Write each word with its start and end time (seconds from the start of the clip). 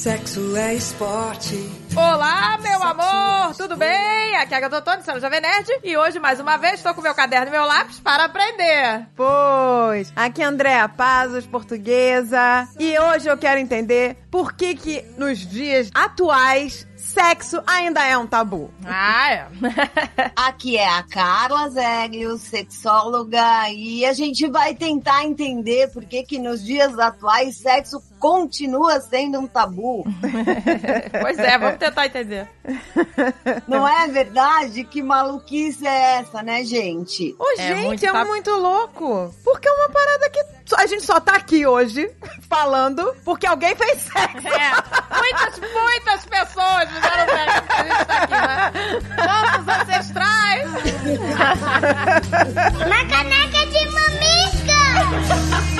Sexo 0.00 0.56
é 0.56 0.74
esporte. 0.74 1.56
Olá, 1.94 2.56
meu 2.62 2.82
amor! 2.82 3.54
Tudo 3.54 3.76
bem? 3.76 4.34
Aqui 4.36 4.54
é 4.54 4.56
a 4.56 4.60
Gatotone, 4.60 5.04
sou 5.04 5.20
Jovem 5.20 5.42
Nerd. 5.42 5.68
E 5.84 5.94
hoje, 5.94 6.18
mais 6.18 6.40
uma 6.40 6.56
vez, 6.56 6.76
estou 6.76 6.94
com 6.94 7.02
meu 7.02 7.14
caderno 7.14 7.48
e 7.48 7.50
meu 7.50 7.66
lápis 7.66 8.00
para 8.00 8.24
aprender. 8.24 9.06
Pois, 9.14 10.10
aqui 10.16 10.40
é 10.40 10.46
Andréa 10.46 10.88
Pazos, 10.88 11.46
portuguesa. 11.46 12.66
E 12.78 12.98
hoje 12.98 13.28
eu 13.28 13.36
quero 13.36 13.60
entender 13.60 14.16
por 14.30 14.54
que 14.54 14.74
que 14.74 15.04
nos 15.18 15.38
dias 15.46 15.90
atuais 15.92 16.88
sexo 16.96 17.62
ainda 17.66 18.02
é 18.06 18.16
um 18.16 18.26
tabu. 18.26 18.70
Ah, 18.84 19.32
é. 19.32 19.46
Aqui 20.36 20.76
é 20.76 20.88
a 20.88 21.02
Carla 21.02 21.68
Zeglio, 21.70 22.38
sexóloga, 22.38 23.68
e 23.70 24.04
a 24.06 24.12
gente 24.12 24.48
vai 24.48 24.74
tentar 24.74 25.24
entender 25.24 25.90
por 25.90 26.04
que 26.04 26.22
que 26.22 26.38
nos 26.38 26.64
dias 26.64 26.98
atuais 26.98 27.56
sexo 27.56 28.00
continua 28.20 29.00
sendo 29.00 29.40
um 29.40 29.46
tabu. 29.46 30.04
pois 31.22 31.38
é, 31.38 31.58
vamos 31.58 31.78
tentar 31.78 32.06
entender. 32.06 32.46
Não 33.66 33.88
é 33.88 34.06
verdade? 34.08 34.84
Que 34.84 35.02
maluquice 35.02 35.86
é 35.86 36.18
essa, 36.20 36.42
né, 36.42 36.62
gente? 36.62 37.34
Ô, 37.38 37.44
É 37.58 37.68
gente, 37.74 37.86
muito 37.86 38.04
é 38.06 38.12
tabu. 38.12 38.28
muito 38.28 38.50
louco. 38.50 39.34
Porque 39.42 39.66
é 39.66 39.72
uma 39.72 39.88
parada 39.88 40.28
que 40.30 40.40
a 40.76 40.86
gente 40.86 41.02
só 41.02 41.18
tá 41.18 41.34
aqui 41.36 41.66
hoje 41.66 42.08
falando 42.48 43.16
porque 43.24 43.46
alguém 43.46 43.74
fez 43.74 44.02
sexo. 44.02 44.46
É, 44.48 44.70
muitas, 45.16 45.58
muitas 45.72 46.26
pessoas 46.26 46.88
fizeram 46.90 47.26
sexo 47.34 47.62
que 47.62 47.72
a 47.72 47.82
gente 47.84 48.04
tá 48.04 48.16
aqui, 48.22 48.34
né? 48.34 48.72
Nossos 49.26 49.68
ancestrais. 49.80 50.70
Na 52.86 53.04
caneca 53.08 53.66
de 53.66 53.84
mamica! 53.88 55.79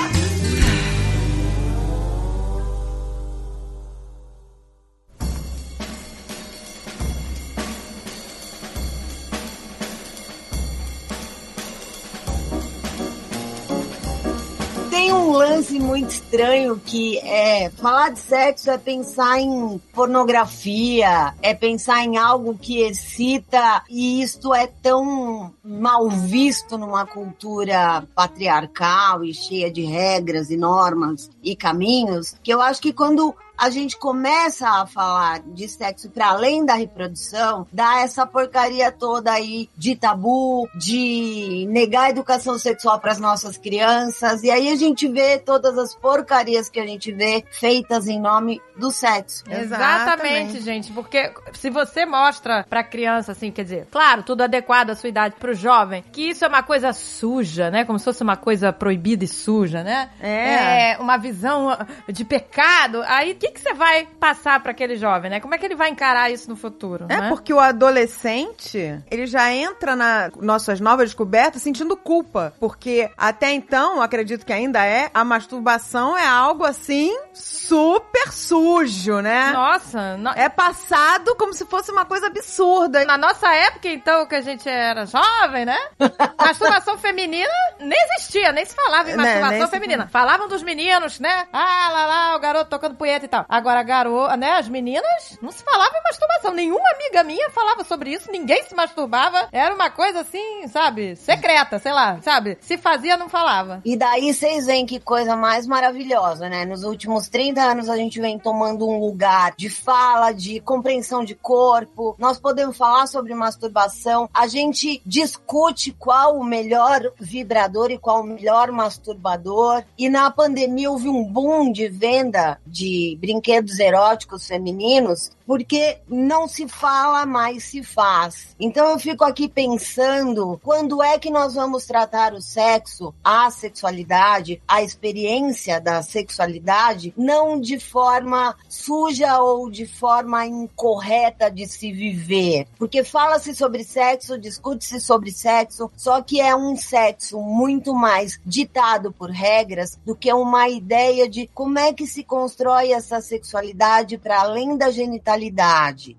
Um 15.11 15.31
lance 15.31 15.77
muito 15.77 16.09
estranho 16.11 16.81
que 16.83 17.17
é 17.19 17.69
falar 17.69 18.11
de 18.11 18.19
sexo 18.19 18.71
é 18.71 18.77
pensar 18.77 19.39
em 19.39 19.77
pornografia, 19.93 21.33
é 21.41 21.53
pensar 21.53 22.05
em 22.05 22.17
algo 22.17 22.57
que 22.57 22.79
excita 22.79 23.83
e 23.89 24.21
isto 24.21 24.53
é 24.53 24.67
tão 24.67 25.53
mal 25.63 26.09
visto 26.09 26.77
numa 26.77 27.05
cultura 27.05 28.07
patriarcal 28.15 29.23
e 29.25 29.33
cheia 29.33 29.69
de 29.69 29.83
regras 29.83 30.49
e 30.49 30.55
normas 30.55 31.29
e 31.43 31.57
caminhos 31.57 32.35
que 32.41 32.53
eu 32.53 32.61
acho 32.61 32.81
que 32.81 32.93
quando 32.93 33.35
a 33.61 33.69
gente 33.69 33.95
começa 33.95 34.67
a 34.67 34.87
falar 34.87 35.41
de 35.45 35.67
sexo 35.67 36.09
para 36.09 36.29
além 36.29 36.65
da 36.65 36.73
reprodução, 36.73 37.67
dá 37.71 37.99
essa 37.99 38.25
porcaria 38.25 38.91
toda 38.91 39.31
aí 39.31 39.69
de 39.77 39.95
tabu, 39.95 40.67
de 40.73 41.67
negar 41.69 42.05
a 42.05 42.09
educação 42.09 42.57
sexual 42.57 42.99
para 42.99 43.11
as 43.11 43.19
nossas 43.19 43.57
crianças, 43.57 44.41
e 44.41 44.49
aí 44.49 44.69
a 44.69 44.75
gente 44.75 45.07
vê 45.07 45.37
todas 45.37 45.77
as 45.77 45.93
porcarias 45.93 46.69
que 46.69 46.79
a 46.79 46.87
gente 46.87 47.11
vê 47.11 47.45
feitas 47.51 48.07
em 48.07 48.19
nome 48.19 48.59
do 48.75 48.89
sexo. 48.89 49.43
Exatamente, 49.47 50.59
gente, 50.59 50.91
porque 50.91 51.31
se 51.53 51.69
você 51.69 52.03
mostra 52.03 52.65
pra 52.67 52.83
criança, 52.83 53.33
assim, 53.33 53.51
quer 53.51 53.63
dizer, 53.63 53.87
claro, 53.91 54.23
tudo 54.23 54.41
adequado 54.41 54.89
à 54.89 54.95
sua 54.95 55.09
idade, 55.09 55.35
pro 55.37 55.53
jovem, 55.53 56.03
que 56.11 56.31
isso 56.31 56.43
é 56.43 56.47
uma 56.47 56.63
coisa 56.63 56.93
suja, 56.93 57.69
né? 57.69 57.85
Como 57.85 57.99
se 57.99 58.05
fosse 58.05 58.23
uma 58.23 58.35
coisa 58.35 58.73
proibida 58.73 59.23
e 59.23 59.27
suja, 59.27 59.83
né? 59.83 60.09
É. 60.19 60.93
É 60.93 60.97
uma 60.97 61.17
visão 61.17 61.77
de 62.09 62.25
pecado. 62.25 63.03
Aí, 63.05 63.33
o 63.33 63.35
que, 63.35 63.50
que 63.51 63.59
você 63.59 63.73
vai 63.73 64.07
passar 64.19 64.59
pra 64.61 64.71
aquele 64.71 64.95
jovem, 64.95 65.29
né? 65.29 65.39
Como 65.39 65.53
é 65.53 65.57
que 65.57 65.65
ele 65.65 65.75
vai 65.75 65.89
encarar 65.89 66.29
isso 66.31 66.49
no 66.49 66.55
futuro? 66.55 67.05
É 67.09 67.21
né? 67.21 67.29
porque 67.29 67.53
o 67.53 67.59
adolescente, 67.59 69.01
ele 69.09 69.25
já 69.25 69.51
entra 69.53 69.95
na 69.95 70.29
nossas 70.39 70.79
novas 70.79 71.09
descobertas 71.09 71.61
sentindo 71.61 71.95
culpa. 71.97 72.53
Porque 72.59 73.09
até 73.17 73.51
então, 73.51 74.01
acredito 74.01 74.45
que 74.45 74.53
ainda 74.53 74.85
é, 74.85 75.09
a 75.13 75.23
masturbação 75.23 76.17
é 76.17 76.25
algo 76.27 76.63
assim 76.63 77.15
super 77.33 78.31
sujo, 78.31 79.19
né? 79.21 79.51
Nossa, 79.51 80.17
no- 80.17 80.31
É 80.31 80.49
passado 80.49 81.35
como 81.35 81.53
se 81.53 81.65
fosse 81.65 81.91
uma 81.91 82.05
coisa 82.05 82.27
absurda. 82.27 83.05
na 83.05 83.17
nossa 83.17 83.53
época, 83.53 83.87
então, 83.89 84.25
que 84.25 84.35
a 84.35 84.41
gente 84.41 84.67
era 84.67 85.05
jovem, 85.05 85.65
né? 85.65 85.77
Masturbação 86.39 86.97
feminina 86.97 87.49
nem 87.79 87.97
existia, 88.15 88.51
nem 88.51 88.65
se 88.65 88.75
falava 88.75 89.09
em 89.09 89.15
Né, 89.15 89.23
masturbação 89.39 89.65
se 89.67 89.71
feminina. 89.71 90.07
Falavam 90.07 90.47
dos 90.47 90.63
meninos, 90.63 91.19
né? 91.19 91.47
Ah, 91.51 91.89
lá, 91.91 92.05
lá, 92.05 92.35
o 92.35 92.39
garoto 92.39 92.69
tocando 92.69 92.95
punheta 92.95 93.25
e 93.25 93.29
tal. 93.31 93.45
Agora, 93.47 93.81
garoto, 93.81 94.35
né? 94.35 94.51
As 94.51 94.67
meninas, 94.67 95.39
não 95.41 95.51
se 95.51 95.63
falava 95.63 95.97
em 95.97 96.03
masturbação. 96.03 96.53
Nenhuma 96.53 96.89
amiga 96.93 97.23
minha 97.23 97.49
falava 97.49 97.83
sobre 97.83 98.11
isso, 98.11 98.31
ninguém 98.31 98.63
se 98.63 98.75
masturbava. 98.75 99.47
Era 99.51 99.73
uma 99.73 99.89
coisa 99.89 100.19
assim, 100.19 100.67
sabe? 100.67 101.15
Secreta, 101.15 101.79
sei 101.79 101.93
lá, 101.93 102.19
sabe? 102.21 102.57
Se 102.59 102.77
fazia, 102.77 103.15
não 103.15 103.29
falava. 103.29 103.81
E 103.85 103.95
daí 103.95 104.33
vocês 104.33 104.65
veem 104.65 104.85
que 104.85 104.99
coisa 104.99 105.35
mais 105.35 105.65
maravilhosa, 105.65 106.49
né? 106.49 106.65
Nos 106.65 106.83
últimos 106.83 107.29
30 107.29 107.61
anos 107.61 107.89
a 107.89 107.95
gente 107.95 108.19
vem 108.19 108.37
tomando 108.37 108.87
um 108.87 108.99
lugar 108.99 109.53
de 109.55 109.69
fala, 109.69 110.33
de 110.33 110.59
compreensão 110.59 111.23
de 111.23 111.33
corpo. 111.33 112.15
Nós 112.19 112.37
podemos 112.37 112.75
falar 112.75 113.07
sobre 113.07 113.33
masturbação. 113.33 114.29
A 114.33 114.47
gente 114.47 115.01
discute 115.05 115.91
qual 115.97 116.37
o 116.37 116.43
melhor 116.43 117.13
vibrador 117.19 117.91
e 117.91 117.97
qual 117.97 118.21
o 118.21 118.25
melhor 118.25 118.71
masturbador. 118.71 119.83
E 119.97 120.09
na 120.09 120.29
pandemia 120.29 120.91
houve 120.91 121.07
um 121.07 121.23
boom 121.23 121.71
de 121.71 121.87
venda 121.87 122.59
de 122.65 123.17
brinquedos 123.21 123.79
eróticos 123.79 124.47
femininos 124.47 125.31
porque 125.51 125.97
não 126.07 126.47
se 126.47 126.65
fala, 126.65 127.25
mais 127.25 127.65
se 127.65 127.83
faz. 127.83 128.55
Então 128.57 128.91
eu 128.91 128.97
fico 128.97 129.25
aqui 129.25 129.49
pensando, 129.49 130.57
quando 130.63 131.03
é 131.03 131.19
que 131.19 131.29
nós 131.29 131.55
vamos 131.55 131.85
tratar 131.85 132.33
o 132.33 132.41
sexo, 132.41 133.13
a 133.21 133.51
sexualidade, 133.51 134.61
a 134.65 134.81
experiência 134.81 135.81
da 135.81 136.01
sexualidade, 136.01 137.13
não 137.17 137.59
de 137.59 137.77
forma 137.81 138.55
suja 138.69 139.41
ou 139.41 139.69
de 139.69 139.85
forma 139.85 140.45
incorreta 140.45 141.51
de 141.51 141.67
se 141.67 141.91
viver? 141.91 142.65
Porque 142.79 143.03
fala-se 143.03 143.53
sobre 143.53 143.83
sexo, 143.83 144.37
discute-se 144.37 145.01
sobre 145.01 145.33
sexo, 145.33 145.91
só 145.97 146.21
que 146.21 146.39
é 146.39 146.55
um 146.55 146.77
sexo 146.77 147.41
muito 147.41 147.93
mais 147.93 148.39
ditado 148.45 149.11
por 149.11 149.29
regras 149.29 149.99
do 150.05 150.15
que 150.15 150.31
uma 150.31 150.69
ideia 150.69 151.27
de 151.27 151.45
como 151.47 151.77
é 151.77 151.91
que 151.91 152.07
se 152.07 152.23
constrói 152.23 152.93
essa 152.93 153.19
sexualidade 153.19 154.17
para 154.17 154.39
além 154.39 154.77
da 154.77 154.89
genitalidade. 154.89 155.40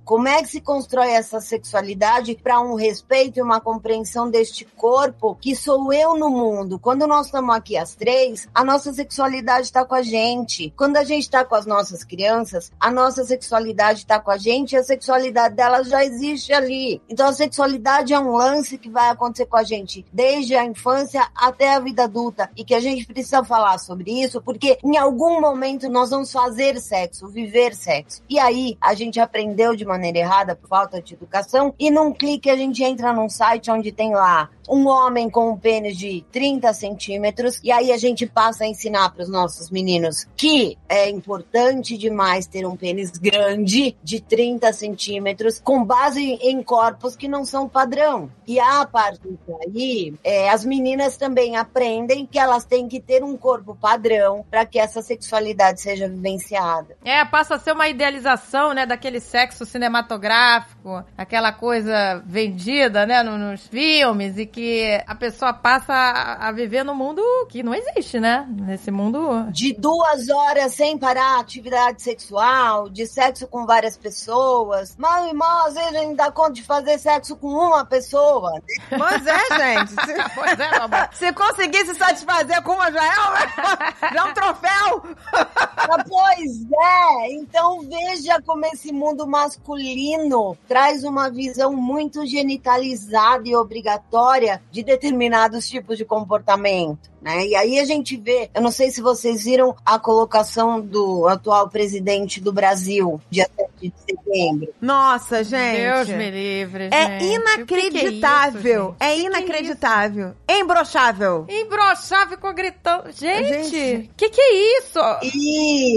Como 0.04 0.28
é 0.28 0.42
que 0.42 0.48
se 0.48 0.60
constrói 0.60 1.10
essa 1.10 1.40
sexualidade 1.40 2.34
para 2.42 2.60
um 2.60 2.74
respeito 2.74 3.38
e 3.38 3.42
uma 3.42 3.60
compreensão 3.60 4.30
deste 4.30 4.64
corpo 4.64 5.36
que 5.40 5.54
sou 5.54 5.92
eu 5.92 6.16
no 6.16 6.30
mundo? 6.30 6.78
Quando 6.78 7.06
nós 7.06 7.26
estamos 7.26 7.54
aqui 7.54 7.76
as 7.76 7.94
três, 7.94 8.48
a 8.54 8.64
nossa 8.64 8.92
sexualidade 8.92 9.66
está 9.66 9.84
com 9.84 9.94
a 9.94 10.02
gente. 10.02 10.72
Quando 10.76 10.96
a 10.96 11.04
gente 11.04 11.22
está 11.22 11.44
com 11.44 11.54
as 11.54 11.66
nossas 11.66 12.04
crianças, 12.04 12.72
a 12.80 12.90
nossa 12.90 13.24
sexualidade 13.24 14.00
está 14.00 14.18
com 14.18 14.30
a 14.30 14.36
gente 14.36 14.72
e 14.72 14.76
a 14.76 14.84
sexualidade 14.84 15.54
delas 15.54 15.88
já 15.88 16.04
existe 16.04 16.52
ali. 16.52 17.00
Então 17.08 17.28
a 17.28 17.32
sexualidade 17.32 18.12
é 18.12 18.18
um 18.18 18.32
lance 18.32 18.78
que 18.78 18.90
vai 18.90 19.10
acontecer 19.10 19.46
com 19.46 19.56
a 19.56 19.62
gente 19.62 20.04
desde 20.12 20.54
a 20.54 20.64
infância 20.64 21.28
até 21.34 21.74
a 21.74 21.80
vida 21.80 22.04
adulta 22.04 22.50
e 22.56 22.64
que 22.64 22.74
a 22.74 22.80
gente 22.80 23.06
precisa 23.06 23.44
falar 23.44 23.78
sobre 23.78 24.22
isso 24.22 24.40
porque 24.40 24.78
em 24.82 24.96
algum 24.96 25.40
momento 25.40 25.88
nós 25.88 26.10
vamos 26.10 26.32
fazer 26.32 26.80
sexo, 26.80 27.28
viver 27.28 27.74
sexo. 27.74 28.22
E 28.28 28.38
aí 28.38 28.76
a 28.80 28.94
gente 28.94 29.11
aprendeu 29.20 29.74
de 29.74 29.84
maneira 29.84 30.18
errada 30.18 30.54
por 30.54 30.68
falta 30.68 31.00
de 31.00 31.14
educação 31.14 31.74
e 31.78 31.90
num 31.90 32.12
clique 32.12 32.50
a 32.50 32.56
gente 32.56 32.82
entra 32.82 33.12
num 33.12 33.28
site 33.28 33.70
onde 33.70 33.92
tem 33.92 34.14
lá 34.14 34.50
um 34.68 34.86
homem 34.86 35.28
com 35.28 35.50
um 35.50 35.56
pênis 35.56 35.96
de 35.96 36.24
30 36.32 36.72
centímetros 36.72 37.60
e 37.62 37.70
aí 37.72 37.92
a 37.92 37.96
gente 37.98 38.26
passa 38.26 38.64
a 38.64 38.66
ensinar 38.66 39.10
para 39.10 39.22
os 39.22 39.28
nossos 39.28 39.70
meninos 39.70 40.26
que 40.36 40.76
é 40.88 41.08
importante 41.10 41.96
demais 41.96 42.46
ter 42.46 42.66
um 42.66 42.76
pênis 42.76 43.10
grande 43.12 43.96
de 44.02 44.20
30 44.20 44.72
centímetros 44.72 45.60
com 45.60 45.84
base 45.84 46.38
em 46.42 46.62
corpos 46.62 47.16
que 47.16 47.28
não 47.28 47.44
são 47.44 47.68
padrão. 47.68 48.30
E 48.46 48.58
a 48.60 48.84
partir 48.84 49.38
daí, 49.46 50.14
é, 50.22 50.50
as 50.50 50.64
meninas 50.64 51.16
também 51.16 51.56
aprendem 51.56 52.26
que 52.26 52.38
elas 52.38 52.64
têm 52.64 52.88
que 52.88 53.00
ter 53.00 53.22
um 53.22 53.36
corpo 53.36 53.74
padrão 53.74 54.44
para 54.50 54.64
que 54.66 54.78
essa 54.78 55.02
sexualidade 55.02 55.80
seja 55.80 56.08
vivenciada. 56.08 56.96
É, 57.04 57.24
passa 57.24 57.54
a 57.54 57.58
ser 57.58 57.72
uma 57.72 57.88
idealização, 57.88 58.72
né, 58.72 58.86
daquele 58.86 59.20
sexo 59.20 59.64
cinematográfico, 59.64 61.04
aquela 61.16 61.52
coisa 61.52 62.22
vendida, 62.26 63.06
né, 63.06 63.22
no- 63.22 63.38
nos 63.38 63.66
filmes, 63.66 64.36
e 64.38 64.46
que 64.52 65.02
a 65.06 65.14
pessoa 65.14 65.52
passa 65.52 65.92
a, 65.92 66.48
a 66.48 66.52
viver 66.52 66.84
no 66.84 66.94
mundo 66.94 67.22
que 67.48 67.62
não 67.62 67.74
existe, 67.74 68.20
né? 68.20 68.46
Nesse 68.48 68.90
mundo. 68.90 69.46
De 69.50 69.72
duas 69.72 70.28
horas 70.28 70.74
sem 70.74 70.98
parar 70.98 71.40
atividade 71.40 72.02
sexual, 72.02 72.88
de 72.88 73.06
sexo 73.06 73.46
com 73.48 73.64
várias 73.66 73.96
pessoas. 73.96 74.94
Mal 74.96 75.26
e 75.28 75.32
mal, 75.32 75.66
às 75.68 75.74
vezes 75.74 75.94
a 75.94 75.98
gente 76.00 76.16
dá 76.16 76.30
conta 76.30 76.52
de 76.52 76.62
fazer 76.62 76.98
sexo 76.98 77.36
com 77.36 77.48
uma 77.48 77.84
pessoa. 77.84 78.52
Pois 78.88 79.26
é, 79.26 79.76
gente. 79.76 79.90
Se, 80.02 80.12
Pois 80.34 80.58
é, 80.60 80.76
amor. 80.76 81.08
se 81.12 81.32
conseguir 81.32 81.86
se 81.86 81.94
satisfazer 81.94 82.62
com 82.62 82.72
uma 82.72 82.90
já 82.92 83.04
é, 83.04 83.10
um- 83.10 84.12
já 84.14 84.20
é 84.20 84.24
um 84.24 84.34
troféu. 84.34 85.02
Ah, 85.32 86.04
pois 86.06 86.62
é, 86.70 87.32
então 87.32 87.80
veja 87.80 88.40
como 88.44 88.64
esse 88.66 88.92
mundo 88.92 89.26
masculino 89.26 90.56
traz 90.68 91.04
uma 91.04 91.30
visão 91.30 91.72
muito 91.72 92.26
genitalizada 92.26 93.48
e 93.48 93.54
obrigatória 93.56 94.41
de 94.70 94.82
determinados 94.82 95.66
tipos 95.66 95.98
de 95.98 96.04
comportamento. 96.04 97.11
Né? 97.22 97.46
E 97.46 97.54
aí 97.56 97.78
a 97.78 97.84
gente 97.84 98.16
vê, 98.16 98.50
eu 98.52 98.60
não 98.60 98.72
sei 98.72 98.90
se 98.90 99.00
vocês 99.00 99.44
viram 99.44 99.76
a 99.86 99.98
colocação 99.98 100.80
do 100.80 101.28
atual 101.28 101.68
presidente 101.68 102.40
do 102.40 102.52
Brasil, 102.52 103.20
dia 103.30 103.48
7 103.56 103.70
de 103.80 103.92
setembro. 104.04 104.74
Nossa, 104.80 105.44
gente. 105.44 105.80
Deus 105.80 106.08
me 106.08 106.30
livre, 106.30 106.88
É 106.92 107.20
gente. 107.20 107.24
inacreditável. 107.34 108.88
O 108.88 108.92
que 108.92 108.98
que 108.98 109.04
É, 109.04 109.06
é 109.08 109.14
isso, 109.14 109.22
gente? 109.24 109.36
inacreditável. 109.38 110.34
É 110.48 110.58
imbrochável. 110.58 111.46
Embroxar, 111.48 112.28
ficou 112.28 112.52
gritando. 112.52 113.10
Gente, 113.12 113.68
Gente. 113.70 114.10
que 114.16 114.28
que 114.28 114.40
é 114.40 114.78
isso? 114.78 114.98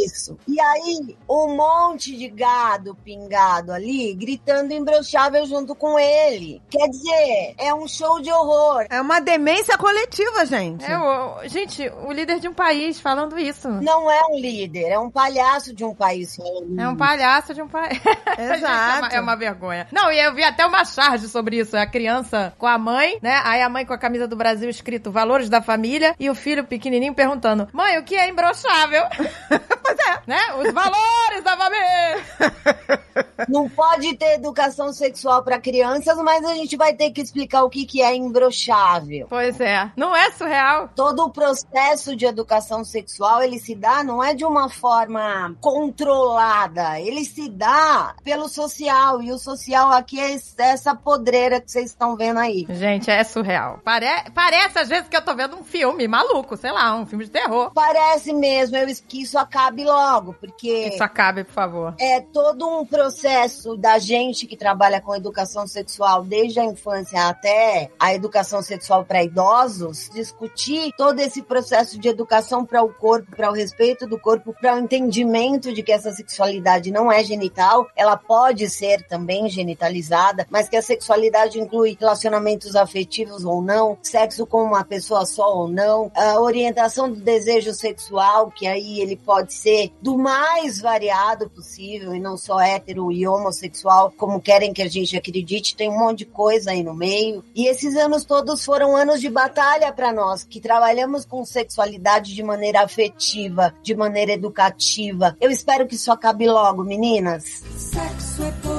Isso! 0.06 0.38
E 0.48 0.60
aí, 0.60 1.16
um 1.30 1.56
monte 1.56 2.16
de 2.16 2.27
gado 2.30 2.95
pingado 3.04 3.72
ali, 3.72 4.13
gritando 4.13 4.74
imbrochável 4.74 5.45
junto 5.45 5.75
com 5.75 5.98
ele. 6.00 6.62
Quer 6.69 6.88
dizer, 6.88 7.56
é 7.57 7.74
um 7.74 7.88
show 7.88 8.22
de 8.22 8.31
horror. 8.31 8.86
É 8.89 9.00
uma 9.01 9.19
demência 9.19 9.77
coletiva, 9.77 10.45
gente. 10.45 10.86
É, 10.86 10.98
o- 10.98 11.15
gente, 11.46 11.90
o 12.06 12.12
líder 12.12 12.40
de 12.40 12.48
um 12.48 12.54
país 12.54 13.00
falando 13.00 13.38
isso. 13.38 13.70
Não 13.70 14.10
é 14.10 14.22
um 14.26 14.40
líder, 14.40 14.90
é 14.90 15.00
um 15.00 15.10
palhaço 15.10 15.74
de 15.74 15.84
um 15.84 15.94
país 15.94 16.36
falando 16.36 16.80
É 16.80 16.88
um 16.88 16.96
palhaço 16.96 17.54
de 17.54 17.62
um 17.62 17.68
país. 17.68 18.00
Gente, 18.36 18.40
é, 18.40 18.44
uma, 18.44 18.56
Exato. 18.56 19.16
é 19.16 19.22
uma 19.22 19.36
vergonha. 19.36 19.88
Não, 19.92 20.12
e 20.12 20.20
eu 20.20 20.34
vi 20.34 20.44
até 20.44 20.66
uma 20.66 20.84
charge 20.84 21.28
sobre 21.28 21.58
isso. 21.58 21.78
A 21.78 21.86
criança 21.86 22.54
com 22.58 22.68
a 22.68 22.78
mãe, 22.78 23.18
né? 23.22 23.42
Aí 23.44 23.62
a 23.62 23.70
mãe 23.70 23.86
com 23.86 23.94
a 23.94 23.98
camisa 23.98 24.28
do 24.28 24.36
Brasil 24.36 24.70
escrito 24.70 25.12
Valores 25.12 25.50
da 25.50 25.62
Família 25.62 26.16
e 26.20 26.30
o 26.30 26.36
filho 26.36 26.66
pequenininho 26.66 27.14
perguntando: 27.14 27.68
Mãe, 27.72 27.98
o 27.98 28.04
que 28.04 28.16
é 28.16 28.28
imbrochável? 28.28 29.04
pois 29.86 30.00
é. 30.00 30.22
Né? 30.26 30.40
Os 30.58 30.74
valores 30.74 31.44
da 31.44 31.58
família. 31.58 33.06
Não 33.48 33.70
pode 33.70 34.16
ter 34.16 34.36
educação 34.36 34.92
sexual 34.92 35.44
para 35.44 35.60
crianças, 35.60 36.18
mas 36.18 36.44
a 36.44 36.54
gente 36.56 36.76
vai 36.76 36.94
ter 36.94 37.12
que 37.12 37.22
explicar 37.22 37.64
o 37.64 37.70
que, 37.70 37.86
que 37.86 38.02
é 38.02 38.16
imbrochável. 38.16 39.28
Pois 39.30 39.60
é. 39.60 39.92
Não 39.96 40.16
é 40.16 40.32
surreal? 40.32 40.90
Todo 40.96 41.24
o 41.24 41.30
processo 41.30 42.16
de 42.16 42.26
educação 42.26 42.84
sexual, 42.84 43.42
ele 43.42 43.60
se 43.60 43.76
dá, 43.76 44.04
não 44.04 44.24
é 44.24 44.34
de 44.34 44.46
uma 44.46 44.70
forma 44.70 45.56
controlada, 45.62 47.00
ele 47.00 47.24
se 47.24 47.50
dá 47.50 48.16
pelo 48.24 48.48
social, 48.48 49.22
e 49.22 49.32
o 49.32 49.38
social 49.38 49.92
aqui 49.92 50.20
é 50.20 50.38
essa 50.58 50.96
podreira 50.96 51.62
que 51.62 51.72
vocês 51.72 51.92
estão 51.92 52.16
vendo 52.16 52.40
aí. 52.40 52.66
Gente, 52.70 53.10
é 53.10 53.24
surreal. 53.24 53.80
Pare... 53.84 54.06
Parece 54.34 54.80
às 54.80 54.90
vezes 54.90 55.10
que 55.10 55.16
eu 55.16 55.22
tô 55.22 55.36
vendo 55.36 55.56
um 55.56 55.64
filme 55.64 56.08
maluco, 56.08 56.58
sei 56.58 56.72
lá, 56.72 56.96
um 56.96 57.06
filme 57.06 57.26
de 57.26 57.32
terror. 57.32 57.72
Parece 57.74 58.34
mesmo 58.34 58.76
eu, 58.78 58.88
que 59.08 59.22
isso 59.22 59.38
acabe 59.75 59.83
logo, 59.83 60.33
porque 60.33 60.88
Isso 60.88 61.04
acabe, 61.04 61.44
por 61.44 61.54
favor. 61.54 61.95
é 62.00 62.22
todo 62.22 62.68
um 62.68 62.86
processo 62.86 63.75
da 63.75 64.00
gente 64.00 64.48
que 64.48 64.56
trabalha 64.56 65.01
com 65.01 65.16
educação 65.16 65.68
sexual 65.68 66.24
desde 66.24 66.60
a 66.60 66.63
infância 66.63 67.27
até 67.27 67.89
a 68.00 68.13
educação 68.13 68.62
sexual 68.62 69.04
para 69.04 69.24
idosos, 69.24 70.10
discutir 70.13 70.92
todo 70.98 71.19
esse 71.19 71.42
processo 71.42 72.00
de 72.00 72.07
educação 72.07 72.66
para 72.66 72.81
o 72.81 72.94
corpo, 72.94 73.36
para 73.36 73.50
o 73.50 73.54
respeito 73.54 74.07
do 74.07 74.19
corpo, 74.19 74.54
para 74.54 74.75
o 74.75 74.80
entendimento 74.80 75.74
de 75.74 75.83
que 75.83 75.92
essa 75.92 76.12
sexualidade 76.12 76.92
não 76.92 77.12
é 77.12 77.24
genital, 77.24 77.88
ela 77.95 78.16
pode 78.16 78.69
ser 78.69 79.06
também 79.07 79.50
genitalizada, 79.50 80.48
mas 80.50 80.69
que 80.69 80.77
a 80.77 80.81
sexualidade 80.81 81.60
inclui 81.60 81.98
relacionamentos 82.00 82.75
afetivos 82.75 83.44
ou 83.44 83.62
não, 83.62 83.98
sexo 84.01 84.45
com 84.45 84.63
uma 84.63 84.83
pessoa 84.83 85.25
só 85.25 85.56
ou 85.56 85.68
não, 85.68 86.12
a 86.16 86.39
orientação 86.39 87.12
do 87.12 87.19
desejo 87.19 87.74
sexual, 87.74 88.51
que 88.51 88.68
aí 88.68 89.01
ele 89.01 89.16
pode 89.16 89.54
ser 89.54 89.65
do 90.02 90.18
mais 90.18 90.80
variado 90.82 91.50
possível 91.50 92.16
e 92.16 92.20
não 92.20 92.38
só 92.38 92.60
hétero 92.60 93.12
e 93.12 93.28
homossexual, 93.28 94.14
como 94.18 94.42
querem 94.42 94.74
que 94.74 94.82
a 94.82 94.88
gente 94.88 95.18
acredite, 95.18 95.76
tem 95.76 95.90
um 95.90 95.98
monte 95.98 96.20
de 96.20 96.26
coisa 96.26 96.72
aí 96.72 96.84
no 96.84 96.94
meio. 96.94 97.44
E 97.56 97.68
esses 97.68 97.96
anos 97.96 98.26
todos 98.26 98.64
foram 98.64 98.96
anos 98.96 99.22
de 99.22 99.30
batalha 99.30 99.92
para 99.92 100.14
nós, 100.14 100.44
que 100.44 100.60
trabalhamos 100.60 101.26
com 101.26 101.44
sexualidade 101.46 102.34
de 102.34 102.44
maneira 102.44 102.82
afetiva, 102.82 103.74
de 103.82 103.96
maneira 103.96 104.34
educativa. 104.34 105.36
Eu 105.40 105.50
espero 105.50 105.88
que 105.88 105.96
isso 105.96 106.12
acabe 106.12 106.48
logo, 106.48 106.84
meninas. 106.84 107.64
Sexo 107.78 108.44
é. 108.44 108.75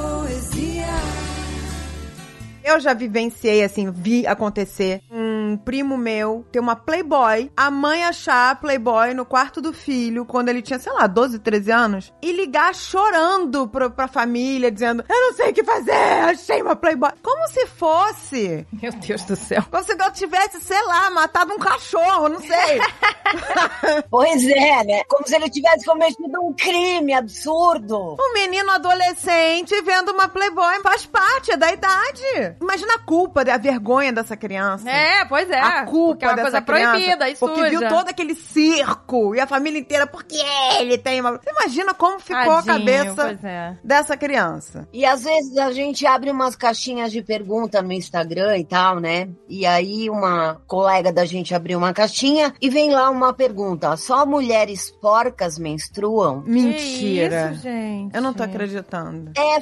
Eu 2.66 2.80
já 2.80 2.92
vivenciei, 2.92 3.62
assim, 3.62 3.92
vi 3.92 4.26
acontecer 4.26 5.00
um 5.08 5.56
primo 5.56 5.96
meu 5.96 6.44
ter 6.50 6.58
uma 6.58 6.74
Playboy, 6.74 7.48
a 7.56 7.70
mãe 7.70 8.02
achar 8.02 8.50
a 8.50 8.54
Playboy 8.56 9.14
no 9.14 9.24
quarto 9.24 9.60
do 9.60 9.72
filho, 9.72 10.26
quando 10.26 10.48
ele 10.48 10.60
tinha, 10.60 10.76
sei 10.76 10.92
lá, 10.92 11.06
12, 11.06 11.38
13 11.38 11.70
anos, 11.70 12.12
e 12.20 12.32
ligar 12.32 12.74
chorando 12.74 13.68
pro, 13.68 13.88
pra 13.88 14.08
família, 14.08 14.68
dizendo: 14.68 15.04
Eu 15.08 15.20
não 15.28 15.32
sei 15.34 15.50
o 15.50 15.54
que 15.54 15.62
fazer, 15.62 15.92
achei 15.92 16.60
uma 16.60 16.74
Playboy. 16.74 17.12
Como 17.22 17.46
se 17.46 17.66
fosse. 17.68 18.66
Meu 18.82 18.90
Deus 18.94 19.22
do 19.22 19.36
céu. 19.36 19.62
Como 19.70 19.84
se 19.84 19.92
eu 19.92 20.12
tivesse, 20.12 20.60
sei 20.60 20.82
lá, 20.86 21.08
matado 21.10 21.52
um 21.52 21.58
cachorro, 21.58 22.28
não 22.28 22.40
sei. 22.40 22.80
Pois 24.10 24.44
é, 24.44 24.84
né? 24.84 25.02
Como 25.08 25.26
se 25.26 25.34
ele 25.34 25.50
tivesse 25.50 25.84
cometido 25.84 26.40
um 26.40 26.52
crime 26.52 27.12
absurdo. 27.12 28.16
Um 28.18 28.32
menino 28.32 28.70
adolescente 28.70 29.80
vendo 29.82 30.12
uma 30.12 30.28
Playboy 30.28 30.80
faz 30.82 31.06
parte 31.06 31.52
é 31.52 31.56
da 31.56 31.72
idade. 31.72 32.55
Imagina 32.60 32.94
a 32.94 32.98
culpa, 32.98 33.42
a 33.42 33.58
vergonha 33.58 34.12
dessa 34.12 34.36
criança. 34.36 34.88
É, 34.88 35.24
pois 35.24 35.50
é. 35.50 35.60
a 35.60 35.84
culpa 35.84 36.06
Porque 36.10 36.24
é 36.24 36.28
uma 36.28 36.36
dessa 36.36 36.62
coisa 36.62 36.62
criança, 36.62 36.90
proibida 36.90 37.28
e 37.28 37.36
Porque 37.36 37.68
viu 37.70 37.88
todo 37.88 38.08
aquele 38.08 38.34
circo 38.34 39.34
e 39.34 39.40
a 39.40 39.46
família 39.46 39.78
inteira, 39.78 40.06
porque 40.06 40.36
ele 40.78 40.98
tem 40.98 41.20
uma... 41.20 41.32
Você 41.32 41.50
imagina 41.50 41.94
como 41.94 42.18
ficou 42.18 42.52
a 42.52 42.62
Tadinho, 42.62 42.86
cabeça 42.86 43.14
Pois 43.14 43.44
é. 43.44 43.76
dessa 43.82 44.16
criança. 44.16 44.88
E 44.92 45.04
às 45.04 45.24
vezes 45.24 45.56
a 45.56 45.70
gente 45.72 46.06
abre 46.06 46.30
umas 46.30 46.56
caixinhas 46.56 47.12
de 47.12 47.22
pergunta 47.22 47.82
no 47.82 47.92
Instagram 47.92 48.58
e 48.58 48.64
tal, 48.64 49.00
né? 49.00 49.28
E 49.48 49.66
aí 49.66 50.08
uma 50.10 50.60
colega 50.66 51.12
da 51.12 51.24
gente 51.24 51.54
abriu 51.54 51.78
uma 51.78 51.92
caixinha 51.92 52.54
e 52.60 52.68
vem 52.68 52.90
lá 52.90 53.10
uma 53.10 53.32
pergunta: 53.32 53.96
só 53.96 54.24
mulheres 54.26 54.90
porcas 54.90 55.58
menstruam? 55.58 56.42
Mentira. 56.46 57.48
Que 57.48 57.54
isso, 57.54 57.62
gente. 57.62 58.14
Eu 58.14 58.22
não 58.22 58.32
tô 58.32 58.42
acreditando. 58.42 59.32
É 59.36 59.58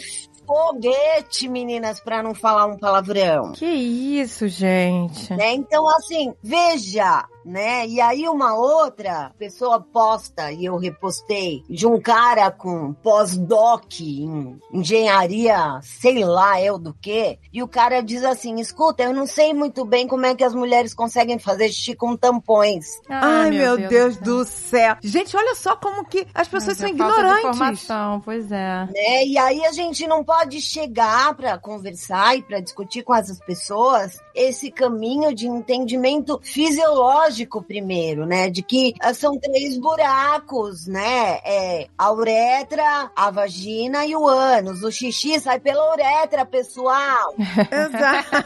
foguete, 0.46 1.49
meninas, 1.49 2.00
pra 2.00 2.23
não 2.23 2.35
falar 2.35 2.67
um 2.67 2.76
palavrão. 2.79 3.52
Que 3.52 3.67
isso, 3.67 4.48
gente. 4.48 5.32
Né? 5.34 5.55
Então, 5.55 5.89
assim, 5.89 6.34
veja, 6.43 7.27
né? 7.44 7.86
E 7.86 8.01
aí 8.01 8.29
uma 8.29 8.55
outra 8.55 9.32
pessoa 9.39 9.81
posta, 9.81 10.51
e 10.53 10.65
eu 10.65 10.77
repostei, 10.77 11.63
de 11.69 11.86
um 11.86 12.01
cara 12.01 12.51
com 12.51 12.93
pós-doc 12.94 14.01
em 14.01 14.58
engenharia, 14.72 15.81
sei 15.82 16.24
lá 16.24 16.60
eu 16.60 16.79
do 16.79 16.94
que, 16.94 17.39
e 17.53 17.63
o 17.63 17.69
cara 17.69 18.01
diz 18.01 18.24
assim, 18.24 18.60
escuta, 18.60 19.03
eu 19.03 19.13
não 19.13 19.27
sei 19.27 19.53
muito 19.53 19.84
bem 19.84 20.06
como 20.06 20.27
é 20.27 20.34
que 20.34 20.44
as 20.44 20.55
mulheres 20.55 20.94
conseguem 20.94 21.39
fazer 21.39 21.69
xixi 21.69 21.94
com 21.94 22.17
tampões. 22.17 22.86
Ah, 23.08 23.43
Ai, 23.43 23.51
meu, 23.51 23.77
Deus, 23.77 24.17
do 24.17 24.44
céu. 24.44 24.96
Gente, 25.03 25.36
olha 25.36 25.55
só 25.55 25.77
como 25.77 26.05
que 26.05 26.27
as 26.34 26.48
pessoas 26.48 26.77
são 26.77 26.89
é 26.89 26.94
falta 26.94 27.15
de 27.15 27.20
ignorantes. 27.20 27.48
informação, 27.51 28.20
pois 28.24 28.51
é. 28.51 28.86
né? 28.86 29.27
E 29.27 29.39
aí 29.39 29.65
a 29.65 29.72
gente 29.72 30.06
não 30.06 30.24
pode 30.24 30.60
chegar 30.60 31.34
para 31.34 31.58
conversar 31.58 32.36
e 32.36 32.43
para 32.43 32.60
discutir 32.60 33.03
com 33.03 33.15
essas 33.15 33.39
pessoas 33.41 34.19
esse 34.34 34.70
caminho 34.70 35.34
de 35.34 35.46
entendimento 35.46 36.41
fisiológico 36.43 37.62
primeiro, 37.62 38.26
né? 38.26 38.50
De 38.50 38.62
que 38.62 38.94
ah, 39.00 39.14
são 39.14 39.38
três 39.38 39.79
buracos, 39.79 40.86
né? 40.86 41.41
É 41.44 41.88
a 41.96 42.12
uretra, 42.12 43.10
a 43.14 43.31
vagina 43.31 44.05
e 44.05 44.17
o 44.17 44.26
ânus. 44.26 44.82
O 44.82 44.91
xixi 44.91 45.38
sai 45.41 45.60
pela 45.60 45.93
uretra, 45.93 46.44
pessoal. 46.44 47.34
Exato. 47.38 48.44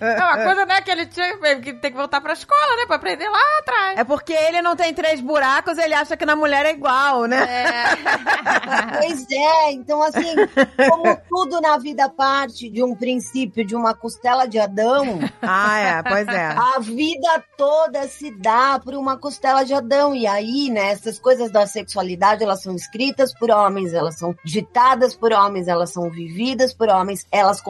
É 0.00 0.16
uma 0.16 0.44
coisa, 0.44 0.66
né, 0.66 0.80
que 0.80 0.90
ele 0.90 1.06
tinha 1.06 1.36
que 1.60 1.72
tem 1.74 1.90
que 1.90 1.96
voltar 1.96 2.20
pra 2.20 2.32
escola, 2.32 2.76
né, 2.76 2.86
pra 2.86 2.96
aprender 2.96 3.28
lá 3.28 3.58
atrás. 3.60 3.98
É 3.98 4.04
porque 4.04 4.32
ele 4.32 4.62
não 4.62 4.74
tem 4.74 4.92
três 4.92 5.20
buracos, 5.20 5.78
ele 5.78 5.94
acha 5.94 6.16
que 6.16 6.26
na 6.26 6.34
mulher 6.34 6.66
é 6.66 6.72
igual, 6.72 7.24
né? 7.26 7.38
É. 7.40 8.30
Pois 9.00 9.26
é, 9.30 9.72
então 9.72 10.02
assim, 10.02 10.34
como 10.88 11.16
tudo 11.28 11.60
na 11.60 11.78
vida 11.78 12.08
parte 12.08 12.68
de 12.68 12.82
um 12.82 12.94
princípio 12.94 13.64
de 13.64 13.74
uma 13.74 13.94
costela 13.94 14.46
de 14.46 14.58
Adão, 14.58 14.79
Ah, 15.42 15.78
é, 15.78 16.02
pois 16.02 16.28
é. 16.28 16.46
A 16.46 16.78
vida 16.80 17.44
toda 17.56 18.06
se 18.08 18.30
dá 18.30 18.78
por 18.78 18.94
uma 18.94 19.16
costela 19.16 19.64
de 19.64 19.74
Adão. 19.74 20.14
E 20.14 20.26
aí, 20.26 20.70
né, 20.70 20.92
essas 20.92 21.18
coisas 21.18 21.50
da 21.50 21.66
sexualidade, 21.66 22.42
elas 22.42 22.62
são 22.62 22.74
escritas 22.74 23.32
por 23.34 23.50
homens, 23.50 23.92
elas 23.92 24.18
são 24.18 24.34
ditadas 24.44 25.14
por 25.14 25.32
homens, 25.32 25.68
elas 25.68 25.90
são 25.90 26.10
vividas 26.10 26.72
por 26.72 26.88
homens, 26.88 27.26
elas 27.30 27.60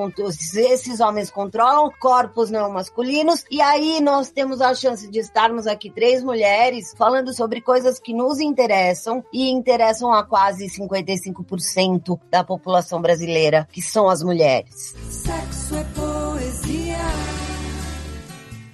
esses 0.55 1.01
homens 1.01 1.31
controlam 1.31 1.91
corpos 1.99 2.51
não 2.51 2.71
masculinos. 2.71 3.45
E 3.51 3.61
aí 3.61 4.01
nós 4.01 4.31
temos 4.31 4.61
a 4.61 4.75
chance 4.75 5.09
de 5.09 5.19
estarmos 5.19 5.67
aqui 5.67 5.91
três 5.91 6.23
mulheres 6.23 6.95
falando 6.97 7.33
sobre 7.35 7.61
coisas 7.61 7.99
que 7.99 8.13
nos 8.13 8.41
interessam 8.41 9.25
e 9.33 9.51
interessam 9.51 10.13
a 10.13 10.25
quase 10.25 10.67
55% 10.67 12.19
da 12.31 12.43
população 12.43 13.01
brasileira, 13.01 13.69
que 13.73 13.83
são 13.83 14.09
as 14.09 14.23
mulheres. 14.23 14.95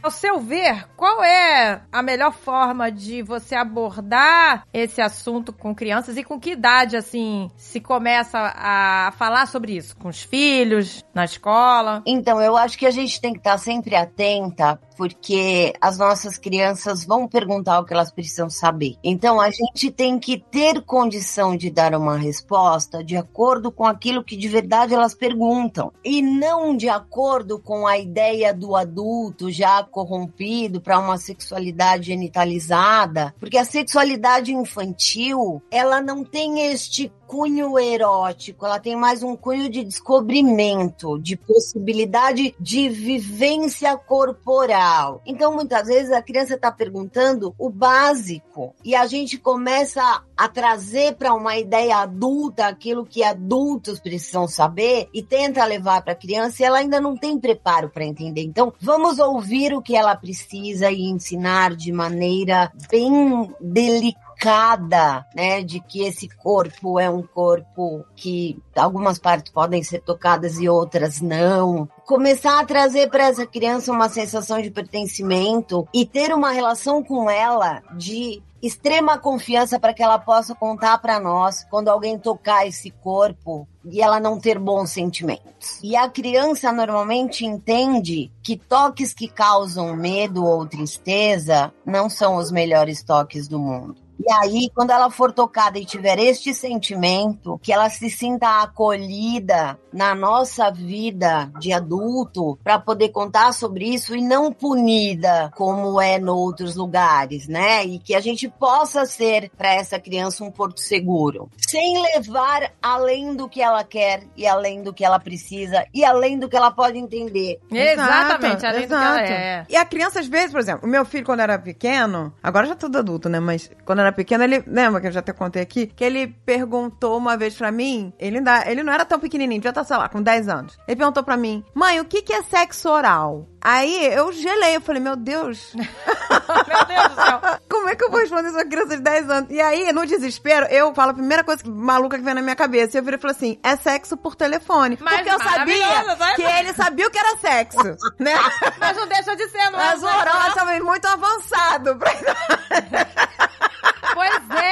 Ao 0.07 0.11
seu 0.13 0.39
ver, 0.39 0.87
qual 0.97 1.25
é 1.25 1.83
a 1.91 2.01
melhor 2.01 2.33
forma 2.33 2.93
de 2.93 3.23
você 3.23 3.57
abordar 3.57 4.65
esse 4.73 5.01
assunto 5.01 5.53
com 5.53 5.75
crianças 5.75 6.17
e 6.17 6.23
com 6.23 6.39
que 6.39 6.53
idade, 6.53 6.97
assim, 6.97 7.51
se 7.57 7.81
começa 7.81 8.39
a 8.39 9.13
falar 9.19 9.47
sobre 9.47 9.77
isso? 9.77 9.97
Com 9.97 10.07
os 10.07 10.23
filhos, 10.23 11.05
na 11.13 11.25
escola? 11.25 12.05
Então, 12.07 12.41
eu 12.41 12.57
acho 12.57 12.79
que 12.79 12.87
a 12.87 12.91
gente 12.93 13.21
tem 13.21 13.33
que 13.33 13.41
estar 13.41 13.59
sempre 13.59 13.97
atenta 13.97 14.81
porque 14.97 15.73
as 15.81 15.99
nossas 15.99 16.39
crianças 16.39 17.05
vão 17.05 17.29
perguntar 17.29 17.81
o 17.81 17.85
que 17.85 17.93
elas 17.93 18.11
precisam 18.11 18.49
saber. 18.49 18.97
Então, 19.03 19.41
a 19.41 19.51
gente 19.51 19.91
tem 19.91 20.19
que 20.19 20.39
ter 20.39 20.83
condição 20.83 21.57
de 21.57 21.71
dar 21.71 21.95
uma 21.95 22.17
resposta 22.17 23.05
de 23.05 23.17
acordo 23.17 23.71
com 23.71 23.85
aquilo 23.85 24.25
que 24.25 24.37
de 24.37 24.49
verdade 24.49 24.95
elas 24.95 25.15
perguntam 25.15 25.93
e 26.05 26.23
não 26.23 26.77
de 26.77 26.89
acordo 26.89 27.59
com 27.59 27.87
a 27.87 27.99
ideia 27.99 28.53
do 28.53 28.75
adulto 28.75 29.51
já 29.51 29.83
corrompido 29.83 30.81
para 30.81 30.99
uma 30.99 31.19
sexualidade 31.19 32.07
genitalizada, 32.07 33.35
porque 33.39 33.59
a 33.59 33.65
sexualidade 33.65 34.53
infantil, 34.53 35.63
ela 35.71 36.01
não 36.01 36.25
tem 36.25 36.71
este 36.71 37.13
cunho 37.27 37.79
erótico, 37.79 38.65
ela 38.65 38.79
tem 38.79 38.97
mais 38.97 39.23
um 39.23 39.37
cunho 39.37 39.69
de 39.69 39.83
descobrimento, 39.83 41.19
de 41.19 41.37
possibilidade 41.37 42.55
de 42.59 42.89
vivência 42.89 43.97
corporal. 43.97 45.21
Então, 45.27 45.55
muitas 45.55 45.89
vezes 45.89 46.13
a 46.13 46.23
criança 46.23 46.55
está 46.55 46.71
perguntando 46.71 47.55
o 47.59 47.69
básico 47.69 48.75
e 48.85 48.95
a 48.95 49.07
gente 49.07 49.39
começa 49.39 50.23
a 50.37 50.49
trazer 50.49 51.15
para 51.15 51.35
uma 51.35 51.57
ideia 51.57 51.97
adulta 51.97 52.67
aquilo 52.67 53.07
que 53.07 53.23
adultos 53.23 53.99
precisam 53.99 54.47
saber 54.47 55.09
e 55.13 55.23
tenta 55.23 55.65
levar 55.65 56.03
para 56.03 56.13
a 56.13 56.17
criança 56.17 56.63
e 56.63 56.67
ela 56.67 56.79
ainda 56.79 57.01
não 57.01 57.17
tem 57.17 57.39
preparo 57.39 57.89
para 57.89 58.05
entender. 58.05 58.43
Então, 58.43 58.73
vamos 58.81 59.19
ouvir 59.19 59.75
o 59.75 59.83
que 59.83 59.97
ela 59.97 60.15
precisa 60.15 60.91
e 60.91 61.03
ensinar 61.03 61.75
de 61.75 61.91
maneira 61.91 62.71
bem 62.91 63.51
delicada 63.61 64.26
cada, 64.39 65.27
né, 65.35 65.63
de 65.63 65.81
que 65.81 66.03
esse 66.03 66.29
corpo 66.29 66.99
é 66.99 67.09
um 67.09 67.23
corpo 67.23 68.05
que 68.15 68.59
algumas 68.75 69.19
partes 69.19 69.53
podem 69.53 69.83
ser 69.83 70.01
tocadas 70.01 70.59
e 70.59 70.69
outras 70.69 71.21
não. 71.21 71.89
Começar 72.05 72.61
a 72.61 72.65
trazer 72.65 73.09
para 73.09 73.25
essa 73.25 73.47
criança 73.47 73.93
uma 73.93 74.09
sensação 74.09 74.61
de 74.61 74.71
pertencimento 74.71 75.89
e 75.93 76.05
ter 76.05 76.33
uma 76.35 76.51
relação 76.51 77.03
com 77.03 77.31
ela 77.31 77.83
de 77.97 78.43
extrema 78.63 79.19
confiança 79.19 79.79
para 79.79 79.93
que 79.93 80.03
ela 80.03 80.19
possa 80.19 80.55
contar 80.55 80.99
para 80.99 81.21
nós 81.21 81.65
quando 81.71 81.89
alguém 81.89 82.19
tocar 82.19 82.67
esse 82.67 82.91
corpo 82.91 83.69
e 83.85 84.03
ela 84.03 84.19
não 84.19 84.39
ter 84.39 84.59
bons 84.59 84.91
sentimentos. 84.91 85.81
E 85.83 85.95
a 85.95 86.09
criança 86.09 86.73
normalmente 86.73 87.45
entende 87.45 88.33
que 88.43 88.57
toques 88.57 89.15
que 89.15 89.29
causam 89.29 89.95
medo 89.95 90.45
ou 90.45 90.67
tristeza 90.67 91.73
não 91.85 92.11
são 92.11 92.37
os 92.37 92.51
melhores 92.51 93.03
toques 93.03 93.47
do 93.47 93.59
mundo. 93.59 94.06
E 94.19 94.33
aí, 94.33 94.71
quando 94.75 94.91
ela 94.91 95.11
for 95.11 95.33
tocada 95.33 95.79
e 95.79 95.85
tiver 95.85 96.19
este 96.19 96.55
sentimento, 96.55 97.59
que 97.63 97.73
ela 97.73 97.89
se 97.91 98.09
sinta 98.11 98.63
acolhida 98.63 99.79
na 99.93 100.15
nossa 100.15 100.71
vida 100.71 101.51
de 101.59 101.73
adulto 101.73 102.59
para 102.63 102.79
poder 102.79 103.11
contar 103.11 103.53
sobre 103.53 103.87
isso 103.95 104.15
e 104.15 104.23
não 104.23 104.53
punida 104.53 105.51
como 105.55 106.01
é 106.01 106.19
em 106.19 106.29
outros 106.29 106.77
lugares, 106.77 107.47
né? 107.49 107.85
E 107.85 107.99
que 107.99 108.15
a 108.15 108.21
gente 108.21 108.49
possa 108.49 109.07
ser 109.07 109.51
para 109.57 109.75
essa 109.75 109.99
criança 109.99 110.45
um 110.45 110.51
porto 110.51 110.81
seguro, 110.81 111.49
sem 111.57 112.03
levar 112.03 112.73
além 112.83 113.35
do 113.35 113.49
que 113.49 113.63
ela 113.63 113.85
quer 113.85 114.25
e 114.37 114.47
além 114.47 114.83
do 114.83 114.93
que 114.93 115.05
ela 115.05 115.19
precisa 115.19 115.85
e 115.95 116.05
além 116.05 116.39
do 116.39 116.49
que 116.49 116.57
ela 116.57 116.71
pode 116.71 116.99
entender. 116.99 117.59
Exatamente, 117.71 118.67
além 118.67 118.85
exato. 118.85 119.21
do 119.21 119.25
que 119.25 119.33
ela 119.33 119.41
é. 119.41 119.67
E 119.69 119.77
a 119.77 119.85
criança, 119.85 120.21
às 120.21 120.27
vezes, 120.27 120.51
por 120.51 120.61
exemplo, 120.61 120.87
o 120.87 120.91
meu 120.91 121.05
filho, 121.05 121.25
quando 121.25 121.41
era 121.41 121.59
pequeno, 121.59 122.33
agora 122.43 122.67
já 122.67 122.73
é 122.73 122.77
tudo 122.77 122.99
adulto, 122.99 123.29
né? 123.29 123.41
Mas 123.41 123.71
quando 123.85 124.01
era 124.01 124.06
pequeno, 124.13 124.45
ele. 124.45 124.63
Lembra 124.67 125.01
que 125.01 125.07
eu 125.09 125.13
já 125.13 125.21
até 125.21 125.33
contei 125.33 125.63
aqui? 125.63 125.87
Que 125.87 126.05
ele 126.05 126.29
perguntou 126.45 127.17
uma 127.17 127.37
vez 127.37 127.55
pra 127.55 127.71
mim. 127.73 128.13
Ele, 128.19 128.39
ainda, 128.39 128.71
ele 128.71 128.83
não 128.83 128.93
era 128.93 129.05
tão 129.05 129.19
pequenininho, 129.19 129.63
já 129.63 129.73
tá, 129.73 129.85
sei 129.85 129.97
lá, 129.97 130.09
com 130.09 130.23
10 130.23 130.49
anos. 130.49 130.79
Ele 130.87 130.97
perguntou 130.97 131.23
pra 131.25 131.37
mim: 131.37 131.65
Mãe, 131.75 132.01
o 132.01 132.05
que, 132.05 132.23
que 132.23 132.33
é 132.33 132.43
sexo 132.43 132.89
oral? 132.91 133.47
Aí 133.61 134.07
eu 134.15 134.31
gelei, 134.33 134.77
eu 134.77 134.81
falei, 134.81 135.03
meu 135.03 135.17
Deus. 135.17 135.75
Meu 135.77 136.85
Deus 136.87 137.09
do 137.09 137.15
céu. 137.15 137.41
Como 137.69 137.89
é 137.89 137.97
que 137.97 138.05
eu 138.05 138.11
vou 138.11 138.21
responder 138.21 138.49
isso 138.49 138.59
a 138.59 138.65
criança 138.65 138.97
de 138.97 139.03
10 139.03 139.31
anos? 139.31 139.51
E 139.51 139.61
aí, 139.61 139.93
no 139.93 140.07
desespero, 140.07 140.67
eu 140.67 140.95
falo 140.95 141.11
a 141.11 141.15
primeira 141.15 141.43
coisa 141.43 141.63
que- 141.63 141.69
maluca 141.69 142.17
que 142.17 142.23
vem 142.25 142.35
na 142.35 142.43
minha 142.43 142.55
cabeça. 142.55 142.97
E 142.97 143.01
eu 143.01 143.03
virei 143.05 143.19
e 143.19 143.21
falei 143.21 143.37
assim: 143.37 143.59
é 143.63 143.77
sexo 143.77 144.17
por 144.17 144.37
telefone. 144.37 144.97
Mas 145.01 145.17
Porque 145.17 145.31
eu 145.31 145.39
sabia 145.41 146.15
vai- 146.17 146.35
que 146.37 146.43
ele 146.43 146.73
sabia 146.75 147.07
o 147.07 147.11
que 147.11 147.19
era 147.19 147.37
sexo, 147.39 147.79
né? 148.19 148.35
Mas 148.79 148.97
não 148.97 149.07
deixa 149.09 149.35
de 149.35 149.49
ser, 149.49 149.71
não 149.71 149.81
é? 149.81 149.87
Mas 149.87 150.03
o 150.03 150.07
oral 150.07 150.49
estava 150.49 150.73
muito 150.81 151.07
avançado. 151.07 151.97
Pra... 151.97 152.13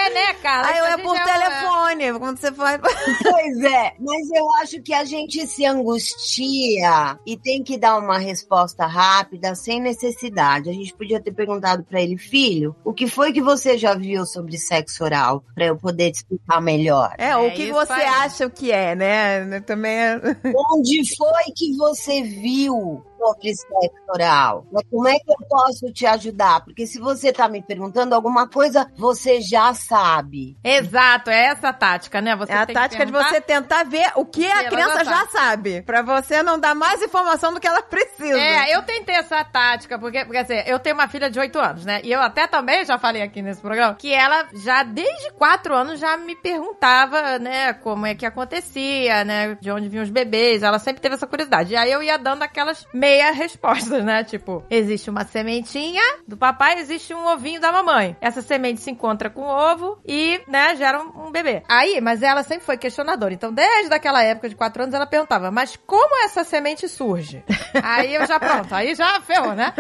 É, 0.07 0.11
né, 0.15 0.35
cara? 0.35 0.69
Aí 0.69 0.79
eu 0.79 0.85
é 0.87 0.99
por 0.99 1.17
é 1.17 1.25
telefone. 1.25 2.19
Quando 2.19 2.39
você 2.39 2.53
faz. 2.53 2.81
Pois 3.23 3.63
é, 3.63 3.95
mas 3.99 4.31
eu 4.35 4.51
acho 4.63 4.83
que 4.83 4.93
a 4.93 5.05
gente 5.05 5.47
se 5.47 5.65
angustia 5.65 7.19
e 7.27 7.37
tem 7.37 7.63
que 7.63 7.79
dar 7.79 7.99
uma 7.99 8.19
resposta 8.19 8.87
rápida, 8.87 9.55
sem 9.55 9.81
necessidade. 9.81 10.69
A 10.71 10.73
gente 10.73 10.95
podia 10.95 11.21
ter 11.21 11.33
perguntado 11.33 11.85
pra 11.85 12.01
ele, 12.01 12.17
filho, 12.17 12.75
o 12.85 12.93
que 12.93 13.07
foi 13.07 13.33
que 13.33 13.41
você 13.43 13.77
já 13.79 13.95
viu 13.95 14.25
sobre 14.27 14.59
sexo 14.59 15.05
oral? 15.05 15.45
Pra 15.55 15.67
eu 15.67 15.77
poder 15.77 16.11
te 16.11 16.17
explicar 16.17 16.61
melhor. 16.61 17.15
É, 17.19 17.37
o 17.37 17.47
É 17.47 17.51
que 17.51 17.73
você 17.73 17.93
aí. 17.93 18.05
acha 18.05 18.49
que 18.51 18.71
é, 18.73 18.95
né? 18.95 19.61
Também 19.61 19.93
é. 19.93 20.21
Onde 20.73 21.17
foi 21.17 21.53
que 21.57 21.77
você 21.77 22.23
viu 22.23 23.05
sobre 23.25 23.55
sexo 23.55 24.05
oral? 24.09 24.67
Mas 24.71 24.83
como 24.91 25.09
é 25.09 25.15
que 25.19 25.31
eu 25.31 25.49
posso 25.49 25.93
te 25.93 26.07
ajudar? 26.07 26.65
Porque 26.65 26.87
se 26.87 26.99
você 26.99 27.33
tá 27.33 27.49
me 27.49 27.63
perguntando 27.63 28.15
alguma 28.15 28.49
coisa, 28.49 28.91
você 28.97 29.41
já 29.41 29.73
sabe. 29.75 30.57
Exato, 30.63 31.31
é 31.31 31.47
essa 31.47 31.69
a 31.69 31.73
tática, 31.73 32.21
né? 32.21 32.37
Você 32.37 32.53
É 32.53 32.57
a 32.57 32.67
tática 32.67 33.07
de 33.07 33.13
você 33.13 33.41
tentar 33.41 33.85
ver 33.85 34.13
o 34.17 34.25
que 34.25 34.47
a 34.47 34.69
criança 34.69 35.05
já 35.05 35.27
sabe. 35.27 35.83
Pra 35.83 36.03
você 36.03 36.43
não 36.43 36.59
dar 36.59 36.75
mais 36.75 37.03
informação 37.03 37.53
do 37.53 37.61
que 37.61 37.67
ela 37.67 37.83
precisa. 37.83 38.39
É, 38.39 38.75
eu 38.75 38.83
tentei 38.83 39.15
essa 39.15 39.43
tática, 39.45 39.99
porque, 39.99 40.25
porque 40.25 40.39
assim, 40.39 40.55
eu 40.67 40.79
tenho 40.79 40.95
uma 40.95 41.09
filha 41.09 41.31
de 41.31 41.39
8 41.39 41.59
anos, 41.59 41.85
né? 41.85 42.01
E 42.05 42.13
eu 42.13 42.21
até 42.21 42.47
também 42.47 42.85
já 42.85 42.99
falei 42.99 43.23
aqui 43.23 43.41
nesse 43.41 43.61
programa 43.61 43.95
que 43.95 44.13
ela 44.13 44.49
já 44.55 44.83
desde 44.83 45.33
4 45.33 45.75
anos 45.75 46.01
já 46.01 46.17
me 46.17 46.35
perguntava, 46.37 47.39
né, 47.39 47.73
como 47.75 48.07
é 48.07 48.15
que 48.15 48.27
acontecia, 48.27 49.25
né, 49.25 49.57
de 49.61 49.71
onde 49.71 49.89
vinham 49.89 50.05
os 50.05 50.11
bebês. 50.11 50.63
Ela 50.63 50.79
sempre 50.79 51.01
teve 51.01 51.15
essa 51.15 51.27
curiosidade. 51.27 51.73
E 51.73 51.77
aí 51.77 51.91
eu 51.91 52.03
ia 52.03 52.19
dando 52.19 52.43
aquelas 52.43 52.87
meia 53.15 53.31
respostas, 53.31 54.05
né? 54.05 54.25
Tipo, 54.25 54.65
existe 54.69 55.09
uma 55.09 55.25
sementinha 55.25 56.03
do 56.27 56.37
papai, 56.37 56.81
existe 56.81 57.15
um 57.15 57.27
ovinho 57.29 57.61
da 57.61 57.71
mamãe. 57.71 58.17
Essa 58.21 58.43
semente 58.43 58.81
se 58.81 58.91
encontra 58.91 59.31
com 59.31 59.43
o 59.43 59.49
ovo 59.49 60.01
e, 60.05 60.41
né, 60.49 60.75
gera 60.75 61.01
um, 61.01 61.27
um 61.27 61.31
bebê. 61.31 61.63
Aí, 61.69 62.01
mas 62.01 62.23
ela 62.23 62.43
sempre 62.43 62.65
foi 62.65 62.77
questionadora. 62.77 63.33
Então, 63.33 63.53
desde 63.53 63.95
aquela 63.95 64.23
época 64.23 64.49
de 64.49 64.57
4 64.57 64.83
anos, 64.83 64.95
ela 64.95 65.07
perguntava, 65.07 65.51
mas 65.51 65.77
como 65.87 66.25
essa 66.25 66.43
semente 66.43 66.89
surge? 66.89 67.45
Aí 67.83 68.15
eu 68.15 68.27
já, 68.27 68.39
pronto, 68.39 68.73
aí 68.73 68.95
já 68.95 69.21
ferrou, 69.21 69.53
né? 69.53 69.73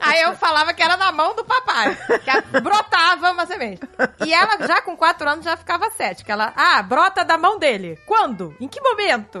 Aí 0.00 0.22
eu 0.22 0.34
falava 0.34 0.72
que 0.72 0.82
era 0.82 0.96
na 0.96 1.12
mão 1.12 1.34
do 1.34 1.44
papai, 1.44 1.94
que 1.94 2.60
brotava 2.60 3.30
uma 3.30 3.44
semente. 3.44 3.80
E 4.24 4.32
ela, 4.32 4.66
já 4.66 4.80
com 4.80 4.96
4 4.96 5.28
anos, 5.28 5.44
já 5.44 5.56
ficava 5.56 5.90
cética. 5.90 6.32
Ela, 6.32 6.52
ah, 6.56 6.82
brota 6.82 7.24
da 7.24 7.36
mão 7.36 7.58
dele. 7.58 7.98
Quando? 8.06 8.56
Em 8.58 8.66
que 8.66 8.80
momento? 8.80 9.38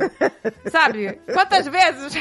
Sabe? 0.70 1.20
Quantas 1.32 1.66
vezes? 1.66 2.14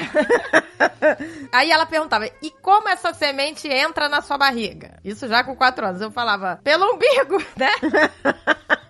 Aí 1.51 1.71
ela 1.71 1.85
perguntava, 1.85 2.25
e 2.41 2.51
como 2.61 2.89
essa 2.89 3.13
semente 3.13 3.67
entra 3.67 4.09
na 4.09 4.21
sua 4.21 4.37
barriga? 4.37 4.97
Isso 5.03 5.27
já 5.27 5.43
com 5.43 5.55
4 5.55 5.85
anos. 5.85 6.01
Eu 6.01 6.11
falava, 6.11 6.59
pelo 6.63 6.93
umbigo, 6.93 7.37
né? 7.55 7.71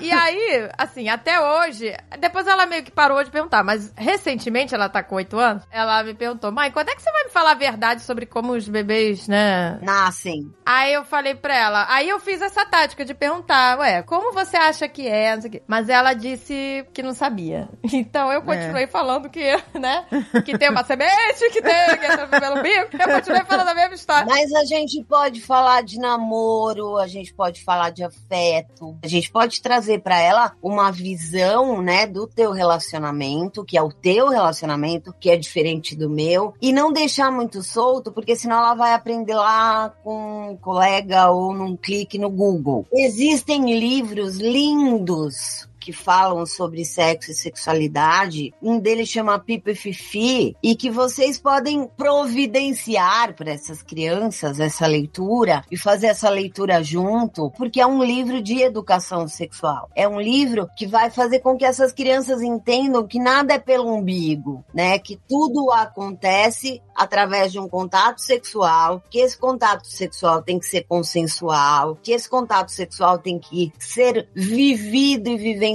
E 0.00 0.10
aí, 0.10 0.68
assim, 0.76 1.08
até 1.08 1.40
hoje, 1.40 1.94
depois 2.18 2.46
ela 2.46 2.66
meio 2.66 2.82
que 2.82 2.90
parou 2.90 3.22
de 3.22 3.30
perguntar, 3.30 3.62
mas 3.62 3.92
recentemente, 3.96 4.74
ela 4.74 4.88
tá 4.88 5.02
com 5.02 5.16
8 5.16 5.38
anos, 5.38 5.62
ela 5.70 6.02
me 6.02 6.14
perguntou, 6.14 6.50
mãe, 6.52 6.70
quando 6.70 6.88
é 6.88 6.94
que 6.94 7.02
você 7.02 7.10
vai 7.10 7.24
me 7.24 7.30
falar 7.30 7.52
a 7.52 7.54
verdade 7.54 8.02
sobre 8.02 8.26
como 8.26 8.52
os 8.52 8.68
bebês, 8.68 9.28
né? 9.28 9.78
Nascem. 9.82 10.52
Aí 10.64 10.92
eu 10.92 11.04
falei 11.04 11.34
pra 11.34 11.54
ela, 11.56 11.86
aí 11.88 12.08
eu 12.08 12.18
fiz 12.20 12.40
essa 12.40 12.64
tática 12.64 13.04
de 13.04 13.14
perguntar, 13.14 13.78
ué, 13.78 14.02
como 14.02 14.32
você 14.32 14.56
acha 14.56 14.88
que 14.88 15.06
é. 15.06 15.38
Mas 15.66 15.88
ela 15.88 16.14
disse 16.14 16.86
que 16.92 17.02
não 17.02 17.12
sabia. 17.12 17.68
Então 18.10 18.32
eu 18.32 18.42
continuei 18.42 18.86
falando 18.86 19.28
que, 19.28 19.40
né, 19.78 20.06
que 20.44 20.56
tem 20.56 20.70
uma 20.70 20.82
semente, 20.82 21.50
que 21.52 21.60
tem, 21.60 21.98
que 21.98 22.06
entra 22.06 22.26
pelo 22.26 22.62
bico, 22.62 22.96
eu 22.98 23.14
continuei 23.14 23.44
falando 23.44 23.68
a 23.68 23.74
mesma 23.74 23.94
história. 23.94 24.26
Mas 24.26 24.52
a 24.52 24.64
gente 24.64 25.04
pode 25.04 25.40
falar 25.40 25.82
de 25.82 25.98
namoro, 25.98 26.96
a 26.96 27.06
gente 27.06 27.32
pode 27.34 27.62
falar 27.62 27.90
de 27.90 28.02
afeto, 28.02 28.96
a 29.02 29.06
gente 29.06 29.30
pode 29.30 29.49
trazer 29.58 30.02
pra 30.02 30.20
ela 30.20 30.52
uma 30.62 30.92
visão, 30.92 31.80
né, 31.80 32.06
do 32.06 32.26
teu 32.26 32.52
relacionamento, 32.52 33.64
que 33.64 33.78
é 33.78 33.82
o 33.82 33.90
teu 33.90 34.28
relacionamento, 34.28 35.14
que 35.18 35.30
é 35.30 35.36
diferente 35.36 35.96
do 35.96 36.10
meu, 36.10 36.52
e 36.60 36.72
não 36.72 36.92
deixar 36.92 37.32
muito 37.32 37.62
solto, 37.62 38.12
porque 38.12 38.36
senão 38.36 38.58
ela 38.58 38.74
vai 38.74 38.92
aprender 38.92 39.34
lá 39.34 39.88
com 40.04 40.50
um 40.50 40.56
colega 40.56 41.30
ou 41.30 41.54
num 41.54 41.74
clique 41.74 42.18
no 42.18 42.28
Google. 42.28 42.86
Existem 42.92 43.78
livros 43.78 44.36
lindos 44.36 45.69
que 45.80 45.92
falam 45.92 46.44
sobre 46.44 46.84
sexo 46.84 47.30
e 47.30 47.34
sexualidade. 47.34 48.52
Um 48.62 48.78
deles 48.78 49.08
chama 49.08 49.38
Pipa 49.38 49.70
e 49.70 49.74
Fifi 49.74 50.54
e 50.62 50.76
que 50.76 50.90
vocês 50.90 51.38
podem 51.38 51.88
providenciar 51.96 53.34
para 53.34 53.52
essas 53.52 53.82
crianças 53.82 54.60
essa 54.60 54.86
leitura 54.86 55.64
e 55.70 55.76
fazer 55.76 56.08
essa 56.08 56.28
leitura 56.28 56.82
junto, 56.82 57.50
porque 57.56 57.80
é 57.80 57.86
um 57.86 58.04
livro 58.04 58.42
de 58.42 58.60
educação 58.60 59.26
sexual. 59.26 59.88
É 59.96 60.06
um 60.06 60.20
livro 60.20 60.68
que 60.76 60.86
vai 60.86 61.10
fazer 61.10 61.40
com 61.40 61.56
que 61.56 61.64
essas 61.64 61.92
crianças 61.92 62.42
entendam 62.42 63.06
que 63.06 63.18
nada 63.18 63.54
é 63.54 63.58
pelo 63.58 63.92
umbigo, 63.92 64.62
né? 64.74 64.98
Que 64.98 65.18
tudo 65.28 65.72
acontece 65.72 66.82
através 66.94 67.50
de 67.50 67.58
um 67.58 67.68
contato 67.68 68.20
sexual, 68.20 69.02
que 69.10 69.18
esse 69.20 69.38
contato 69.38 69.86
sexual 69.86 70.42
tem 70.42 70.58
que 70.58 70.66
ser 70.66 70.82
consensual, 70.82 71.96
que 72.02 72.12
esse 72.12 72.28
contato 72.28 72.70
sexual 72.70 73.18
tem 73.18 73.38
que 73.38 73.72
ser 73.78 74.28
vivido 74.34 75.30
e 75.30 75.36
vivenciado 75.38 75.69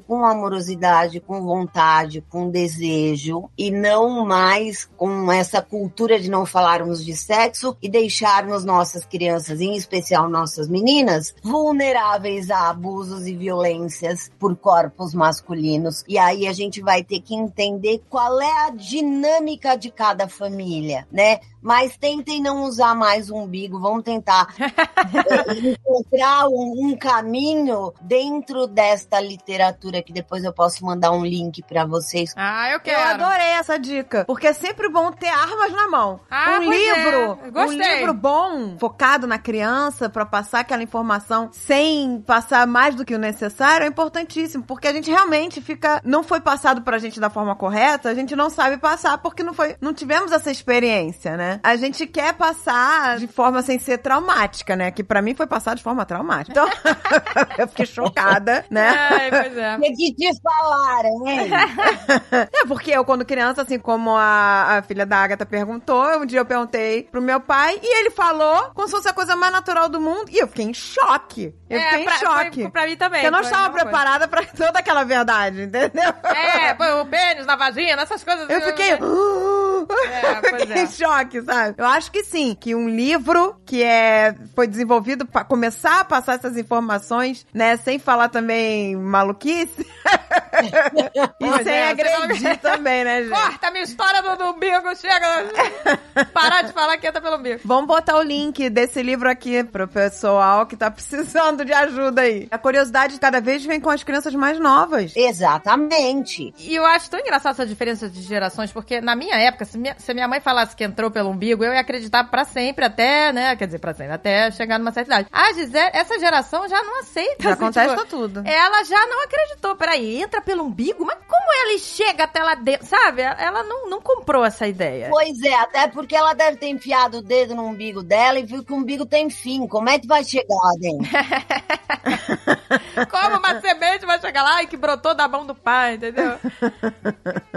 com 0.00 0.24
amorosidade, 0.24 1.20
com 1.20 1.42
vontade, 1.42 2.24
com 2.28 2.50
desejo 2.50 3.48
e 3.56 3.70
não 3.70 4.24
mais 4.24 4.84
com 4.96 5.30
essa 5.30 5.62
cultura 5.62 6.18
de 6.18 6.30
não 6.30 6.44
falarmos 6.44 7.04
de 7.04 7.16
sexo 7.16 7.76
e 7.80 7.88
deixarmos 7.88 8.64
nossas 8.64 9.04
crianças, 9.04 9.60
em 9.60 9.76
especial 9.76 10.28
nossas 10.28 10.68
meninas, 10.68 11.34
vulneráveis 11.42 12.50
a 12.50 12.70
abusos 12.70 13.26
e 13.26 13.36
violências 13.36 14.30
por 14.38 14.56
corpos 14.56 15.14
masculinos. 15.14 16.04
E 16.08 16.18
aí 16.18 16.46
a 16.46 16.52
gente 16.52 16.80
vai 16.80 17.04
ter 17.04 17.20
que 17.20 17.34
entender 17.34 18.02
qual 18.08 18.40
é 18.40 18.66
a 18.66 18.70
dinâmica 18.70 19.76
de 19.76 19.90
cada 19.90 20.28
família, 20.28 21.06
né? 21.10 21.40
Mas 21.62 21.96
tentem 21.96 22.42
não 22.42 22.64
usar 22.64 22.94
mais 22.94 23.30
o 23.30 23.36
umbigo, 23.36 23.78
vamos 23.78 24.02
tentar 24.02 24.48
encontrar 25.62 26.48
um, 26.48 26.88
um, 26.88 26.96
caminho 26.96 27.92
dentro 28.00 28.66
desta 28.66 29.20
literatura 29.20 30.02
que 30.02 30.12
depois 30.12 30.42
eu 30.42 30.52
posso 30.52 30.84
mandar 30.84 31.12
um 31.12 31.24
link 31.24 31.62
para 31.62 31.84
vocês. 31.84 32.32
Ah, 32.36 32.70
eu 32.72 32.80
quero. 32.80 33.00
Eu 33.00 33.14
adorei 33.14 33.52
essa 33.52 33.78
dica, 33.78 34.24
porque 34.24 34.48
é 34.48 34.52
sempre 34.52 34.88
bom 34.88 35.12
ter 35.12 35.28
armas 35.28 35.72
na 35.72 35.88
mão. 35.88 36.20
Ah, 36.28 36.58
um 36.60 36.64
pois 36.64 36.80
livro, 36.80 37.38
é. 37.44 37.50
Gostei. 37.50 37.78
um 37.78 37.96
livro 37.96 38.14
bom, 38.14 38.76
focado 38.78 39.26
na 39.26 39.38
criança 39.38 40.10
para 40.10 40.26
passar 40.26 40.60
aquela 40.60 40.82
informação 40.82 41.48
sem 41.52 42.20
passar 42.22 42.66
mais 42.66 42.94
do 42.94 43.04
que 43.04 43.14
o 43.14 43.18
necessário 43.18 43.84
é 43.84 43.88
importantíssimo, 43.88 44.64
porque 44.64 44.88
a 44.88 44.92
gente 44.92 45.10
realmente 45.10 45.60
fica 45.60 46.00
não 46.04 46.22
foi 46.22 46.40
passado 46.40 46.82
pra 46.82 46.98
gente 46.98 47.20
da 47.20 47.30
forma 47.30 47.54
correta, 47.54 48.08
a 48.08 48.14
gente 48.14 48.34
não 48.34 48.50
sabe 48.50 48.78
passar 48.78 49.18
porque 49.18 49.42
não 49.42 49.54
foi, 49.54 49.76
não 49.80 49.94
tivemos 49.94 50.32
essa 50.32 50.50
experiência, 50.50 51.36
né? 51.36 51.51
A 51.62 51.76
gente 51.76 52.06
quer 52.06 52.32
passar 52.34 53.18
de 53.18 53.26
forma 53.26 53.62
sem 53.62 53.78
ser 53.78 53.98
traumática, 53.98 54.76
né? 54.76 54.90
Que 54.90 55.02
pra 55.02 55.20
mim 55.22 55.34
foi 55.34 55.46
passar 55.46 55.74
de 55.74 55.82
forma 55.82 56.04
traumática. 56.04 56.52
Então, 56.52 56.68
eu 57.58 57.68
fiquei 57.68 57.86
chocada, 57.86 58.64
né? 58.70 58.88
Ai, 58.88 59.30
pois 59.30 59.56
é. 59.56 59.76
O 59.76 59.80
que, 59.80 59.92
que 59.92 60.14
te 60.14 60.30
falaram, 60.42 61.26
hein? 61.28 61.50
É, 62.54 62.66
porque 62.66 62.90
eu, 62.90 63.04
quando 63.04 63.24
criança, 63.24 63.62
assim 63.62 63.78
como 63.78 64.10
a, 64.16 64.78
a 64.78 64.82
filha 64.82 65.04
da 65.06 65.16
Agatha 65.18 65.44
perguntou, 65.46 66.04
um 66.20 66.26
dia 66.26 66.40
eu 66.40 66.44
perguntei 66.46 67.04
pro 67.04 67.20
meu 67.22 67.40
pai 67.40 67.78
e 67.82 67.98
ele 68.00 68.10
falou 68.10 68.70
como 68.74 68.86
se 68.86 68.94
fosse 68.94 69.08
a 69.08 69.12
coisa 69.12 69.34
mais 69.36 69.52
natural 69.52 69.88
do 69.88 70.00
mundo 70.00 70.30
e 70.30 70.38
eu 70.38 70.46
fiquei 70.48 70.64
em 70.66 70.74
choque. 70.74 71.54
Eu 71.68 71.78
É, 71.78 71.90
fiquei 71.90 72.04
pra- 72.04 72.14
em 72.14 72.18
choque. 72.18 72.62
foi- 72.62 72.70
pra 72.70 72.86
mim 72.86 72.96
também, 72.96 73.20
Porque 73.22 73.26
eu 73.26 73.30
não 73.32 73.38
foi 73.40 73.50
estava 73.50 73.70
coisa. 73.70 73.84
preparada 73.84 74.28
pra 74.28 74.44
toda 74.44 74.78
aquela 74.78 75.04
verdade, 75.04 75.62
entendeu? 75.62 76.14
É, 76.24 76.74
põe 76.74 76.92
o 77.00 77.06
pênis 77.06 77.46
na 77.46 77.56
vagina, 77.56 78.02
essas 78.02 78.22
coisas. 78.24 78.48
Eu 78.48 78.60
fiquei. 78.62 78.98
É, 79.90 80.50
pois 80.50 80.62
fiquei 80.62 80.82
é. 80.82 80.86
choque, 80.86 81.42
sabe? 81.42 81.74
Eu 81.78 81.86
acho 81.86 82.10
que 82.10 82.24
sim, 82.24 82.56
que 82.58 82.74
um 82.74 82.88
livro 82.88 83.56
que 83.64 83.82
é 83.82 84.34
foi 84.54 84.66
desenvolvido 84.66 85.26
para 85.26 85.44
começar 85.44 86.00
a 86.00 86.04
passar 86.04 86.34
essas 86.34 86.56
informações, 86.56 87.46
né, 87.52 87.76
sem 87.76 87.98
falar 87.98 88.28
também 88.28 88.96
maluquice 88.96 89.86
e 91.40 91.46
Pois 91.46 91.62
sem 91.62 91.72
é, 91.72 91.90
agredir 91.90 92.58
também, 92.60 93.04
né, 93.04 93.22
gente? 93.22 93.32
Corta 93.32 93.68
a 93.68 93.70
minha 93.70 93.84
história 93.84 94.22
do, 94.22 94.36
do 94.36 94.44
umbigo, 94.50 94.94
chega. 94.96 95.96
Parar 96.32 96.62
de 96.62 96.72
falar 96.72 96.96
que 96.98 97.06
entra 97.06 97.20
pelo 97.20 97.36
umbigo. 97.36 97.60
Vamos 97.64 97.86
botar 97.86 98.16
o 98.16 98.22
link 98.22 98.68
desse 98.70 99.02
livro 99.02 99.28
aqui 99.28 99.64
pro 99.64 99.88
pessoal 99.88 100.66
que 100.66 100.76
tá 100.76 100.90
precisando 100.92 101.64
de 101.64 101.72
ajuda 101.72 102.22
aí. 102.22 102.48
A 102.50 102.58
curiosidade 102.58 103.18
cada 103.18 103.40
vez 103.40 103.64
vem 103.64 103.80
com 103.80 103.90
as 103.90 104.02
crianças 104.02 104.34
mais 104.34 104.58
novas. 104.58 105.12
Exatamente. 105.16 106.54
E 106.58 106.74
eu 106.74 106.84
acho 106.84 107.10
tão 107.10 107.20
engraçado 107.20 107.52
essa 107.52 107.66
diferença 107.66 108.08
de 108.08 108.22
gerações, 108.22 108.72
porque 108.72 109.00
na 109.00 109.16
minha 109.16 109.36
época, 109.36 109.64
se 109.72 109.78
minha, 109.78 109.96
se 109.98 110.12
minha 110.12 110.28
mãe 110.28 110.38
falasse 110.38 110.76
que 110.76 110.84
entrou 110.84 111.10
pelo 111.10 111.30
umbigo, 111.30 111.64
eu 111.64 111.72
ia 111.72 111.80
acreditar 111.80 112.24
pra 112.24 112.44
sempre, 112.44 112.84
até, 112.84 113.32
né? 113.32 113.56
Quer 113.56 113.64
dizer, 113.64 113.78
pra 113.78 113.94
sempre, 113.94 114.12
até 114.12 114.50
chegar 114.50 114.78
numa 114.78 114.92
certa 114.92 115.14
idade. 115.14 115.28
A 115.32 115.50
Gisele, 115.54 115.90
essa 115.94 116.18
geração 116.18 116.68
já 116.68 116.82
não 116.82 117.00
aceita. 117.00 117.42
Já 117.42 117.52
assim, 117.52 117.60
contesta 117.60 117.96
tipo, 117.96 118.08
tudo. 118.08 118.42
Ela 118.44 118.84
já 118.84 119.06
não 119.06 119.24
acreditou. 119.24 119.74
Peraí, 119.74 120.20
entra 120.20 120.42
pelo 120.42 120.64
umbigo? 120.64 121.06
Mas 121.06 121.16
como 121.26 121.52
ela 121.54 121.78
chega 121.78 122.24
até 122.24 122.42
lá 122.42 122.54
dentro? 122.54 122.86
Sabe? 122.86 123.22
Ela 123.22 123.62
não, 123.62 123.88
não 123.88 124.02
comprou 124.02 124.44
essa 124.44 124.66
ideia. 124.66 125.08
Pois 125.08 125.40
é, 125.42 125.54
até 125.54 125.88
porque 125.88 126.14
ela 126.14 126.34
deve 126.34 126.58
ter 126.58 126.68
enfiado 126.68 127.18
o 127.18 127.22
dedo 127.22 127.54
no 127.54 127.64
umbigo 127.64 128.02
dela 128.02 128.38
e 128.38 128.44
viu 128.44 128.62
que 128.62 128.74
o 128.74 128.76
umbigo 128.76 129.06
tem 129.06 129.30
fim. 129.30 129.66
Como 129.66 129.88
é 129.88 129.98
que 129.98 130.06
vai 130.06 130.22
chegar 130.22 130.54
lá 130.54 130.72
dentro? 130.78 131.08
Como 133.10 133.38
uma 133.38 133.60
semente 133.60 134.04
vai 134.04 134.20
chegar 134.20 134.42
lá 134.42 134.62
e 134.62 134.66
que 134.66 134.76
brotou 134.76 135.14
da 135.14 135.26
mão 135.26 135.46
do 135.46 135.54
pai, 135.54 135.94
entendeu? 135.94 136.38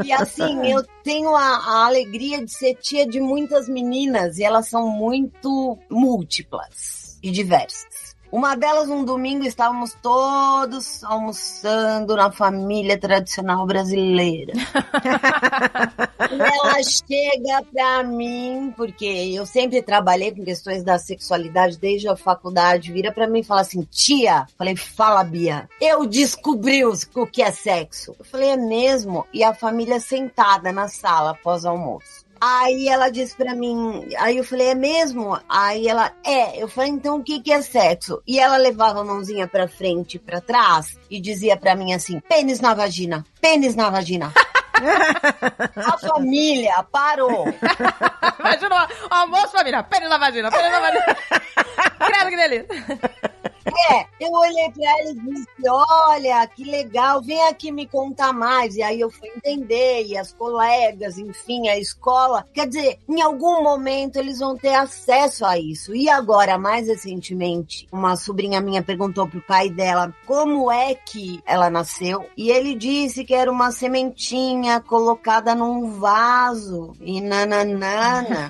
E 0.03 0.13
assim, 0.13 0.71
eu 0.71 0.83
tenho 1.03 1.35
a, 1.35 1.41
a 1.41 1.85
alegria 1.87 2.04
de 2.43 2.51
ser 2.51 2.75
tia 2.75 3.07
de 3.07 3.19
muitas 3.19 3.67
meninas 3.67 4.37
e 4.37 4.43
elas 4.43 4.67
são 4.67 4.87
muito 4.87 5.77
múltiplas 5.89 7.19
e 7.21 7.31
diversas. 7.31 8.15
Uma 8.31 8.55
delas, 8.55 8.89
um 8.89 9.05
domingo, 9.05 9.45
estávamos 9.45 9.95
todos 10.01 11.03
almoçando 11.03 12.15
na 12.15 12.31
família 12.31 12.97
tradicional 12.97 13.65
brasileira. 13.65 14.53
Ela 16.39 16.83
chega 16.83 17.63
pra 17.71 18.03
mim, 18.03 18.73
porque 18.75 19.05
eu 19.05 19.45
sempre 19.45 19.81
trabalhei 19.81 20.31
com 20.31 20.43
questões 20.43 20.83
da 20.83 20.97
sexualidade 20.97 21.77
desde 21.77 22.07
a 22.07 22.15
faculdade, 22.15 22.91
vira 22.91 23.11
pra 23.11 23.27
mim 23.27 23.39
e 23.39 23.43
fala 23.43 23.61
assim: 23.61 23.81
tia, 23.89 24.45
falei, 24.57 24.75
fala, 24.75 25.23
Bia, 25.23 25.69
eu 25.79 26.05
descobri 26.05 26.83
o 26.85 27.27
que 27.31 27.41
é 27.41 27.51
sexo. 27.51 28.15
Eu 28.17 28.25
falei, 28.25 28.49
é 28.49 28.57
mesmo? 28.57 29.25
E 29.33 29.43
a 29.43 29.53
família 29.53 29.99
sentada 29.99 30.71
na 30.71 30.87
sala 30.87 31.31
após 31.31 31.63
o 31.63 31.69
almoço. 31.69 32.25
Aí 32.39 32.87
ela 32.87 33.09
disse 33.09 33.35
pra 33.35 33.55
mim, 33.55 34.07
aí 34.17 34.37
eu 34.37 34.43
falei, 34.43 34.67
é 34.67 34.75
mesmo? 34.75 35.39
Aí 35.47 35.87
ela, 35.87 36.11
é. 36.23 36.61
Eu 36.61 36.67
falei, 36.67 36.91
então 36.91 37.17
o 37.17 37.23
que 37.23 37.39
que 37.39 37.51
é 37.51 37.61
sexo? 37.61 38.21
E 38.27 38.39
ela 38.39 38.57
levava 38.57 39.01
a 39.01 39.03
mãozinha 39.03 39.47
pra 39.47 39.67
frente 39.67 40.15
e 40.15 40.19
pra 40.19 40.41
trás 40.41 40.97
e 41.09 41.19
dizia 41.19 41.55
pra 41.57 41.75
mim 41.75 41.93
assim, 41.93 42.19
pênis 42.19 42.59
na 42.59 42.73
vagina, 42.73 43.25
pênis 43.41 43.75
na 43.75 43.89
vagina. 43.89 44.33
a 45.75 45.97
família 45.97 46.83
parou. 46.91 47.45
Imagina 48.39 48.87
o 49.09 49.13
almoço, 49.13 49.49
família. 49.49 49.83
Pênis 49.83 50.09
na 50.09 50.17
vagina, 50.17 50.51
pênis 50.51 50.71
na 50.71 50.79
vagina. 50.79 51.05
Credo 52.05 52.29
que 52.29 52.35
delícia. 52.35 53.54
É, 53.65 54.05
eu 54.19 54.31
olhei 54.31 54.69
pra 54.71 54.99
ela 54.99 55.11
e 55.11 55.15
disse: 55.15 55.47
Olha, 55.67 56.47
que 56.47 56.63
legal, 56.63 57.21
vem 57.21 57.41
aqui 57.47 57.71
me 57.71 57.87
contar 57.87 58.31
mais. 58.31 58.75
E 58.75 58.83
aí 58.83 58.99
eu 58.99 59.09
fui 59.09 59.27
entender, 59.35 60.05
e 60.05 60.17
as 60.17 60.31
colegas, 60.33 61.17
enfim, 61.17 61.67
a 61.67 61.77
escola. 61.77 62.47
Quer 62.53 62.67
dizer, 62.67 62.99
em 63.09 63.21
algum 63.21 63.63
momento 63.63 64.17
eles 64.17 64.39
vão 64.39 64.55
ter 64.55 64.75
acesso 64.75 65.45
a 65.45 65.57
isso. 65.57 65.95
E 65.95 66.07
agora, 66.09 66.57
mais 66.57 66.87
recentemente, 66.87 67.87
uma 67.91 68.15
sobrinha 68.15 68.61
minha 68.61 68.83
perguntou 68.83 69.27
pro 69.27 69.41
pai 69.41 69.69
dela 69.69 70.13
como 70.27 70.71
é 70.71 70.93
que 70.93 71.41
ela 71.45 71.69
nasceu. 71.69 72.25
E 72.37 72.51
ele 72.51 72.75
disse 72.75 73.25
que 73.25 73.33
era 73.33 73.51
uma 73.51 73.71
sementinha 73.71 74.79
colocada 74.79 75.55
num 75.55 75.91
vaso. 75.99 76.93
E 77.01 77.19
nananana. 77.19 78.47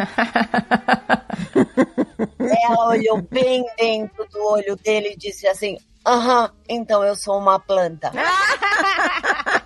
ela 2.40 2.88
olhou 2.90 3.22
bem 3.22 3.66
dentro 3.78 4.28
do 4.30 4.44
olho 4.46 4.76
dele 4.76 5.14
e 5.14 5.18
disse 5.18 5.48
assim: 5.48 5.78
Aham, 6.06 6.52
então 6.70 7.04
eu 7.04 7.16
sou 7.16 7.38
uma 7.38 7.60
planta. 7.60 8.12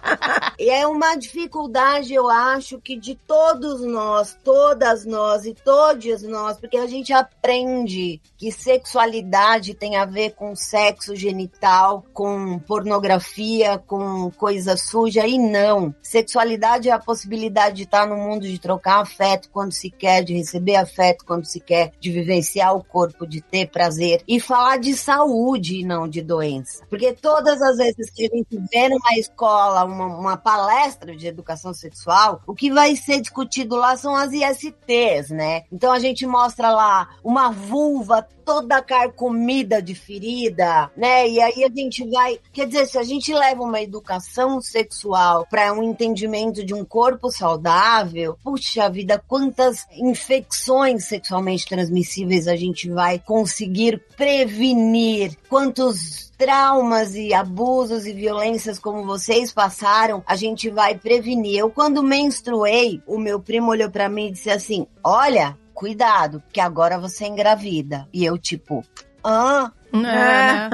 E 0.60 0.70
é 0.70 0.86
uma 0.86 1.16
dificuldade, 1.16 2.14
eu 2.14 2.30
acho, 2.30 2.80
que 2.80 2.98
de 2.98 3.16
todos 3.16 3.82
nós, 3.82 4.38
todas 4.44 5.06
nós 5.06 5.46
e 5.46 5.54
todos 5.54 6.22
nós, 6.24 6.60
porque 6.60 6.78
a 6.78 6.86
gente 6.86 7.14
aprende 7.14 8.22
que 8.38 8.52
sexualidade 8.52 9.74
tem 9.74 9.96
a 9.96 10.06
ver 10.06 10.32
com 10.32 10.56
sexo 10.56 11.16
genital, 11.16 12.04
com 12.14 12.60
pornografia, 12.60 13.78
com 13.78 14.30
coisa 14.32 14.76
suja, 14.76 15.26
e 15.26 15.38
não. 15.38 15.96
Sexualidade 16.02 16.90
é 16.90 16.92
a 16.92 17.00
possibilidade 17.00 17.78
de 17.78 17.84
estar 17.84 18.06
no 18.06 18.18
mundo, 18.18 18.48
de 18.48 18.60
trocar 18.60 19.02
afeto 19.02 19.50
quando 19.52 19.72
se 19.72 19.90
quer, 19.90 20.24
de 20.24 20.34
receber 20.34 20.76
afeto 20.76 21.26
quando 21.26 21.46
se 21.46 21.60
quer, 21.60 21.94
de 22.00 22.12
vivenciar 22.12 22.76
o 22.76 22.84
corpo, 22.84 23.26
de 23.26 23.42
ter 23.42 23.70
prazer. 23.70 24.24
E 24.28 24.40
falar 24.40 24.78
de 24.78 24.94
saúde 24.96 25.80
e 25.80 25.86
não 25.86 26.08
de 26.08 26.22
doença. 26.22 26.84
Porque 26.90 27.14
todas 27.14 27.62
as 27.62 27.78
vezes 27.78 28.10
que 28.10 28.26
a 28.26 28.36
gente 28.36 28.58
vê 28.72 28.90
numa 28.90 29.18
escola 29.18 29.86
uma, 29.86 30.06
uma 30.18 30.38
palestra 30.38 31.16
de 31.16 31.28
educação 31.28 31.74
sexual, 31.74 32.42
o 32.48 32.56
que 32.56 32.72
vai 32.72 32.96
ser 32.96 33.22
discutido 33.22 33.76
lá 33.76 33.96
são 33.96 34.16
as 34.16 34.32
ISTs, 34.32 35.30
né? 35.30 35.64
Então 35.72 35.92
a 35.92 36.00
gente 36.00 36.26
mostra 36.26 36.72
lá 36.72 37.10
uma 37.24 37.52
vulva 37.52 38.26
toda 38.50 38.82
carcomida 38.82 39.80
de 39.80 39.94
ferida, 39.94 40.90
né? 40.98 41.30
E 41.30 41.40
aí 41.40 41.64
a 41.64 41.70
gente 41.70 42.04
vai, 42.10 42.40
quer 42.52 42.66
dizer, 42.66 42.88
se 42.88 42.98
a 42.98 43.04
gente 43.04 43.32
leva 43.32 43.62
uma 43.62 43.80
educação 43.80 44.60
sexual 44.60 45.46
para 45.48 45.72
um 45.72 45.84
entendimento 45.84 46.66
de 46.66 46.74
um 46.74 46.84
corpo 46.84 47.30
saudável, 47.30 48.38
puxa 48.44 48.90
vida, 48.90 49.24
quantas 49.28 49.86
infecções 49.92 51.06
sexualmente 51.06 51.68
transmissíveis 51.68 52.48
a 52.48 52.56
gente 52.56 52.90
vai 52.90 53.20
conseguir 53.20 54.04
prevenir, 54.18 55.38
quantos 55.48 56.29
traumas 56.40 57.16
e 57.16 57.34
abusos 57.34 58.08
e 58.08 58.14
violências 58.14 58.80
como 58.80 59.06
vocês 59.06 59.52
passaram, 59.52 60.24
a 60.26 60.38
gente 60.38 60.70
vai 60.70 60.98
prevenir. 60.98 61.60
Eu 61.60 61.70
quando 61.70 62.02
menstruei, 62.02 63.04
o 63.06 63.20
meu 63.20 63.42
primo 63.42 63.72
olhou 63.72 63.92
para 63.92 64.08
mim 64.08 64.28
e 64.28 64.32
disse 64.32 64.50
assim: 64.50 64.88
"Olha, 65.04 65.58
cuidado, 65.74 66.40
porque 66.40 66.62
agora 66.62 66.98
você 66.98 67.26
é 67.26 67.28
engravida". 67.28 68.08
E 68.14 68.24
eu 68.24 68.38
tipo, 68.38 68.82
ah, 69.22 69.70
É, 69.92 69.98
né? 69.98 70.70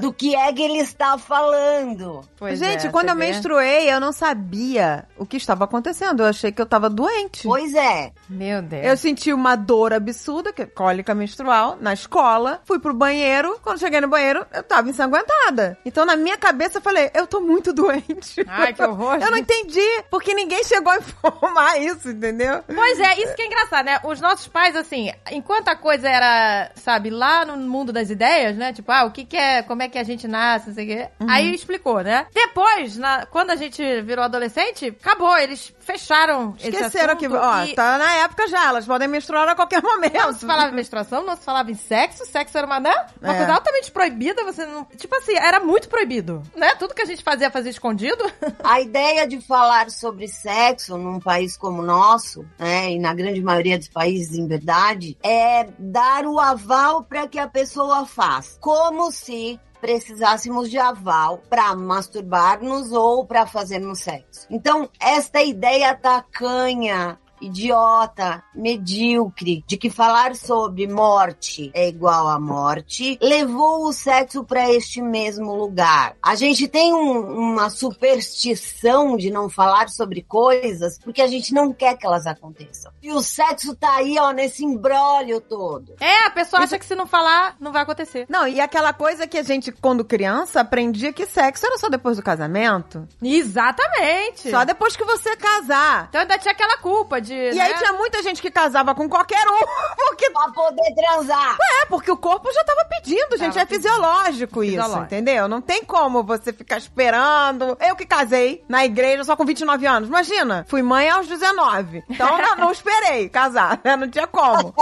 do 0.00 0.12
que 0.12 0.34
é 0.34 0.52
que 0.52 0.62
ele 0.62 0.78
está 0.78 1.16
falando? 1.18 2.22
Pois 2.36 2.58
Gente, 2.58 2.86
é, 2.86 2.90
quando 2.90 3.08
eu 3.08 3.14
vê? 3.14 3.26
menstruei, 3.26 3.90
eu 3.90 4.00
não 4.00 4.12
sabia 4.12 5.06
o 5.16 5.24
que 5.26 5.36
estava 5.36 5.64
acontecendo. 5.64 6.22
Eu 6.22 6.26
achei 6.26 6.52
que 6.52 6.60
eu 6.60 6.66
tava 6.66 6.88
doente. 6.90 7.42
Pois 7.44 7.74
é. 7.74 8.12
Meu 8.28 8.62
Deus. 8.62 8.84
Eu 8.84 8.96
senti 8.96 9.32
uma 9.32 9.56
dor 9.56 9.92
absurda, 9.92 10.52
que 10.52 10.62
é 10.62 10.66
cólica 10.66 11.14
menstrual, 11.14 11.76
na 11.80 11.92
escola. 11.92 12.60
Fui 12.64 12.78
pro 12.78 12.94
banheiro. 12.94 13.58
Quando 13.62 13.78
cheguei 13.78 14.00
no 14.00 14.08
banheiro, 14.08 14.44
eu 14.52 14.62
tava 14.62 14.88
ensanguentada. 14.88 15.78
Então, 15.84 16.04
na 16.04 16.16
minha 16.16 16.36
cabeça, 16.36 16.78
eu 16.78 16.82
falei, 16.82 17.10
eu 17.14 17.26
tô 17.26 17.40
muito 17.40 17.72
doente. 17.74 18.44
Ai, 18.46 18.72
que 18.72 18.82
horror. 18.82 19.18
Eu 19.20 19.30
não 19.30 19.38
entendi, 19.38 20.02
porque 20.10 20.34
ninguém 20.34 20.62
chegou 20.64 20.92
a 20.92 20.96
informar 20.96 21.78
isso, 21.82 22.10
entendeu? 22.10 22.62
Pois 22.66 22.98
é, 23.00 23.20
isso 23.20 23.34
que 23.34 23.42
é 23.42 23.46
engraçado, 23.46 23.86
né? 23.86 24.00
Os 24.04 24.20
nossos 24.20 24.48
pais, 24.48 24.76
assim, 24.76 25.10
enquanto 25.30 25.68
a 25.68 25.76
coisa 25.76 26.08
era, 26.08 26.70
sabe, 26.74 27.10
lá 27.10 27.44
no 27.44 27.56
mundo 27.56 27.92
das 27.92 28.10
ideias, 28.10 28.49
né? 28.56 28.72
Tipo, 28.72 28.90
ah, 28.92 29.04
o 29.04 29.10
que 29.10 29.24
que 29.24 29.36
é, 29.36 29.62
como 29.62 29.82
é 29.82 29.88
que 29.88 29.98
a 29.98 30.04
gente 30.04 30.26
nasce, 30.28 30.68
não 30.68 30.74
sei 30.74 30.84
o 30.84 30.88
quê. 30.88 31.08
Aí 31.28 31.54
explicou, 31.54 32.02
né? 32.02 32.26
Depois, 32.34 32.96
na- 32.96 33.26
quando 33.26 33.50
a 33.50 33.56
gente 33.56 33.82
virou 34.02 34.24
adolescente, 34.24 34.86
acabou, 35.00 35.36
eles 35.38 35.72
fecharam 35.80 36.54
esse 36.58 36.68
Esqueceram 36.68 37.16
que, 37.16 37.26
ó, 37.28 37.64
e 37.64 37.74
tá 37.74 37.98
na 37.98 38.12
época 38.16 38.46
já, 38.48 38.68
elas 38.68 38.86
podem 38.86 39.08
menstruar 39.08 39.48
a 39.48 39.54
qualquer 39.54 39.82
momento. 39.82 40.14
Não 40.14 40.32
se 40.32 40.46
falava 40.46 40.70
em 40.70 40.74
menstruação, 40.74 41.24
não 41.24 41.36
se 41.36 41.44
falava 41.44 41.70
em 41.70 41.74
sexo, 41.74 42.24
sexo 42.26 42.56
era 42.56 42.66
uma, 42.66 42.78
né? 42.80 42.94
Uma 43.20 43.34
É. 43.34 43.36
coisa 43.38 43.54
altamente 43.54 43.90
proibida, 43.90 44.44
você 44.44 44.64
não... 44.66 44.84
Tipo 44.96 45.14
assim, 45.16 45.34
era 45.36 45.60
muito 45.60 45.88
proibido, 45.88 46.42
né? 46.54 46.74
Tudo 46.76 46.94
que 46.94 47.02
a 47.02 47.06
gente 47.06 47.22
fazia, 47.22 47.50
fazia 47.50 47.70
escondido. 47.70 48.24
A 48.62 48.80
ideia 48.80 49.26
de 49.26 49.40
falar 49.40 49.90
sobre 49.90 50.28
sexo 50.28 50.96
num 50.96 51.18
país 51.18 51.56
como 51.56 51.82
o 51.82 51.84
nosso, 51.84 52.44
né, 52.58 52.92
e 52.92 52.98
na 52.98 53.12
grande 53.14 53.42
maioria 53.42 53.78
dos 53.78 53.88
países, 53.88 54.36
em 54.38 54.46
verdade, 54.46 55.16
é 55.22 55.66
dar 55.78 56.24
o 56.26 56.38
aval 56.38 57.02
para 57.02 57.26
que 57.26 57.38
a 57.38 57.48
pessoa 57.48 58.06
faça. 58.06 58.39
Como 58.60 59.10
se 59.12 59.58
precisássemos 59.80 60.70
de 60.70 60.78
aval 60.78 61.38
para 61.48 61.74
masturbar-nos 61.74 62.92
ou 62.92 63.24
para 63.24 63.46
fazermos 63.46 64.00
sexo. 64.00 64.46
Então, 64.50 64.88
esta 65.00 65.42
ideia 65.42 65.94
tacanha 65.94 67.18
idiota, 67.40 68.42
medíocre, 68.54 69.64
de 69.66 69.76
que 69.76 69.90
falar 69.90 70.34
sobre 70.34 70.86
morte 70.86 71.70
é 71.74 71.88
igual 71.88 72.28
a 72.28 72.38
morte, 72.38 73.18
levou 73.20 73.86
o 73.86 73.92
sexo 73.92 74.44
para 74.44 74.70
este 74.70 75.00
mesmo 75.02 75.54
lugar. 75.54 76.14
A 76.22 76.34
gente 76.34 76.68
tem 76.68 76.92
um- 76.94 77.50
uma 77.52 77.70
superstição 77.70 79.16
de 79.16 79.30
não 79.30 79.48
falar 79.48 79.88
sobre 79.88 80.22
coisas 80.22 80.98
porque 80.98 81.22
a 81.22 81.26
gente 81.26 81.52
não 81.54 81.72
quer 81.72 81.96
que 81.96 82.06
elas 82.06 82.26
aconteçam. 82.26 82.92
E 83.02 83.10
o 83.12 83.20
sexo 83.22 83.74
tá 83.74 83.96
aí, 83.96 84.18
ó, 84.18 84.30
nesse 84.30 84.64
embrólio 84.64 85.40
todo. 85.40 85.94
É, 86.00 86.26
a 86.26 86.30
pessoa 86.30 86.62
acha 86.62 86.78
que 86.78 86.84
se 86.84 86.94
não 86.94 87.06
falar, 87.06 87.56
não 87.60 87.72
vai 87.72 87.82
acontecer. 87.82 88.26
Não, 88.28 88.46
e 88.46 88.60
aquela 88.60 88.92
coisa 88.92 89.26
que 89.26 89.38
a 89.38 89.42
gente, 89.42 89.72
quando 89.72 90.04
criança, 90.04 90.60
aprendia 90.60 91.12
que 91.12 91.26
sexo 91.26 91.66
era 91.66 91.78
só 91.78 91.88
depois 91.88 92.16
do 92.16 92.22
casamento. 92.22 93.06
Exatamente. 93.22 94.50
Só 94.50 94.64
depois 94.64 94.96
que 94.96 95.04
você 95.04 95.36
casar. 95.36 96.06
Então 96.08 96.20
ainda 96.20 96.38
tinha 96.38 96.52
aquela 96.52 96.76
culpa 96.78 97.20
de. 97.20 97.29
E 97.34 97.54
né? 97.54 97.62
aí 97.62 97.74
tinha 97.74 97.92
muita 97.92 98.22
gente 98.22 98.40
que 98.40 98.50
casava 98.50 98.94
com 98.94 99.08
qualquer 99.08 99.46
um, 99.46 99.60
porque 99.96 100.30
Pra 100.30 100.48
poder 100.52 100.94
transar. 100.94 101.56
É, 101.60 101.86
porque 101.86 102.10
o 102.10 102.16
corpo 102.16 102.50
já 102.52 102.62
tava 102.64 102.84
pedindo, 102.84 103.36
gente. 103.36 103.54
Tava 103.54 103.60
é 103.60 103.66
fisiológico 103.66 104.62
isso, 104.62 104.72
Fisiológico. 104.72 105.04
entendeu? 105.04 105.48
Não 105.48 105.60
tem 105.60 105.84
como 105.84 106.22
você 106.22 106.52
ficar 106.52 106.78
esperando. 106.78 107.76
Eu 107.80 107.96
que 107.96 108.06
casei 108.06 108.64
na 108.68 108.84
igreja 108.84 109.24
só 109.24 109.36
com 109.36 109.44
29 109.44 109.86
anos. 109.86 110.08
Imagina, 110.08 110.64
fui 110.68 110.82
mãe 110.82 111.10
aos 111.10 111.26
19. 111.26 112.04
Então 112.08 112.38
não, 112.38 112.56
não 112.56 112.72
esperei 112.72 113.28
casar, 113.28 113.80
né? 113.84 113.96
Não 113.96 114.08
tinha 114.08 114.26
como. 114.26 114.74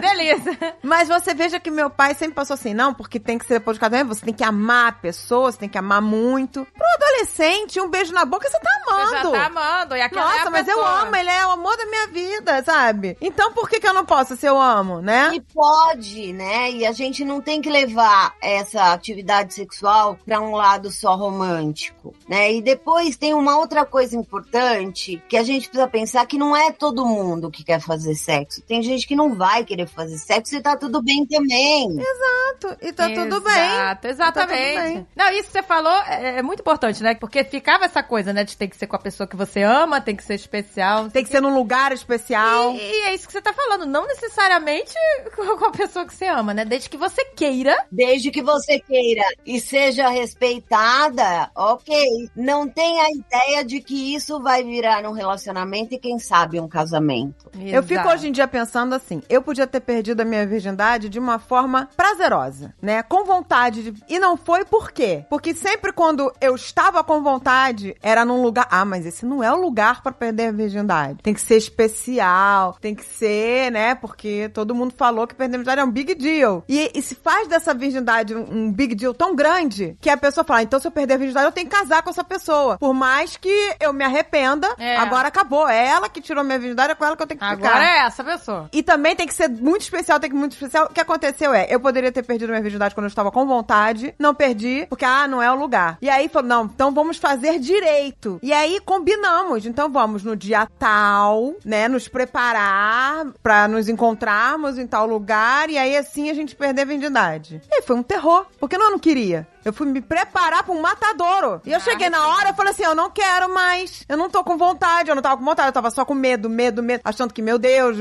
Delícia. 0.00 0.76
Mas 0.82 1.08
você 1.08 1.34
veja 1.34 1.60
que 1.60 1.70
meu 1.70 1.90
pai 1.90 2.14
sempre 2.14 2.34
passou 2.34 2.54
assim, 2.54 2.74
não, 2.74 2.94
porque 2.94 3.18
tem 3.18 3.38
que 3.38 3.46
ser 3.46 3.54
depois 3.54 3.76
do 3.76 3.80
casamento, 3.80 4.08
você 4.08 4.24
tem 4.24 4.34
que 4.34 4.44
amar 4.44 4.88
a 4.88 4.92
pessoa, 4.92 5.50
você 5.50 5.58
tem 5.58 5.68
que 5.68 5.78
amar 5.78 6.00
muito. 6.00 6.66
Pro 6.66 6.86
adolescente, 6.94 7.80
um 7.80 7.88
beijo 7.88 8.12
na 8.12 8.24
boca, 8.24 8.48
você 8.48 8.58
tá 8.58 8.70
amando. 8.86 9.08
Você 9.08 9.16
já 9.16 9.30
tá 9.30 9.46
amando. 9.46 9.96
E 9.96 10.00
é 10.00 10.08
Nossa, 10.20 10.48
a 10.48 10.50
mas 10.50 10.68
eu 10.68 10.76
pessoa. 10.76 11.02
amo, 11.02 11.16
ele 11.16 11.30
é 11.30 11.46
o 11.46 11.50
amor 11.50 11.76
da 11.76 11.86
minha 11.86 12.06
vida, 12.08 12.62
sabe? 12.64 13.16
Então 13.20 13.52
por 13.52 13.68
que 13.68 13.80
que 13.80 13.86
eu 13.88 13.94
não 13.94 14.04
posso 14.04 14.36
se 14.36 14.46
eu 14.46 14.60
amo, 14.60 15.00
né? 15.00 15.32
E 15.34 15.40
pode, 15.40 16.32
né? 16.32 16.70
E 16.70 16.86
a 16.86 16.92
gente 16.92 17.24
não 17.24 17.40
tem 17.40 17.60
que 17.60 17.70
levar 17.70 18.34
essa 18.40 18.92
atividade 18.92 19.54
sexual 19.54 20.18
para 20.24 20.40
um 20.40 20.52
lado 20.52 20.90
só 20.90 21.14
romântico, 21.14 22.14
né? 22.28 22.52
E 22.52 22.62
depois 22.62 23.16
tem 23.16 23.34
uma 23.34 23.58
outra 23.58 23.84
coisa 23.84 24.16
importante 24.16 25.22
que 25.28 25.36
a 25.36 25.42
gente 25.42 25.68
precisa 25.68 25.88
pensar 25.88 26.26
que 26.26 26.38
não 26.38 26.56
é 26.56 26.72
todo 26.72 27.06
mundo 27.06 27.50
que 27.50 27.64
quer 27.64 27.80
fazer 27.80 28.14
sexo. 28.14 28.62
Tem 28.62 28.82
gente 28.82 29.06
que 29.06 29.16
não 29.16 29.34
vai 29.34 29.64
querer 29.64 29.86
fazer 29.86 30.18
sexo 30.18 30.56
e 30.56 30.60
tá 30.60 30.76
tudo 30.76 31.02
bem 31.02 31.26
também. 31.26 31.88
Exato. 31.98 32.76
E 32.82 32.92
tá 32.92 33.08
tudo 33.10 33.40
bem. 33.40 33.52
Exato, 33.54 34.06
exatamente. 34.06 34.74
Tá 34.74 34.82
tudo 34.82 34.94
bem. 34.94 35.06
Não, 35.16 35.30
isso 35.30 35.44
que 35.44 35.52
você 35.52 35.62
falou 35.62 35.92
é, 36.06 36.38
é 36.38 36.42
muito 36.42 36.60
importante, 36.60 37.02
né? 37.02 37.14
Porque 37.14 37.44
ficava 37.44 37.84
essa 37.84 38.02
coisa, 38.02 38.32
né? 38.32 38.44
De 38.44 38.56
ter 38.56 38.68
que 38.68 38.76
ser 38.76 38.86
com 38.86 38.96
a 38.96 39.00
pessoa 39.00 39.26
que 39.26 39.36
você 39.36 39.62
ama, 39.62 40.00
tem 40.06 40.14
que 40.14 40.22
ser 40.22 40.34
especial. 40.34 41.10
Tem 41.10 41.24
que 41.24 41.30
ser 41.30 41.42
num 41.42 41.52
lugar 41.52 41.90
especial. 41.90 42.72
E, 42.72 42.78
e 42.78 43.00
é 43.02 43.14
isso 43.14 43.26
que 43.26 43.32
você 43.32 43.42
tá 43.42 43.52
falando, 43.52 43.84
não 43.84 44.06
necessariamente 44.06 44.94
com 45.34 45.64
a 45.64 45.72
pessoa 45.72 46.06
que 46.06 46.14
você 46.14 46.26
ama, 46.26 46.54
né? 46.54 46.64
Desde 46.64 46.88
que 46.88 46.96
você 46.96 47.24
queira. 47.24 47.76
Desde 47.90 48.30
que 48.30 48.40
você 48.40 48.78
queira 48.78 49.24
e 49.44 49.60
seja 49.60 50.08
respeitada, 50.08 51.50
ok. 51.56 52.30
Não 52.36 52.68
tem 52.68 53.00
a 53.00 53.10
ideia 53.10 53.64
de 53.64 53.80
que 53.80 54.14
isso 54.14 54.40
vai 54.40 54.62
virar 54.62 55.04
um 55.04 55.12
relacionamento 55.12 55.94
e 55.94 55.98
quem 55.98 56.20
sabe 56.20 56.60
um 56.60 56.68
casamento. 56.68 57.50
Eu 57.58 57.82
fico 57.82 58.08
hoje 58.08 58.28
em 58.28 58.32
dia 58.32 58.46
pensando 58.46 58.94
assim, 58.94 59.20
eu 59.28 59.42
podia 59.42 59.66
ter 59.66 59.80
perdido 59.80 60.20
a 60.20 60.24
minha 60.24 60.46
virgindade 60.46 61.08
de 61.08 61.18
uma 61.18 61.40
forma 61.40 61.88
prazerosa, 61.96 62.72
né? 62.80 63.02
Com 63.02 63.24
vontade. 63.24 63.90
De... 63.90 64.04
E 64.08 64.20
não 64.20 64.36
foi 64.36 64.64
por 64.64 64.92
quê? 64.92 65.24
Porque 65.28 65.52
sempre 65.52 65.92
quando 65.92 66.32
eu 66.40 66.54
estava 66.54 67.02
com 67.02 67.22
vontade, 67.22 67.96
era 68.00 68.24
num 68.24 68.40
lugar... 68.40 68.68
Ah, 68.70 68.84
mas 68.84 69.04
esse 69.04 69.26
não 69.26 69.42
é 69.42 69.52
o 69.52 69.60
lugar 69.60 69.95
pra 70.02 70.12
perder 70.12 70.48
a 70.48 70.52
virgindade. 70.52 71.18
Tem 71.22 71.34
que 71.34 71.40
ser 71.40 71.56
especial, 71.56 72.76
tem 72.80 72.94
que 72.94 73.04
ser, 73.04 73.70
né? 73.70 73.94
Porque 73.94 74.50
todo 74.52 74.74
mundo 74.74 74.94
falou 74.96 75.26
que 75.26 75.34
perder 75.34 75.56
a 75.56 75.58
virgindade 75.58 75.80
é 75.80 75.84
um 75.84 75.90
big 75.90 76.14
deal. 76.14 76.64
E, 76.68 76.90
e 76.94 77.02
se 77.02 77.14
faz 77.14 77.48
dessa 77.48 77.72
virgindade 77.74 78.34
um, 78.34 78.46
um 78.66 78.72
big 78.72 78.94
deal 78.94 79.14
tão 79.14 79.34
grande, 79.34 79.96
que 80.00 80.10
a 80.10 80.16
pessoa 80.16 80.44
fala, 80.44 80.62
então 80.62 80.78
se 80.80 80.86
eu 80.86 80.90
perder 80.90 81.14
a 81.14 81.18
virgindade, 81.18 81.46
eu 81.46 81.52
tenho 81.52 81.68
que 81.68 81.74
casar 81.76 82.02
com 82.02 82.10
essa 82.10 82.24
pessoa. 82.24 82.78
Por 82.78 82.92
mais 82.94 83.36
que 83.36 83.74
eu 83.80 83.92
me 83.92 84.04
arrependa, 84.04 84.68
É. 84.78 84.96
agora 84.96 85.28
acabou. 85.28 85.68
É 85.68 85.86
ela 85.86 86.08
que 86.08 86.20
tirou 86.20 86.44
minha 86.44 86.58
virgindade, 86.58 86.92
é 86.92 86.94
com 86.94 87.04
ela 87.04 87.16
que 87.16 87.22
eu 87.22 87.26
tenho 87.26 87.40
que 87.40 87.46
ficar. 87.48 87.68
Agora 87.68 87.84
é 87.84 87.98
essa 88.06 88.22
pessoa. 88.24 88.68
E 88.72 88.82
também 88.82 89.14
tem 89.16 89.26
que 89.26 89.34
ser 89.34 89.48
muito 89.48 89.82
especial, 89.82 90.20
tem 90.20 90.30
que 90.30 90.36
ser 90.36 90.40
muito 90.40 90.52
especial. 90.52 90.86
O 90.86 90.92
que 90.92 91.00
aconteceu 91.00 91.52
é, 91.54 91.66
eu 91.70 91.80
poderia 91.80 92.12
ter 92.12 92.22
perdido 92.22 92.50
minha 92.50 92.62
virgindade 92.62 92.94
quando 92.94 93.04
eu 93.04 93.08
estava 93.08 93.30
com 93.30 93.46
vontade, 93.46 94.14
não 94.18 94.34
perdi, 94.34 94.86
porque, 94.88 95.04
ah, 95.04 95.26
não 95.26 95.42
é 95.42 95.50
o 95.50 95.54
lugar. 95.54 95.98
E 96.00 96.08
aí 96.08 96.28
falou, 96.28 96.48
não, 96.48 96.64
então 96.64 96.92
vamos 96.92 97.16
fazer 97.16 97.58
direito. 97.58 98.38
E 98.42 98.52
aí 98.52 98.80
combinamos. 98.84 99.66
Então 99.66 99.85
então 99.86 99.92
vamos 99.92 100.24
no 100.24 100.34
dia 100.34 100.66
tal, 100.80 101.54
né, 101.64 101.86
nos 101.86 102.08
preparar 102.08 103.26
pra 103.40 103.68
nos 103.68 103.88
encontrarmos 103.88 104.78
em 104.78 104.86
tal 104.86 105.06
lugar 105.06 105.70
e 105.70 105.78
aí 105.78 105.96
assim 105.96 106.28
a 106.28 106.34
gente 106.34 106.56
perder 106.56 106.82
a 106.82 106.84
virgindade. 106.84 107.62
E 107.70 107.74
aí 107.76 107.82
foi 107.82 107.94
um 107.94 108.02
terror, 108.02 108.46
porque 108.58 108.74
eu 108.74 108.90
não 108.90 108.98
queria. 108.98 109.46
Eu 109.66 109.72
fui 109.72 109.86
me 109.88 110.00
preparar 110.00 110.62
pra 110.62 110.72
um 110.72 110.80
matadouro. 110.80 111.60
E 111.64 111.72
eu 111.72 111.80
cheguei 111.80 112.08
na 112.08 112.28
hora 112.28 112.50
e 112.50 112.52
falei 112.54 112.72
assim: 112.72 112.84
eu 112.84 112.94
não 112.94 113.10
quero 113.10 113.52
mais. 113.52 114.04
Eu 114.08 114.16
não 114.16 114.30
tô 114.30 114.44
com 114.44 114.56
vontade. 114.56 115.08
Eu 115.10 115.14
não 115.16 115.22
tava 115.22 115.36
com 115.36 115.44
vontade. 115.44 115.68
Eu 115.68 115.72
tava 115.72 115.90
só 115.90 116.04
com 116.04 116.14
medo, 116.14 116.48
medo, 116.48 116.82
medo. 116.82 117.00
Achando 117.04 117.34
que, 117.34 117.42
meu 117.42 117.58
Deus, 117.58 117.98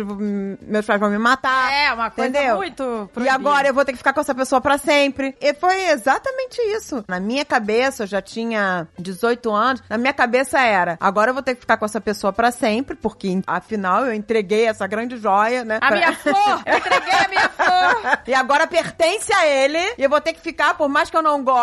meus 0.61 0.85
pais 0.85 0.99
vão 0.99 1.09
me 1.09 1.17
matar. 1.17 1.71
É, 1.73 1.91
uma 1.93 2.11
coisa 2.11 2.29
Entendeu? 2.29 2.55
muito 2.57 2.83
E 2.83 3.13
proibida. 3.13 3.35
agora 3.35 3.67
eu 3.67 3.73
vou 3.73 3.83
ter 3.83 3.91
que 3.93 3.97
ficar 3.97 4.13
com 4.13 4.21
essa 4.21 4.35
pessoa 4.35 4.61
pra 4.61 4.77
sempre. 4.77 5.35
E 5.41 5.53
foi 5.55 5.89
exatamente 5.89 6.61
isso. 6.75 7.03
Na 7.07 7.19
minha 7.19 7.43
cabeça, 7.43 8.03
eu 8.03 8.07
já 8.07 8.21
tinha 8.21 8.87
18 8.99 9.51
anos. 9.51 9.83
Na 9.89 9.97
minha 9.97 10.13
cabeça 10.13 10.59
era: 10.59 10.97
agora 10.99 11.31
eu 11.31 11.33
vou 11.33 11.41
ter 11.43 11.55
que 11.55 11.61
ficar 11.61 11.77
com 11.77 11.85
essa 11.85 11.99
pessoa 11.99 12.31
pra 12.31 12.51
sempre, 12.51 12.95
porque 12.95 13.41
afinal 13.47 14.05
eu 14.05 14.13
entreguei 14.13 14.67
essa 14.67 14.85
grande 14.85 15.17
joia, 15.17 15.63
né? 15.65 15.77
A 15.81 15.87
pra- 15.87 15.97
minha 15.97 16.13
flor! 16.13 16.35
Eu 16.65 16.77
entreguei 16.77 17.13
a 17.13 17.27
minha 17.27 17.49
flor! 17.49 18.19
E 18.27 18.33
agora 18.33 18.67
pertence 18.67 19.33
a 19.33 19.47
ele. 19.47 19.77
E 19.97 20.03
eu 20.03 20.09
vou 20.09 20.19
ter 20.21 20.33
que 20.33 20.41
ficar, 20.41 20.75
por 20.75 20.87
mais 20.89 21.09
que 21.09 21.17
eu 21.17 21.21
não 21.21 21.43
goste. 21.43 21.54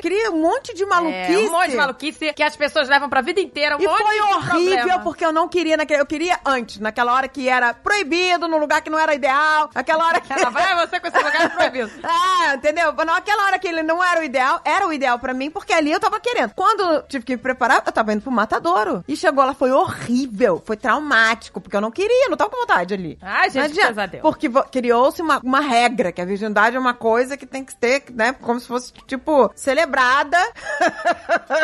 Cria 0.00 0.30
um 0.30 0.40
monte 0.40 0.74
de 0.74 0.84
maluquice. 0.84 1.34
É, 1.34 1.48
um 1.48 1.50
monte 1.50 1.70
de 1.70 1.76
maluquice 1.76 2.32
que 2.32 2.42
as 2.42 2.56
pessoas 2.56 2.88
levam 2.88 3.08
pra 3.08 3.20
vida 3.20 3.40
inteira. 3.40 3.76
Um 3.76 3.80
E 3.80 3.84
foi 3.84 4.20
horrível, 4.20 4.76
problema. 4.78 4.98
porque 5.02 5.24
eu 5.24 5.32
não 5.32 5.48
queria 5.48 5.76
naquele. 5.76 6.00
Eu 6.00 6.06
queria 6.06 6.38
antes, 6.44 6.78
naquela 6.78 7.12
hora 7.12 7.28
que 7.28 7.48
era 7.48 7.74
proibido, 7.74 8.48
num 8.48 8.58
lugar 8.58 8.82
que 8.82 8.90
não 8.90 8.98
era 8.98 9.14
ideal. 9.14 9.70
Aquela 9.74 10.06
hora 10.06 10.20
que. 10.20 10.32
Ela 10.32 10.50
vai 10.50 10.86
você 10.86 11.00
com 11.00 11.06
esse 11.08 11.16
lugar 11.18 11.50
proibido. 11.54 11.90
Ah, 12.08 12.54
entendeu? 12.54 12.90
Aquela 12.90 13.44
hora 13.46 13.58
que 13.58 13.66
ele 13.66 13.82
não 13.82 14.02
era 14.02 14.20
o 14.20 14.22
ideal, 14.22 14.60
era 14.64 14.86
o 14.86 14.92
ideal 14.92 15.18
pra 15.18 15.32
mim, 15.34 15.50
porque 15.50 15.72
ali 15.72 15.90
eu 15.90 15.98
tava 16.00 16.20
querendo. 16.20 16.52
Quando 16.54 17.02
tive 17.08 17.24
que 17.24 17.32
me 17.36 17.42
preparar, 17.42 17.82
eu 17.84 17.92
tava 17.92 18.12
indo 18.12 18.22
pro 18.22 18.30
matadouro. 18.30 19.04
E 19.08 19.16
chegou 19.16 19.44
lá, 19.44 19.54
foi 19.54 19.70
horrível, 19.72 20.62
foi 20.64 20.76
traumático, 20.76 21.60
porque 21.60 21.76
eu 21.76 21.80
não 21.80 21.90
queria, 21.90 22.28
não 22.28 22.36
tava 22.36 22.50
com 22.50 22.56
vontade 22.58 22.94
ali. 22.94 23.18
Ai, 23.20 23.50
gente, 23.50 23.74
que 23.74 23.86
pesadelo. 23.86 24.22
Porque 24.22 24.48
criou-se 24.70 25.20
uma, 25.22 25.38
uma 25.42 25.60
regra, 25.60 26.12
que 26.12 26.20
a 26.20 26.24
virgindade 26.24 26.76
é 26.76 26.78
uma 26.78 26.94
coisa 26.94 27.36
que 27.36 27.46
tem 27.46 27.64
que 27.64 27.74
ter, 27.76 28.04
né, 28.12 28.32
como 28.32 28.60
se 28.60 28.66
fosse, 28.66 28.92
tipo, 29.06 29.35
celebrada. 29.54 30.38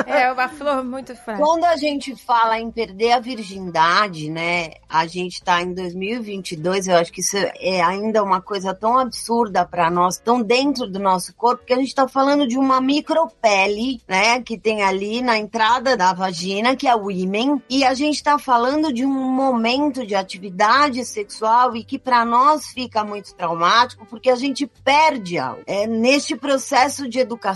É, 0.07 0.31
uma 0.33 0.49
flor 0.49 0.85
muito 0.85 1.15
frágil. 1.17 1.45
Quando 1.45 1.65
a 1.65 1.77
gente 1.77 2.15
fala 2.17 2.59
em 2.59 2.71
perder 2.71 3.13
a 3.13 3.21
virgindade, 3.21 4.31
né? 4.31 4.73
A 4.89 5.07
gente 5.07 5.43
tá 5.43 5.63
em 5.63 5.73
2022, 5.73 6.89
eu 6.89 6.97
acho 6.97 7.13
que 7.13 7.21
isso 7.21 7.37
é 7.37 7.83
ainda 7.83 8.23
uma 8.23 8.41
coisa 8.41 8.75
tão 8.75 8.99
absurda 8.99 9.65
pra 9.65 9.91
nós, 9.91 10.19
tão 10.19 10.43
dentro 10.43 10.87
do 10.87 10.99
nosso 10.99 11.35
corpo, 11.35 11.65
que 11.65 11.73
a 11.73 11.79
gente 11.79 11.95
tá 11.95 12.07
falando 12.07 12.47
de 12.47 12.59
uma 12.59 12.81
micropele, 12.81 14.01
né? 14.07 14.41
Que 14.43 14.59
tem 14.59 14.83
ali 14.83 15.23
na 15.23 15.39
entrada 15.39 15.97
da 15.97 16.13
vagina, 16.13 16.77
que 16.77 16.87
é 16.87 16.95
o 16.95 17.11
ímen, 17.11 17.63
e 17.69 17.85
a 17.85 17.95
gente 17.95 18.23
tá 18.23 18.39
falando 18.39 18.93
de 18.93 19.05
um 19.05 19.11
momento 19.11 20.07
de 20.07 20.15
atividade 20.15 21.05
sexual 21.05 21.75
e 21.77 21.85
que 21.85 21.99
pra 21.99 22.25
nós 22.25 22.67
fica 22.67 23.05
muito 23.05 23.35
traumático, 23.35 24.07
porque 24.07 24.31
a 24.31 24.37
gente 24.37 24.67
perde 24.67 25.39
algo. 25.39 25.63
É, 25.67 25.87
neste 25.87 26.37
processo 26.37 27.09
de 27.09 27.19
educação, 27.19 27.52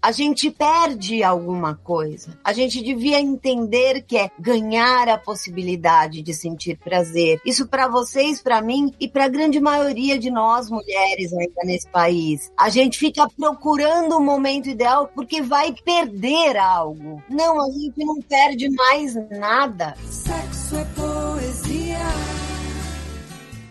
a 0.00 0.12
gente 0.12 0.50
perde 0.50 1.22
alguma 1.22 1.74
coisa. 1.74 2.38
A 2.44 2.52
gente 2.52 2.82
devia 2.82 3.20
entender 3.20 4.02
que 4.02 4.16
é 4.16 4.30
ganhar 4.38 5.08
a 5.08 5.18
possibilidade 5.18 6.22
de 6.22 6.34
sentir 6.34 6.78
prazer. 6.78 7.40
Isso 7.44 7.68
pra 7.68 7.88
vocês, 7.88 8.42
pra 8.42 8.60
mim 8.60 8.92
e 9.00 9.08
pra 9.08 9.28
grande 9.28 9.60
maioria 9.60 10.18
de 10.18 10.30
nós 10.30 10.70
mulheres 10.70 11.32
ainda 11.32 11.62
nesse 11.64 11.88
país. 11.88 12.50
A 12.56 12.68
gente 12.68 12.98
fica 12.98 13.28
procurando 13.28 14.16
o 14.16 14.20
momento 14.20 14.68
ideal 14.68 15.10
porque 15.14 15.42
vai 15.42 15.74
perder 15.84 16.56
algo. 16.56 17.22
Não, 17.28 17.60
a 17.60 17.70
gente 17.70 18.04
não 18.04 18.20
perde 18.22 18.68
mais 18.70 19.14
nada. 19.30 19.94
Sexo 20.08 20.49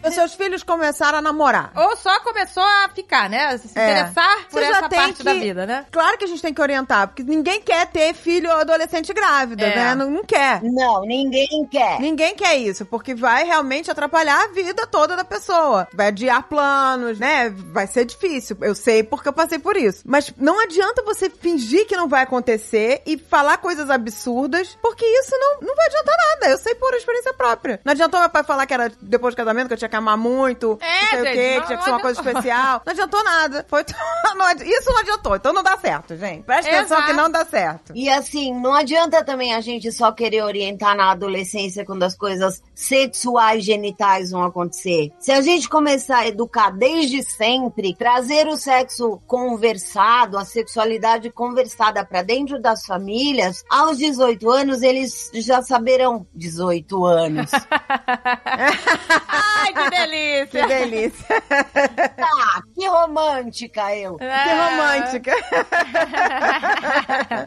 Os 0.06 0.14
seus 0.14 0.34
filhos 0.34 0.64
começaram 0.64 1.18
a 1.18 1.22
namorar. 1.22 1.72
Ou 1.76 1.96
só 1.98 2.20
começou 2.22 2.64
a 2.64 2.90
ficar, 2.94 3.30
né? 3.30 3.58
Se 3.58 3.68
É. 3.78 3.92
interessar 3.92 4.38
por 4.50 4.60
Você 4.60 4.66
já 4.66 4.78
essa 4.80 4.90
tem 4.90 5.00
parte 5.00 5.14
que- 5.16 5.24
da 5.24 5.34
vida, 5.34 5.66
né? 5.66 5.86
Claro 5.92 6.18
que 6.18 6.24
a 6.24 6.28
gente 6.28 6.42
tem 6.42 6.54
que 6.54 6.62
orientar, 6.62 7.08
porque 7.08 7.24
ninguém 7.24 7.62
quer 7.62 7.86
ter 7.88 8.14
filho 8.14 8.50
ou 8.50 8.58
adolescente 8.58 9.14
grávida, 9.14 9.66
É. 9.66 9.76
né? 9.76 9.96
Não, 9.96 10.10
não 10.10 10.24
quer. 10.24 10.62
Não, 10.64 11.02
ninguém 11.02 11.68
quer. 11.70 12.00
Ninguém 12.00 12.36
quer 12.36 12.56
isso, 12.58 12.86
porque 12.86 13.14
vai 13.14 13.44
realmente 13.44 13.92
atrapalhar 13.92 14.44
a 14.44 14.48
vida 14.48 14.88
toda 14.88 15.16
da 15.16 15.24
pessoa. 15.24 15.88
Vai 15.94 16.08
adiar 16.08 16.44
planos, 16.44 17.20
né? 17.20 17.50
Vai 17.50 17.88
ser 17.88 18.06
difícil. 18.06 18.58
Eu 18.62 18.76
sei 18.76 19.04
porque 19.04 19.28
eu 19.28 19.34
passei 19.34 19.60
por 19.60 19.76
isso. 19.76 20.04
Mas 20.06 20.34
não 20.38 20.62
adianta 20.62 21.04
você 21.04 21.30
fingir 21.30 21.86
que 21.88 21.96
não 21.98 22.08
vai 22.08 22.24
acontecer 22.24 23.02
e 23.06 23.18
falar 23.18 23.58
coisas 23.58 23.90
absurdas, 23.90 24.78
porque 24.82 25.06
isso 25.06 25.32
não, 25.38 25.68
não 25.68 25.76
vai 25.76 25.86
adiantar 25.88 26.16
nada. 26.18 26.52
Eu 26.52 26.58
sei 26.58 26.76
por 26.76 26.94
experiência 26.94 27.34
própria. 27.34 27.80
Não 27.84 27.92
adiantou 27.92 28.20
meu 28.20 28.30
pai 28.30 28.44
falar 28.44 28.66
que 28.66 28.74
era 28.74 28.92
depois 29.02 29.34
do 29.34 29.38
casamento, 29.38 29.68
que 29.68 29.74
eu 29.74 29.78
tinha 29.78 29.90
que 29.90 29.96
amar 30.00 30.18
muito, 30.18 30.78
É, 30.82 31.02
não 31.02 31.10
sei 31.10 31.22
o 31.22 31.24
gente, 31.26 31.36
quê, 31.36 31.54
não- 31.56 31.62
que 31.62 31.68
tinha 31.68 31.78
que 31.78 31.84
ser 31.84 31.90
uma 31.92 32.02
coisa 32.02 32.20
especial. 32.22 32.82
Não 32.86 32.92
adiantou 32.92 33.24
nada. 33.24 33.66
Foi 33.70 33.86
não 34.36 34.46
adi- 34.46 34.64
isso 34.70 34.90
não 34.92 35.00
adiantou, 35.00 35.36
então 35.36 35.54
não 35.54 35.64
dá 35.64 35.78
certo, 35.78 36.16
gente. 36.18 36.44
Presta 36.44 36.70
atenção 36.72 36.98
Exato. 36.98 37.12
que 37.12 37.18
não 37.18 37.30
dá 37.30 37.46
certo. 37.46 37.94
E 37.96 38.10
assim, 38.10 38.54
não 38.60 38.74
adianta 38.74 39.24
também 39.24 39.54
a 39.54 39.62
gente 39.62 39.92
só 39.92 40.12
querer 40.12 40.44
orientar 40.44 40.96
na 40.96 41.12
adolescência 41.12 41.86
quando 41.86 42.04
as 42.04 42.16
coisas 42.16 42.62
sexuais 42.74 43.64
genitais 43.64 44.32
vão 44.32 44.44
acontecer. 44.44 45.12
Se 45.20 45.32
a 45.32 45.42
gente 45.42 45.68
começar 45.70 46.20
a 46.20 46.28
educar 46.28 46.72
desde 46.72 47.22
sempre, 47.24 47.96
trazer 47.96 48.48
o 48.48 48.58
sexo 48.58 49.22
conversado, 49.28 50.38
a 50.38 50.46
sexualidade 50.46 51.30
conversada 51.30 52.04
pra 52.06 52.22
dentro 52.22 52.62
das 52.62 52.86
famílias, 52.86 53.64
aos 53.70 53.98
18 53.98 54.50
anos 54.50 54.82
eles 54.82 55.30
já 55.34 55.62
saberão 55.62 56.26
18 56.34 57.06
anos. 57.06 57.52
Ai, 59.28 59.74
que 59.84 59.90
Que 59.90 60.08
delícia! 60.08 60.68
delícia. 60.68 61.44
ah, 62.20 62.62
que 62.76 62.88
romântica 62.88 63.96
eu. 63.96 64.18
que 64.18 64.24
É. 64.24 64.70
romântica. 64.70 65.32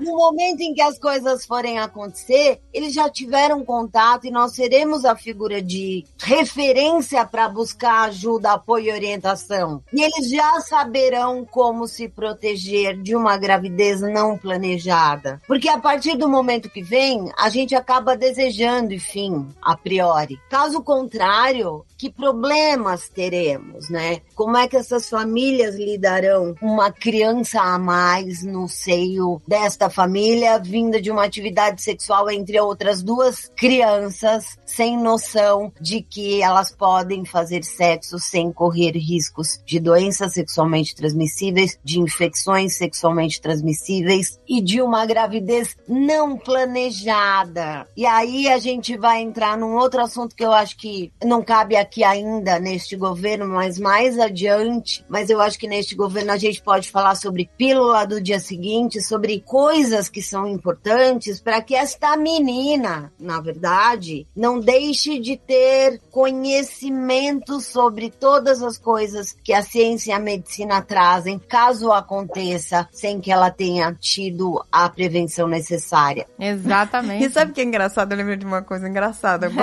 No 0.01 0.17
momento 0.17 0.61
em 0.61 0.75
que 0.75 0.83
as 0.83 0.99
coisas 0.99 1.45
forem 1.47 1.79
acontecer, 1.79 2.61
eles 2.73 2.93
já 2.93 3.09
tiveram 3.09 3.65
contato 3.65 4.27
e 4.27 4.31
nós 4.31 4.55
seremos 4.55 5.05
a 5.05 5.15
figura 5.17 5.61
de 5.63 6.05
referência 6.21 7.25
para 7.25 7.49
buscar 7.49 8.09
ajuda, 8.09 8.53
apoio 8.53 8.87
e 8.87 8.93
orientação. 8.93 9.83
E 9.93 10.03
eles 10.03 10.29
já 10.31 10.61
saberão 10.61 11.45
como 11.45 11.87
se 11.87 12.09
proteger 12.09 13.01
de 13.01 13.15
uma 13.15 13.37
gravidez 13.37 14.01
não 14.01 14.37
planejada. 14.37 15.41
Porque 15.47 15.69
a 15.69 15.79
partir 15.79 16.17
do 16.17 16.29
momento 16.29 16.71
que 16.71 16.83
vem, 16.83 17.31
a 17.39 17.49
gente 17.49 17.75
acaba 17.75 18.17
desejando, 18.17 18.93
enfim, 18.95 19.49
a 19.63 19.77
priori. 19.77 20.39
Caso 20.49 20.83
contrário, 20.83 21.85
que 21.97 22.11
problemas 22.23 23.09
teremos, 23.09 23.91
né? 23.91 24.21
Como 24.37 24.57
é 24.57 24.69
que 24.69 24.77
essas 24.77 25.11
famílias 25.11 25.75
lidarão 25.75 26.55
uma 26.63 26.93
criança 26.93 27.61
a 27.61 27.77
mais 27.77 28.45
no 28.45 28.69
seio 28.69 29.43
desta 29.45 29.91
família, 29.91 30.57
vinda 30.61 31.03
de 31.03 31.11
uma 31.11 31.25
atividade 31.25 31.83
sexual 31.83 32.31
entre 32.31 32.61
outras 32.61 33.03
duas 33.03 33.51
crianças, 33.57 34.57
sem 34.65 34.97
noção 34.97 35.73
de 35.81 36.01
que 36.01 36.41
elas 36.41 36.71
podem 36.71 37.25
fazer 37.25 37.65
sexo 37.65 38.21
sem 38.21 38.53
correr 38.53 38.93
riscos 38.93 39.61
de 39.67 39.81
doenças 39.81 40.35
sexualmente 40.35 40.95
transmissíveis, 40.95 41.77
de 41.83 41.99
infecções 41.99 42.77
sexualmente 42.77 43.41
transmissíveis 43.41 44.39
e 44.49 44.63
de 44.63 44.81
uma 44.81 45.05
gravidez 45.05 45.77
não 45.89 46.39
planejada. 46.39 47.85
E 47.97 48.07
aí 48.07 48.47
a 48.49 48.59
gente 48.59 48.97
vai 48.97 49.21
entrar 49.23 49.59
num 49.59 49.75
outro 49.75 50.01
assunto 50.01 50.37
que 50.37 50.45
eu 50.45 50.53
acho 50.53 50.77
que 50.77 51.13
não 51.25 51.43
cabe 51.43 51.75
aqui 51.75 52.05
ainda 52.13 52.59
neste 52.59 52.97
governo, 52.97 53.49
mas 53.49 53.79
mais 53.79 54.19
adiante. 54.19 55.05
Mas 55.09 55.31
eu 55.31 55.41
acho 55.41 55.59
que 55.59 55.67
neste 55.67 55.95
governo 55.95 56.33
a 56.33 56.37
gente 56.37 56.63
pode 56.63 56.91
falar 56.91 57.15
sobre 57.15 57.51
pílula 57.57 58.07
do 58.07 58.21
dia 58.21 58.39
seguinte, 58.39 59.01
sobre 59.01 59.41
coisas 59.41 60.09
que 60.09 60.23
são 60.23 60.47
importantes 60.47 61.41
para 61.41 61.61
que 61.61 61.75
esta 61.75 62.17
menina, 62.17 63.13
na 63.19 63.41
verdade, 63.41 64.27
não 64.35 64.61
deixe 64.61 65.19
de 65.19 65.37
ter 65.37 66.01
conhecimento 66.11 67.61
sobre 67.61 68.11
todas 68.11 68.63
as 68.63 68.79
coisas 68.79 69.33
que 69.43 69.53
a 69.53 69.63
ciência 69.63 70.11
e 70.11 70.15
a 70.15 70.19
medicina 70.19 70.81
trazem, 70.83 71.39
caso 71.39 71.91
aconteça, 71.91 72.89
sem 72.93 73.21
que 73.21 73.31
ela 73.31 73.51
tenha 73.51 73.95
tido 73.99 74.65
a 74.71 74.89
prevenção 74.89 75.49
necessária. 75.49 76.27
Exatamente. 76.39 77.25
E 77.25 77.31
sabe 77.31 77.53
o 77.53 77.55
que 77.55 77.61
é 77.61 77.65
engraçado? 77.65 78.13
Eu 78.13 78.19
lembrei 78.19 78.37
de 78.37 78.45
uma 78.45 78.63
coisa 78.63 78.89
engraçada? 78.89 79.51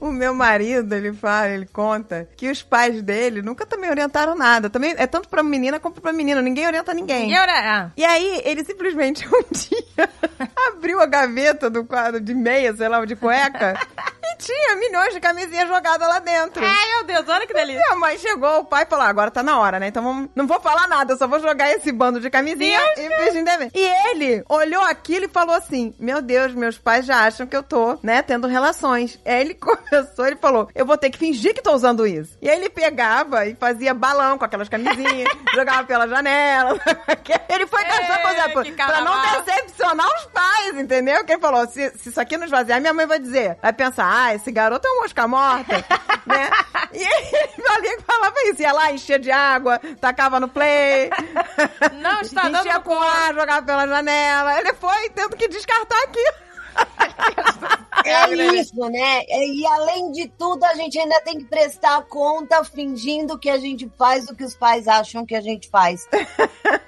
O 0.00 0.12
meu 0.12 0.34
marido, 0.34 0.94
ele 0.94 1.12
fala, 1.18 1.48
ele 1.48 1.66
conta 1.66 2.28
que 2.36 2.50
os 2.50 2.62
pais 2.62 3.02
dele 3.02 3.42
nunca 3.42 3.66
também 3.66 3.90
orientaram 3.90 4.34
nada. 4.34 4.70
Também 4.70 4.94
é 4.96 5.06
tanto 5.06 5.28
pra 5.28 5.42
menina 5.42 5.78
como 5.78 6.00
pra 6.00 6.12
menino. 6.12 6.40
Ninguém 6.40 6.66
orienta 6.66 6.94
ninguém. 6.94 7.30
E 7.30 7.34
agora? 7.34 7.92
E 7.96 8.04
aí, 8.04 8.42
ele 8.44 8.64
simplesmente 8.64 9.26
um 9.28 9.42
dia 9.52 10.08
abriu 10.68 11.00
a 11.00 11.06
gaveta 11.06 11.68
do 11.68 11.84
quadro 11.84 12.20
de 12.20 12.34
meia, 12.34 12.74
sei 12.74 12.88
lá, 12.88 13.04
de 13.04 13.16
cueca, 13.16 13.78
e 14.32 14.36
tinha 14.38 14.76
milhões 14.76 15.14
de 15.14 15.20
camisinhas 15.20 15.68
jogadas 15.68 16.08
lá 16.08 16.18
dentro. 16.18 16.64
Ai, 16.64 16.86
meu 16.94 17.04
Deus, 17.04 17.28
olha 17.28 17.46
que 17.46 17.54
delícia. 17.54 17.80
E 17.80 17.92
a 17.92 17.96
mãe 17.96 18.18
chegou, 18.18 18.60
o 18.60 18.64
pai 18.64 18.86
falou: 18.86 19.04
"Ah, 19.04 19.08
agora 19.08 19.30
tá 19.30 19.42
na 19.42 19.58
hora, 19.58 19.78
né? 19.78 19.88
Então 19.88 20.02
vamos, 20.02 20.28
não 20.34 20.46
vou 20.46 20.60
falar 20.60 20.86
nada, 20.88 21.12
eu 21.12 21.18
só 21.18 21.26
vou 21.26 21.40
jogar 21.40 21.70
esse 21.72 21.90
bando 21.92 22.20
de 22.20 22.30
camisinha 22.30 22.78
e 22.96 23.08
fingir 23.24 23.44
dever. 23.44 23.70
E 23.74 24.10
ele 24.10 24.44
olhou 24.48 24.82
aquilo 24.82 25.24
e 25.26 25.28
falou 25.28 25.54
assim: 25.54 25.94
Meu 25.98 26.20
Deus, 26.22 26.54
meus 26.54 26.78
pais 26.78 27.06
já 27.06 27.24
acham 27.24 27.46
que 27.46 27.56
eu 27.56 27.62
tô, 27.62 27.98
né, 28.02 28.22
tendo 28.22 28.46
relações. 28.46 29.18
Aí 29.24 29.40
ele 29.40 29.54
começou, 29.58 30.26
ele 30.26 30.36
falou: 30.36 30.68
Eu 30.74 30.86
vou 30.86 30.96
ter 30.96 31.10
que 31.10 31.18
fingir 31.18 31.54
que 31.54 31.62
tô 31.62 31.72
usando 31.72 32.06
isso. 32.06 32.36
E 32.40 32.48
aí 32.48 32.56
ele 32.56 32.68
pegava 32.68 33.46
e 33.46 33.54
fazia 33.54 33.94
balão 33.94 34.38
com 34.38 34.44
aquelas 34.44 34.68
camisinhas, 34.68 35.28
jogava 35.54 35.84
pela 35.84 36.06
janela. 36.08 36.78
ele 37.48 37.66
foi 37.66 37.84
caçando, 37.84 38.20
por 38.22 38.30
exemplo, 38.30 38.76
pra 38.76 39.00
não 39.00 39.12
carnaval. 39.12 39.42
decepcionar 39.42 40.06
os 40.16 40.24
pais, 40.26 40.76
entendeu? 40.78 41.24
Que 41.24 41.32
ele 41.32 41.40
falou: 41.40 41.66
se, 41.66 41.90
se 41.98 42.08
isso 42.10 42.20
aqui 42.20 42.36
não 42.36 42.44
esvaziar, 42.44 42.80
minha 42.80 42.94
mãe 42.94 43.06
vai 43.06 43.18
dizer, 43.18 43.56
vai 43.62 43.72
pensar, 43.72 44.04
ah, 44.18 44.34
esse 44.34 44.50
garoto 44.50 44.86
é 44.86 44.90
uma 44.90 45.02
mosca 45.02 45.28
morta, 45.28 45.84
né? 46.26 46.50
E 46.92 47.02
ele 47.02 47.68
ali 47.68 48.02
falava 48.02 48.34
isso, 48.46 48.62
ia 48.62 48.72
lá, 48.72 48.92
enchia 48.92 49.18
de 49.18 49.30
água, 49.30 49.80
tacava 50.00 50.40
no 50.40 50.48
play. 50.48 51.10
Não 52.00 52.20
está 52.20 52.42
dando 52.48 52.58
Enchia 52.58 52.74
no 52.74 52.82
com 52.82 53.00
ar, 53.00 53.34
jogava 53.34 53.62
pela 53.62 53.86
janela. 53.86 54.58
Ele 54.58 54.72
foi 54.74 55.10
tendo 55.10 55.36
que 55.36 55.48
descartar 55.48 56.02
aquilo. 56.04 56.48
É 58.04 58.30
isso, 58.56 58.74
né? 58.88 59.22
E 59.28 59.66
além 59.66 60.12
de 60.12 60.28
tudo, 60.28 60.64
a 60.64 60.74
gente 60.74 60.98
ainda 60.98 61.20
tem 61.22 61.38
que 61.38 61.44
prestar 61.44 62.02
conta 62.02 62.62
fingindo 62.64 63.38
que 63.38 63.50
a 63.50 63.58
gente 63.58 63.90
faz 63.98 64.28
o 64.28 64.34
que 64.34 64.44
os 64.44 64.54
pais 64.54 64.86
acham 64.88 65.24
que 65.26 65.34
a 65.34 65.40
gente 65.40 65.68
faz. 65.68 66.06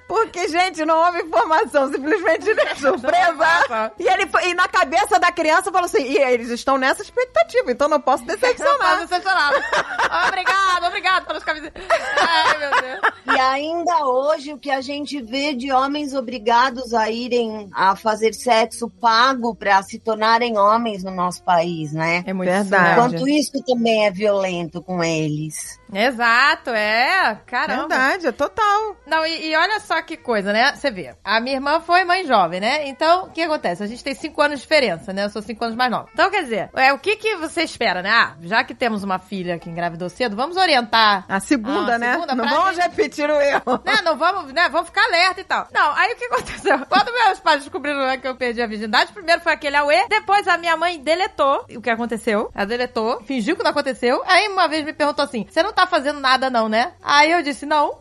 Porque, 0.09 0.49
gente, 0.49 0.85
não 0.85 0.99
houve 1.05 1.23
informação, 1.23 1.91
simplesmente 1.91 2.53
de 2.53 2.81
surpresa. 2.81 3.37
passa. 3.37 3.93
E 3.99 4.09
ele 4.09 4.29
e 4.45 4.55
na 4.55 4.67
cabeça 4.67 5.21
da 5.21 5.31
criança 5.31 5.71
falou 5.71 5.87
assim: 5.87 6.03
e 6.03 6.19
eles 6.19 6.49
estão 6.51 6.77
nessa 6.77 7.01
expectativa, 7.03 7.71
então 7.71 7.89
não 7.89 8.01
posso 8.01 8.25
Não 8.25 8.37
pode 8.37 8.41
decepcionar. 8.41 8.99
decepcionar. 9.01 9.53
obrigado, 10.29 10.87
obrigado 10.87 11.27
pelas 11.27 11.45
camisetas. 11.45 11.83
Ai, 12.19 12.59
meu 12.59 12.71
Deus. 12.83 13.01
E 13.37 13.39
ainda 13.41 14.05
hoje, 14.07 14.53
o 14.53 14.59
que 14.59 14.71
a 14.71 14.81
gente 14.81 15.23
vê 15.23 15.55
de 15.55 15.71
homens 15.71 16.13
obrigados 16.13 16.93
a 16.93 17.09
irem 17.09 17.71
a 17.73 17.95
fazer 17.95 18.35
sexo 18.35 18.91
pago 18.91 19.55
para 19.55 19.81
se 19.85 19.99
tornarem 20.01 20.59
homens 20.59 21.00
no 21.05 21.11
nosso 21.11 21.43
país, 21.43 21.93
né? 21.93 22.23
É 22.27 22.33
muito 22.33 22.51
Verdade. 22.51 22.85
surreal. 22.95 23.09
Quanto 23.11 23.29
isso 23.29 23.53
também 23.65 24.07
é 24.07 24.11
violento 24.11 24.83
com 24.83 25.03
eles. 25.03 25.79
Exato, 25.93 26.71
é. 26.71 27.39
Caramba. 27.47 27.89
Verdade, 27.89 28.27
é 28.29 28.33
total. 28.33 28.97
Não, 29.07 29.25
e, 29.27 29.51
e 29.51 29.57
olha 29.57 29.81
só 29.81 30.01
que 30.03 30.17
coisa, 30.17 30.53
né? 30.53 30.75
Você 30.75 30.91
vê, 30.91 31.15
a 31.25 31.41
minha 31.41 31.57
irmã 31.57 31.81
foi 31.81 32.05
mãe 32.05 32.25
jovem, 32.27 32.61
né? 32.61 32.87
Então, 32.89 33.25
o 33.25 33.31
que 33.31 33.43
acontece? 33.43 33.83
A 33.83 33.87
gente 33.87 34.03
tem 34.05 34.15
cinco 34.15 34.41
anos 34.41 34.59
de 34.59 34.63
diferença, 34.63 35.13
né? 35.13 35.25
Eu 35.25 35.31
sou 35.31 35.43
cinco 35.43 35.65
anos 35.65 35.77
mais 35.77 35.91
nova. 35.91 36.09
Então, 36.13 36.31
quer 36.31 36.43
dizer, 36.43 36.71
é, 36.75 36.93
o 36.93 36.99
que 36.99 37.17
que 37.17 37.37
você 37.37 37.63
espera, 37.63 38.03
né? 38.03 38.11
Ah, 38.11 38.37
já 38.43 38.63
que 38.65 38.75
temos 38.75 39.03
uma 39.03 39.19
filha 39.19 39.59
que 39.59 39.69
engravidou 39.69 40.09
cedo, 40.09 40.37
vamos 40.37 40.57
orientar. 40.57 41.25
A 41.29 41.41
segunda, 41.41 41.95
Ah, 41.95 41.99
né? 41.99 42.13
segunda 42.15 42.35
não 42.35 42.49
vamos 42.49 42.77
gente- 42.77 42.83
repetir 42.91 43.29
o 43.29 43.41
erro. 43.41 43.81
Né? 43.85 44.01
Não 44.05 44.17
vamos, 44.17 44.53
né? 44.53 44.69
Vamos 44.69 44.89
ficar 44.89 45.05
alerta 45.05 45.41
e 45.41 45.45
tal. 45.45 45.67
Não, 45.73 45.93
aí 45.97 46.13
o 46.13 46.17
que 46.17 46.25
aconteceu? 46.27 46.79
Quando 46.89 47.13
meus 47.13 47.41
pais 47.41 47.61
descobriram 47.61 47.99
né, 48.07 48.17
que 48.17 48.27
eu 48.29 48.37
perdi 48.37 48.63
a 48.63 48.67
virgindade, 48.67 49.13
primeiro 49.13 49.41
foi 49.41 49.53
aquele 49.53 49.77
auê, 49.77 50.07
depois 50.09 50.47
a 50.49 50.57
minha 50.57 50.77
mãe 50.81 50.99
deletou 50.99 51.65
o 51.77 51.81
que 51.81 51.91
aconteceu. 51.91 52.51
Ela 52.55 52.67
deletou, 52.67 53.21
fingiu 53.23 53.55
que 53.57 53.63
não 53.63 53.71
aconteceu. 53.71 54.23
Aí 54.27 54.49
uma 54.49 54.67
vez 54.67 54.85
me 54.85 54.93
perguntou 54.93 55.25
assim: 55.25 55.47
você 55.49 55.63
não 55.63 55.73
tá 55.73 55.87
fazendo 55.87 56.19
nada, 56.19 56.49
não, 56.51 56.69
né? 56.69 56.93
Aí 57.03 57.31
eu 57.31 57.43
disse, 57.43 57.67
não. 57.67 57.99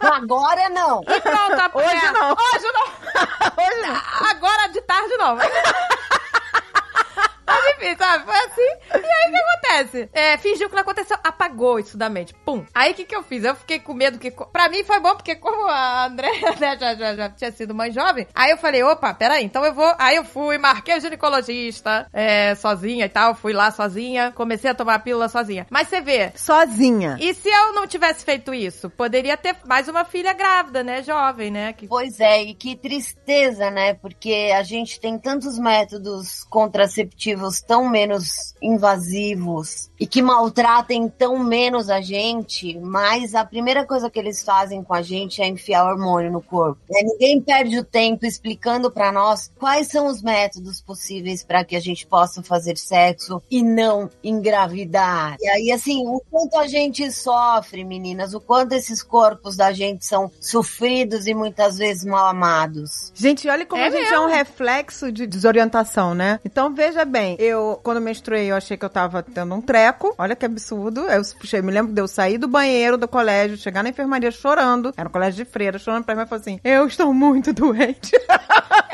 Agora 0.00 0.68
não. 0.70 1.02
E 1.02 1.20
pronto, 1.20 1.60
a- 1.60 1.70
Hoje 1.74 2.06
é, 2.06 2.10
não. 2.12 2.30
Hoje 2.30 2.72
não. 2.72 2.86
Hoje 3.64 3.80
não. 3.82 4.28
Agora 4.30 4.68
de 4.68 4.80
tarde 4.82 5.16
não. 5.16 5.36
Mas 7.46 7.76
enfim, 7.76 7.96
sabe? 7.96 8.24
Foi 8.24 8.34
assim. 8.34 8.76
E 8.94 9.06
aí 9.06 9.28
o 9.28 9.32
que 9.32 9.38
acontece? 9.38 10.10
É, 10.12 10.36
fingiu 10.38 10.68
que 10.68 10.74
não 10.74 10.82
aconteceu, 10.82 11.16
apagou 11.22 11.78
isso 11.78 11.96
da 11.96 12.08
mente. 12.08 12.34
Pum. 12.34 12.64
Aí 12.74 12.92
o 12.92 12.94
que, 12.94 13.04
que 13.04 13.14
eu 13.14 13.22
fiz? 13.22 13.44
Eu 13.44 13.54
fiquei 13.54 13.78
com 13.78 13.94
medo 13.94 14.18
que. 14.18 14.30
Pra 14.30 14.68
mim 14.68 14.82
foi 14.82 14.98
bom, 15.00 15.14
porque 15.14 15.36
como 15.36 15.68
a 15.68 16.06
Andréia 16.06 16.54
né, 16.58 16.76
já, 16.78 16.94
já, 16.94 17.14
já 17.14 17.30
tinha 17.30 17.52
sido 17.52 17.74
mãe 17.74 17.92
jovem, 17.92 18.26
aí 18.34 18.50
eu 18.50 18.56
falei, 18.56 18.82
opa, 18.82 19.14
peraí, 19.14 19.44
então 19.44 19.64
eu 19.64 19.72
vou. 19.72 19.94
Aí 19.98 20.16
eu 20.16 20.24
fui, 20.24 20.58
marquei 20.58 20.96
o 20.96 21.00
ginecologista 21.00 22.08
é, 22.12 22.54
sozinha 22.56 23.06
e 23.06 23.08
tal. 23.08 23.34
Fui 23.34 23.52
lá 23.52 23.70
sozinha, 23.70 24.32
comecei 24.32 24.70
a 24.70 24.74
tomar 24.74 24.96
a 24.96 24.98
pílula 24.98 25.28
sozinha. 25.28 25.66
Mas 25.70 25.88
você 25.88 26.00
vê. 26.00 26.32
Sozinha. 26.34 27.16
E 27.20 27.32
se 27.32 27.48
eu 27.48 27.72
não 27.72 27.86
tivesse 27.86 28.24
feito 28.24 28.52
isso? 28.52 28.90
Poderia 28.90 29.36
ter 29.36 29.56
mais 29.64 29.88
uma 29.88 30.04
filha 30.04 30.32
grávida, 30.32 30.82
né? 30.82 31.02
Jovem, 31.02 31.50
né? 31.50 31.72
Que 31.72 31.86
Pois 31.86 32.18
é, 32.18 32.42
e 32.42 32.54
que 32.54 32.74
tristeza, 32.74 33.70
né? 33.70 33.94
Porque 33.94 34.52
a 34.56 34.62
gente 34.62 34.98
tem 34.98 35.18
tantos 35.18 35.58
métodos 35.58 36.44
contraceptivos 36.44 37.35
tão 37.66 37.88
menos 37.88 38.54
invasivos 38.62 39.90
e 39.98 40.06
que 40.06 40.20
maltratem 40.22 41.08
tão 41.08 41.38
menos 41.38 41.88
a 41.88 42.00
gente, 42.00 42.78
mas 42.78 43.34
a 43.34 43.44
primeira 43.44 43.84
coisa 43.84 44.10
que 44.10 44.18
eles 44.18 44.42
fazem 44.42 44.82
com 44.82 44.94
a 44.94 45.02
gente 45.02 45.40
é 45.40 45.46
enfiar 45.46 45.84
hormônio 45.90 46.30
no 46.30 46.42
corpo. 46.42 46.78
né? 46.88 47.00
Ninguém 47.02 47.40
perde 47.40 47.78
o 47.78 47.84
tempo 47.84 48.26
explicando 48.26 48.90
pra 48.90 49.10
nós 49.10 49.50
quais 49.58 49.88
são 49.88 50.06
os 50.06 50.22
métodos 50.22 50.80
possíveis 50.80 51.42
para 51.42 51.64
que 51.64 51.76
a 51.76 51.80
gente 51.80 52.06
possa 52.06 52.42
fazer 52.42 52.76
sexo 52.76 53.42
e 53.50 53.62
não 53.62 54.10
engravidar. 54.22 55.36
E 55.40 55.48
aí, 55.48 55.72
assim, 55.72 56.06
o 56.06 56.20
quanto 56.30 56.56
a 56.58 56.66
gente 56.66 57.10
sofre, 57.10 57.84
meninas, 57.84 58.34
o 58.34 58.40
quanto 58.40 58.72
esses 58.72 59.02
corpos 59.02 59.56
da 59.56 59.72
gente 59.72 60.04
são 60.04 60.30
sofridos 60.40 61.26
e 61.26 61.34
muitas 61.34 61.78
vezes 61.78 62.04
mal 62.04 62.26
amados. 62.26 63.12
Gente, 63.14 63.48
olha 63.48 63.64
como 63.66 63.80
É 63.82 63.86
a 63.86 63.90
gente 63.90 64.12
é 64.12 64.20
um 64.20 64.28
reflexo 64.28 65.10
de 65.10 65.26
desorientação, 65.26 66.14
né? 66.14 66.38
Então, 66.44 66.74
veja 66.74 67.04
bem, 67.04 67.25
eu, 67.38 67.80
quando 67.82 68.00
menstruei, 68.00 68.50
eu 68.50 68.56
achei 68.56 68.76
que 68.76 68.84
eu 68.84 68.90
tava 68.90 69.22
tendo 69.22 69.54
um 69.54 69.60
treco. 69.60 70.14
Olha 70.18 70.36
que 70.36 70.46
absurdo. 70.46 71.00
Eu 71.00 71.22
puxei, 71.38 71.60
me 71.62 71.72
lembro 71.72 71.92
de 71.92 72.00
eu 72.00 72.06
sair 72.06 72.38
do 72.38 72.46
banheiro 72.46 72.96
do 72.96 73.08
colégio, 73.08 73.56
chegar 73.56 73.82
na 73.82 73.88
enfermaria 73.88 74.30
chorando. 74.30 74.92
Era 74.96 75.08
um 75.08 75.12
colégio 75.12 75.44
de 75.44 75.50
freira, 75.50 75.78
chorando 75.78 76.04
pra 76.04 76.14
mim 76.14 76.22
e 76.22 76.26
falou 76.26 76.40
assim: 76.40 76.60
Eu 76.62 76.86
estou 76.86 77.12
muito 77.12 77.52
doente. 77.52 78.12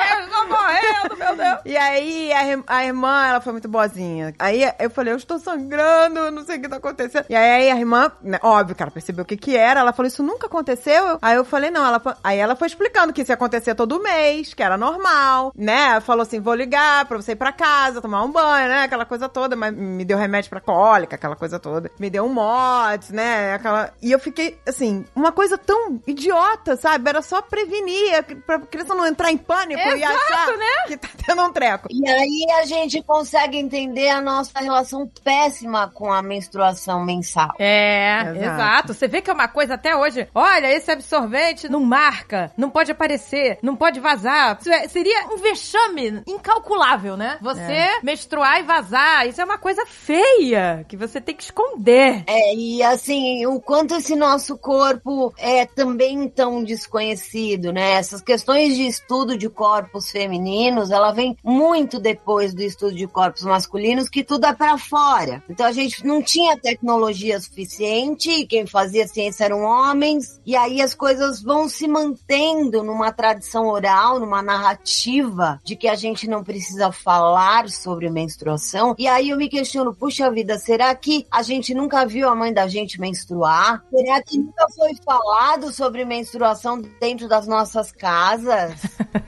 Meu 1.16 1.36
Deus. 1.36 1.60
E 1.64 1.76
aí, 1.76 2.32
a, 2.32 2.78
a 2.78 2.84
irmã, 2.84 3.26
ela 3.26 3.40
foi 3.40 3.52
muito 3.52 3.68
boazinha. 3.68 4.34
Aí 4.38 4.62
eu 4.78 4.90
falei, 4.90 5.12
eu 5.12 5.16
estou 5.16 5.38
sangrando, 5.38 6.30
não 6.30 6.44
sei 6.44 6.58
o 6.58 6.62
que 6.62 6.68
tá 6.68 6.76
acontecendo. 6.76 7.26
E 7.28 7.34
aí 7.34 7.70
a 7.70 7.76
irmã, 7.76 8.10
né, 8.22 8.38
óbvio 8.42 8.74
que 8.74 8.82
ela 8.82 8.90
percebeu 8.90 9.22
o 9.22 9.26
que 9.26 9.36
que 9.36 9.56
era, 9.56 9.80
ela 9.80 9.92
falou, 9.92 10.06
isso 10.06 10.22
nunca 10.22 10.46
aconteceu? 10.46 11.18
Aí 11.20 11.36
eu 11.36 11.44
falei, 11.44 11.70
não, 11.70 11.86
ela, 11.86 12.00
aí 12.22 12.38
ela 12.38 12.56
foi 12.56 12.68
explicando 12.68 13.12
que 13.12 13.22
isso 13.22 13.30
ia 13.30 13.34
acontecer 13.34 13.74
todo 13.74 14.02
mês, 14.02 14.54
que 14.54 14.62
era 14.62 14.76
normal, 14.76 15.52
né? 15.56 16.00
Falou 16.00 16.22
assim, 16.22 16.40
vou 16.40 16.54
ligar 16.54 17.04
pra 17.06 17.16
você 17.16 17.32
ir 17.32 17.36
pra 17.36 17.52
casa, 17.52 18.00
tomar 18.00 18.22
um 18.22 18.30
banho, 18.30 18.68
né? 18.68 18.82
Aquela 18.82 19.04
coisa 19.04 19.28
toda, 19.28 19.56
mas 19.56 19.74
me 19.74 20.04
deu 20.04 20.18
remédio 20.18 20.50
pra 20.50 20.60
cólica, 20.60 21.16
aquela 21.16 21.36
coisa 21.36 21.58
toda. 21.58 21.90
Me 21.98 22.10
deu 22.10 22.24
um 22.24 22.32
mods, 22.32 23.10
né? 23.10 23.54
Aquela... 23.54 23.92
E 24.00 24.10
eu 24.10 24.18
fiquei, 24.18 24.58
assim, 24.66 25.04
uma 25.14 25.32
coisa 25.32 25.56
tão 25.56 26.00
idiota, 26.06 26.76
sabe? 26.76 27.08
Era 27.08 27.22
só 27.22 27.42
prevenir, 27.42 28.22
pra 28.46 28.58
criança 28.60 28.94
não 28.94 29.06
entrar 29.06 29.30
em 29.30 29.36
pânico 29.36 29.80
e 29.80 30.02
Exato, 30.02 30.14
achar 30.14 30.56
né? 30.56 30.61
Que 30.86 30.96
tá 30.96 31.08
tendo 31.26 31.42
um 31.42 31.52
treco. 31.52 31.88
E 31.90 32.08
aí 32.08 32.46
a 32.60 32.64
gente 32.64 33.02
consegue 33.02 33.56
entender 33.58 34.08
a 34.08 34.20
nossa 34.20 34.58
relação 34.58 35.08
péssima 35.24 35.90
com 35.92 36.12
a 36.12 36.22
menstruação 36.22 37.04
mensal. 37.04 37.52
É, 37.58 38.20
Exato. 38.22 38.38
exato. 38.44 38.94
Você 38.94 39.08
vê 39.08 39.20
que 39.20 39.30
é 39.30 39.34
uma 39.34 39.48
coisa 39.48 39.74
até 39.74 39.96
hoje. 39.96 40.28
Olha, 40.34 40.72
esse 40.72 40.90
absorvente 40.90 41.68
não 41.68 41.80
marca, 41.80 42.52
não 42.56 42.70
pode 42.70 42.90
aparecer, 42.90 43.58
não 43.62 43.76
pode 43.76 44.00
vazar. 44.00 44.58
É- 44.66 44.88
seria 44.88 45.26
um 45.28 45.36
vexame 45.38 46.22
incalculável, 46.26 47.16
né? 47.16 47.38
Você 47.40 48.00
menstruar 48.02 48.60
e 48.60 48.62
vazar, 48.62 49.26
isso 49.28 49.40
é 49.40 49.44
uma 49.44 49.58
coisa 49.58 49.84
feia 49.86 50.84
que 50.88 50.96
você 50.96 51.20
tem 51.20 51.34
que 51.34 51.42
esconder. 51.44 52.24
É, 52.26 52.54
e 52.54 52.82
assim, 52.82 53.46
o 53.46 53.60
quanto 53.60 53.94
esse 53.94 54.14
nosso 54.16 54.56
corpo 54.58 55.32
é 55.38 55.64
também 55.66 56.28
tão 56.28 56.62
desconhecido, 56.62 57.72
né? 57.72 57.92
Essas 57.92 58.20
questões 58.22 58.76
de 58.76 58.86
estudo 58.86 59.36
de 59.36 59.48
corpos 59.48 60.10
femininos, 60.10 60.51
ela 60.90 61.12
vem 61.12 61.36
muito 61.42 61.98
depois 61.98 62.54
do 62.54 62.62
estudo 62.62 62.94
de 62.94 63.06
corpos 63.06 63.42
masculinos, 63.42 64.08
que 64.08 64.24
tudo 64.24 64.46
é 64.46 64.52
pra 64.52 64.78
fora. 64.78 65.42
Então 65.48 65.66
a 65.66 65.72
gente 65.72 66.04
não 66.06 66.22
tinha 66.22 66.56
tecnologia 66.56 67.40
suficiente, 67.40 68.30
e 68.30 68.46
quem 68.46 68.66
fazia 68.66 69.06
ciência 69.06 69.44
eram 69.44 69.62
homens, 69.62 70.40
e 70.44 70.56
aí 70.56 70.80
as 70.80 70.94
coisas 70.94 71.42
vão 71.42 71.68
se 71.68 71.86
mantendo 71.86 72.82
numa 72.82 73.12
tradição 73.12 73.68
oral, 73.68 74.18
numa 74.18 74.42
narrativa 74.42 75.60
de 75.64 75.76
que 75.76 75.88
a 75.88 75.94
gente 75.94 76.28
não 76.28 76.42
precisa 76.44 76.92
falar 76.92 77.68
sobre 77.68 78.10
menstruação. 78.10 78.94
E 78.98 79.06
aí 79.06 79.30
eu 79.30 79.36
me 79.36 79.48
questiono, 79.48 79.94
puxa 79.94 80.30
vida, 80.30 80.58
será 80.58 80.94
que 80.94 81.26
a 81.30 81.42
gente 81.42 81.74
nunca 81.74 82.04
viu 82.06 82.28
a 82.28 82.34
mãe 82.34 82.52
da 82.52 82.66
gente 82.66 83.00
menstruar? 83.00 83.82
Será 83.90 84.22
que 84.22 84.38
nunca 84.38 84.66
foi 84.74 84.92
falado 85.04 85.72
sobre 85.72 86.04
menstruação 86.04 86.80
dentro 87.00 87.28
das 87.28 87.46
nossas 87.46 87.92
casas? 87.92 88.74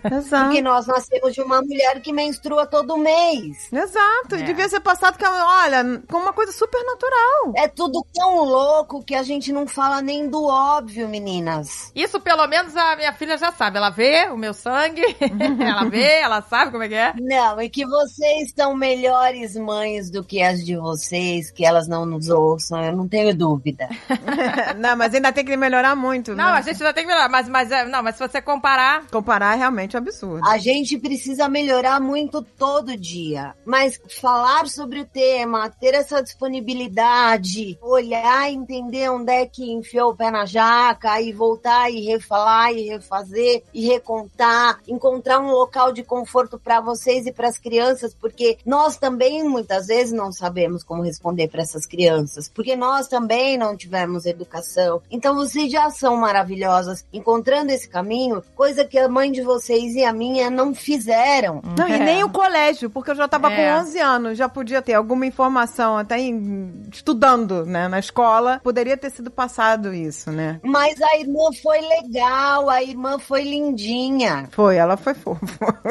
Exato. 0.05 0.45
Porque 0.45 0.63
nós 0.63 0.87
nascemos 1.05 1.35
de 1.35 1.41
uma 1.43 1.61
mulher 1.63 2.01
que 2.01 2.13
menstrua 2.13 2.67
todo 2.67 2.97
mês. 2.97 3.69
Exato. 3.73 4.37
E 4.37 4.41
É. 4.41 4.45
devia 4.45 4.69
ser 4.69 4.81
passado, 4.81 5.19
que, 5.19 5.25
olha, 5.25 6.03
com 6.11 6.19
uma 6.19 6.33
coisa 6.33 6.53
super 6.53 6.83
natural. 6.85 7.53
É 7.57 7.69
tudo 7.69 8.05
tão 8.15 8.45
louco 8.45 9.03
que 9.05 9.15
a 9.15 9.23
gente 9.23 9.53
não 9.53 9.67
fala 9.67 10.01
nem 10.01 10.29
do 10.29 10.45
óbvio, 10.47 11.09
meninas. 11.09 11.91
Isso 11.95 12.21
pelo 12.21 12.47
menos 12.47 12.77
a 12.77 12.97
minha 12.97 13.13
filha 13.13 13.37
já 13.37 13.53
sabe. 13.53 13.77
Ela 13.77 13.91
vê 13.91 14.29
o 14.31 14.37
meu 14.37 14.55
sangue, 14.55 15.03
ela 15.61 15.85
vê, 15.89 16.21
ela 16.21 16.43
sabe 16.43 16.71
como 16.73 16.83
é 16.83 16.89
que 16.89 16.95
é. 16.95 17.13
Não, 17.21 17.61
e 17.61 17.69
que 17.69 17.87
vocês 17.87 18.53
são 18.57 18.75
melhores 18.75 19.57
mães 19.57 20.11
do 20.11 20.25
que 20.25 20.43
as 20.43 20.65
de 20.65 20.77
vocês, 20.77 21.51
que 21.51 21.65
elas 21.65 21.87
não 21.89 22.07
nos 22.07 22.29
ouçam, 22.29 22.83
eu 22.83 22.97
não 22.97 23.09
tenho 23.09 23.35
dúvida. 23.37 23.89
não, 24.79 24.97
mas 24.97 25.15
ainda 25.15 25.33
tem 25.33 25.45
que 25.45 25.57
melhorar 25.57 25.95
muito. 25.95 26.35
Não, 26.35 26.45
né? 26.53 26.59
a 26.59 26.61
gente 26.61 26.83
ainda 26.83 26.93
tem 26.95 27.05
que 27.05 27.09
melhorar, 27.09 27.29
mas, 27.29 27.49
mas, 27.49 27.71
é- 27.71 27.85
não, 27.85 28.03
mas 28.03 28.17
se 28.17 28.27
você 28.27 28.41
comparar. 28.41 29.05
Comparar 29.11 29.55
é 29.55 29.59
realmente 29.59 29.97
um 29.97 29.99
absurdo. 29.99 30.47
A 30.49 30.59
gente 30.59 30.94
precisa 30.99 31.49
melhorar 31.49 32.01
muito 32.01 32.43
todo 32.43 32.97
dia, 32.97 33.55
mas 33.65 34.01
falar 34.21 34.69
sobre 34.69 35.01
o 35.01 35.07
tema, 35.07 35.71
ter 35.71 35.95
essa 35.95 36.23
disponibilidade, 36.23 37.79
olhar 37.81 38.51
entender 38.51 39.11
onde 39.11 39.33
é 39.33 39.47
que 39.47 39.71
enfiou 39.71 40.11
o 40.11 40.17
pé 40.17 40.31
na 40.31 40.47
jaca 40.47 41.21
e 41.21 41.33
voltar 41.33 41.91
e 41.91 42.05
refalar 42.07 42.73
e 42.73 42.89
refazer 42.89 43.63
e 43.73 43.87
recontar, 43.87 44.81
encontrar 44.89 45.41
um 45.41 45.51
local 45.51 45.93
de 45.93 46.03
conforto 46.03 46.59
para 46.59 46.81
vocês 46.81 47.27
e 47.27 47.33
para 47.33 47.49
as 47.49 47.59
crianças, 47.59 48.15
porque 48.15 48.59
nós 48.65 48.97
também 48.97 49.43
muitas 49.45 49.87
vezes 49.87 50.13
não 50.13 50.33
sabemos 50.33 50.83
como 50.83 51.03
responder 51.03 51.49
para 51.49 51.63
essas 51.63 51.87
crianças, 51.87 52.49
porque 52.49 52.77
nós 52.77 53.09
também 53.09 53.57
não 53.57 53.77
tivemos 53.77 54.27
educação. 54.27 55.03
Então 55.11 55.35
vocês 55.35 55.71
já 55.71 55.91
são 55.91 56.17
maravilhosas 56.17 57.05
encontrando 57.13 57.73
esse 57.73 57.89
caminho, 57.89 58.43
coisa 58.55 58.85
que 58.85 58.99
a 58.99 59.09
mãe 59.09 59.31
de 59.31 59.43
vocês 59.43 59.95
e 59.95 60.05
a 60.05 60.13
minha 60.13 60.51
não 60.51 60.75
fizeram. 60.85 61.61
Não, 61.79 61.87
É. 61.87 61.97
e 61.97 61.99
nem 61.99 62.25
o 62.25 62.29
colégio, 62.29 62.91
porque 62.91 63.11
eu 63.11 63.15
já 63.15 63.27
tava 63.27 63.51
É. 63.53 63.57
com 63.57 63.81
11 63.81 63.99
anos, 63.99 64.39
já 64.39 64.49
podia 64.49 64.83
ter 64.83 64.95
alguma 64.95 65.27
informação, 65.27 65.97
até 65.99 66.19
em- 66.19 66.83
estudando, 66.93 67.65
né, 67.67 67.89
na 67.89 67.99
escola, 67.99 68.61
poderia 68.63 68.97
ter 68.97 69.11
sido 69.11 69.31
passado 69.31 69.93
isso, 69.95 70.31
né? 70.31 70.61
Mas 70.63 71.01
a 71.01 71.17
irmã 71.19 71.51
foi 71.63 71.81
legal, 71.81 72.69
a 72.71 72.83
irmã 72.83 73.19
foi 73.19 73.43
lindinha. 73.45 74.49
Foi, 74.51 74.77
ela 74.77 74.97
foi 74.97 75.15
fofa. 75.15 75.45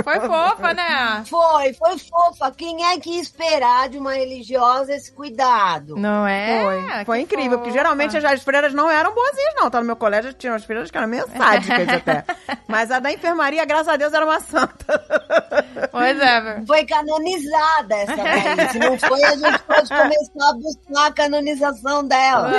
Foi 0.03 0.19
fofa, 0.19 0.73
né? 0.73 1.23
Foi, 1.29 1.73
foi 1.73 1.97
fofa. 1.97 2.51
Quem 2.55 2.85
é 2.85 2.97
que 2.99 3.11
ia 3.11 3.21
esperar 3.21 3.89
de 3.89 3.97
uma 3.97 4.13
religiosa 4.13 4.93
esse 4.93 5.11
cuidado? 5.11 5.95
Não 5.97 6.25
é? 6.27 6.61
Foi, 6.63 7.05
foi 7.05 7.19
incrível, 7.21 7.57
porque 7.57 7.71
fofa. 7.71 7.81
geralmente 7.81 8.17
as, 8.17 8.23
as 8.25 8.43
freiras 8.43 8.73
não 8.73 8.89
eram 8.89 9.13
boazinhas, 9.13 9.53
não. 9.55 9.69
Tá 9.69 9.79
no 9.79 9.85
meu 9.85 9.95
colégio, 9.95 10.33
tinha 10.33 10.51
umas 10.53 10.63
freiras 10.63 10.91
que 10.91 10.97
eram 10.97 11.07
meio 11.07 11.25
sádicas 11.35 11.87
até. 11.89 12.23
Mas 12.67 12.91
a 12.91 12.99
da 12.99 13.11
enfermaria, 13.11 13.63
graças 13.65 13.87
a 13.87 13.95
Deus, 13.95 14.13
era 14.13 14.25
uma 14.25 14.39
santa. 14.39 14.82
Pois 15.91 16.19
é. 16.19 16.61
Foi 16.65 16.85
canonizada 16.85 17.95
essa 17.95 18.15
daí. 18.15 18.69
Se 18.71 18.79
não 18.79 18.97
foi, 18.97 19.23
a 19.23 19.35
gente 19.35 19.59
pode 19.63 19.89
começar 19.89 20.49
a 20.49 20.53
buscar 20.53 21.05
a 21.07 21.11
canonização 21.11 22.07
dela. 22.07 22.51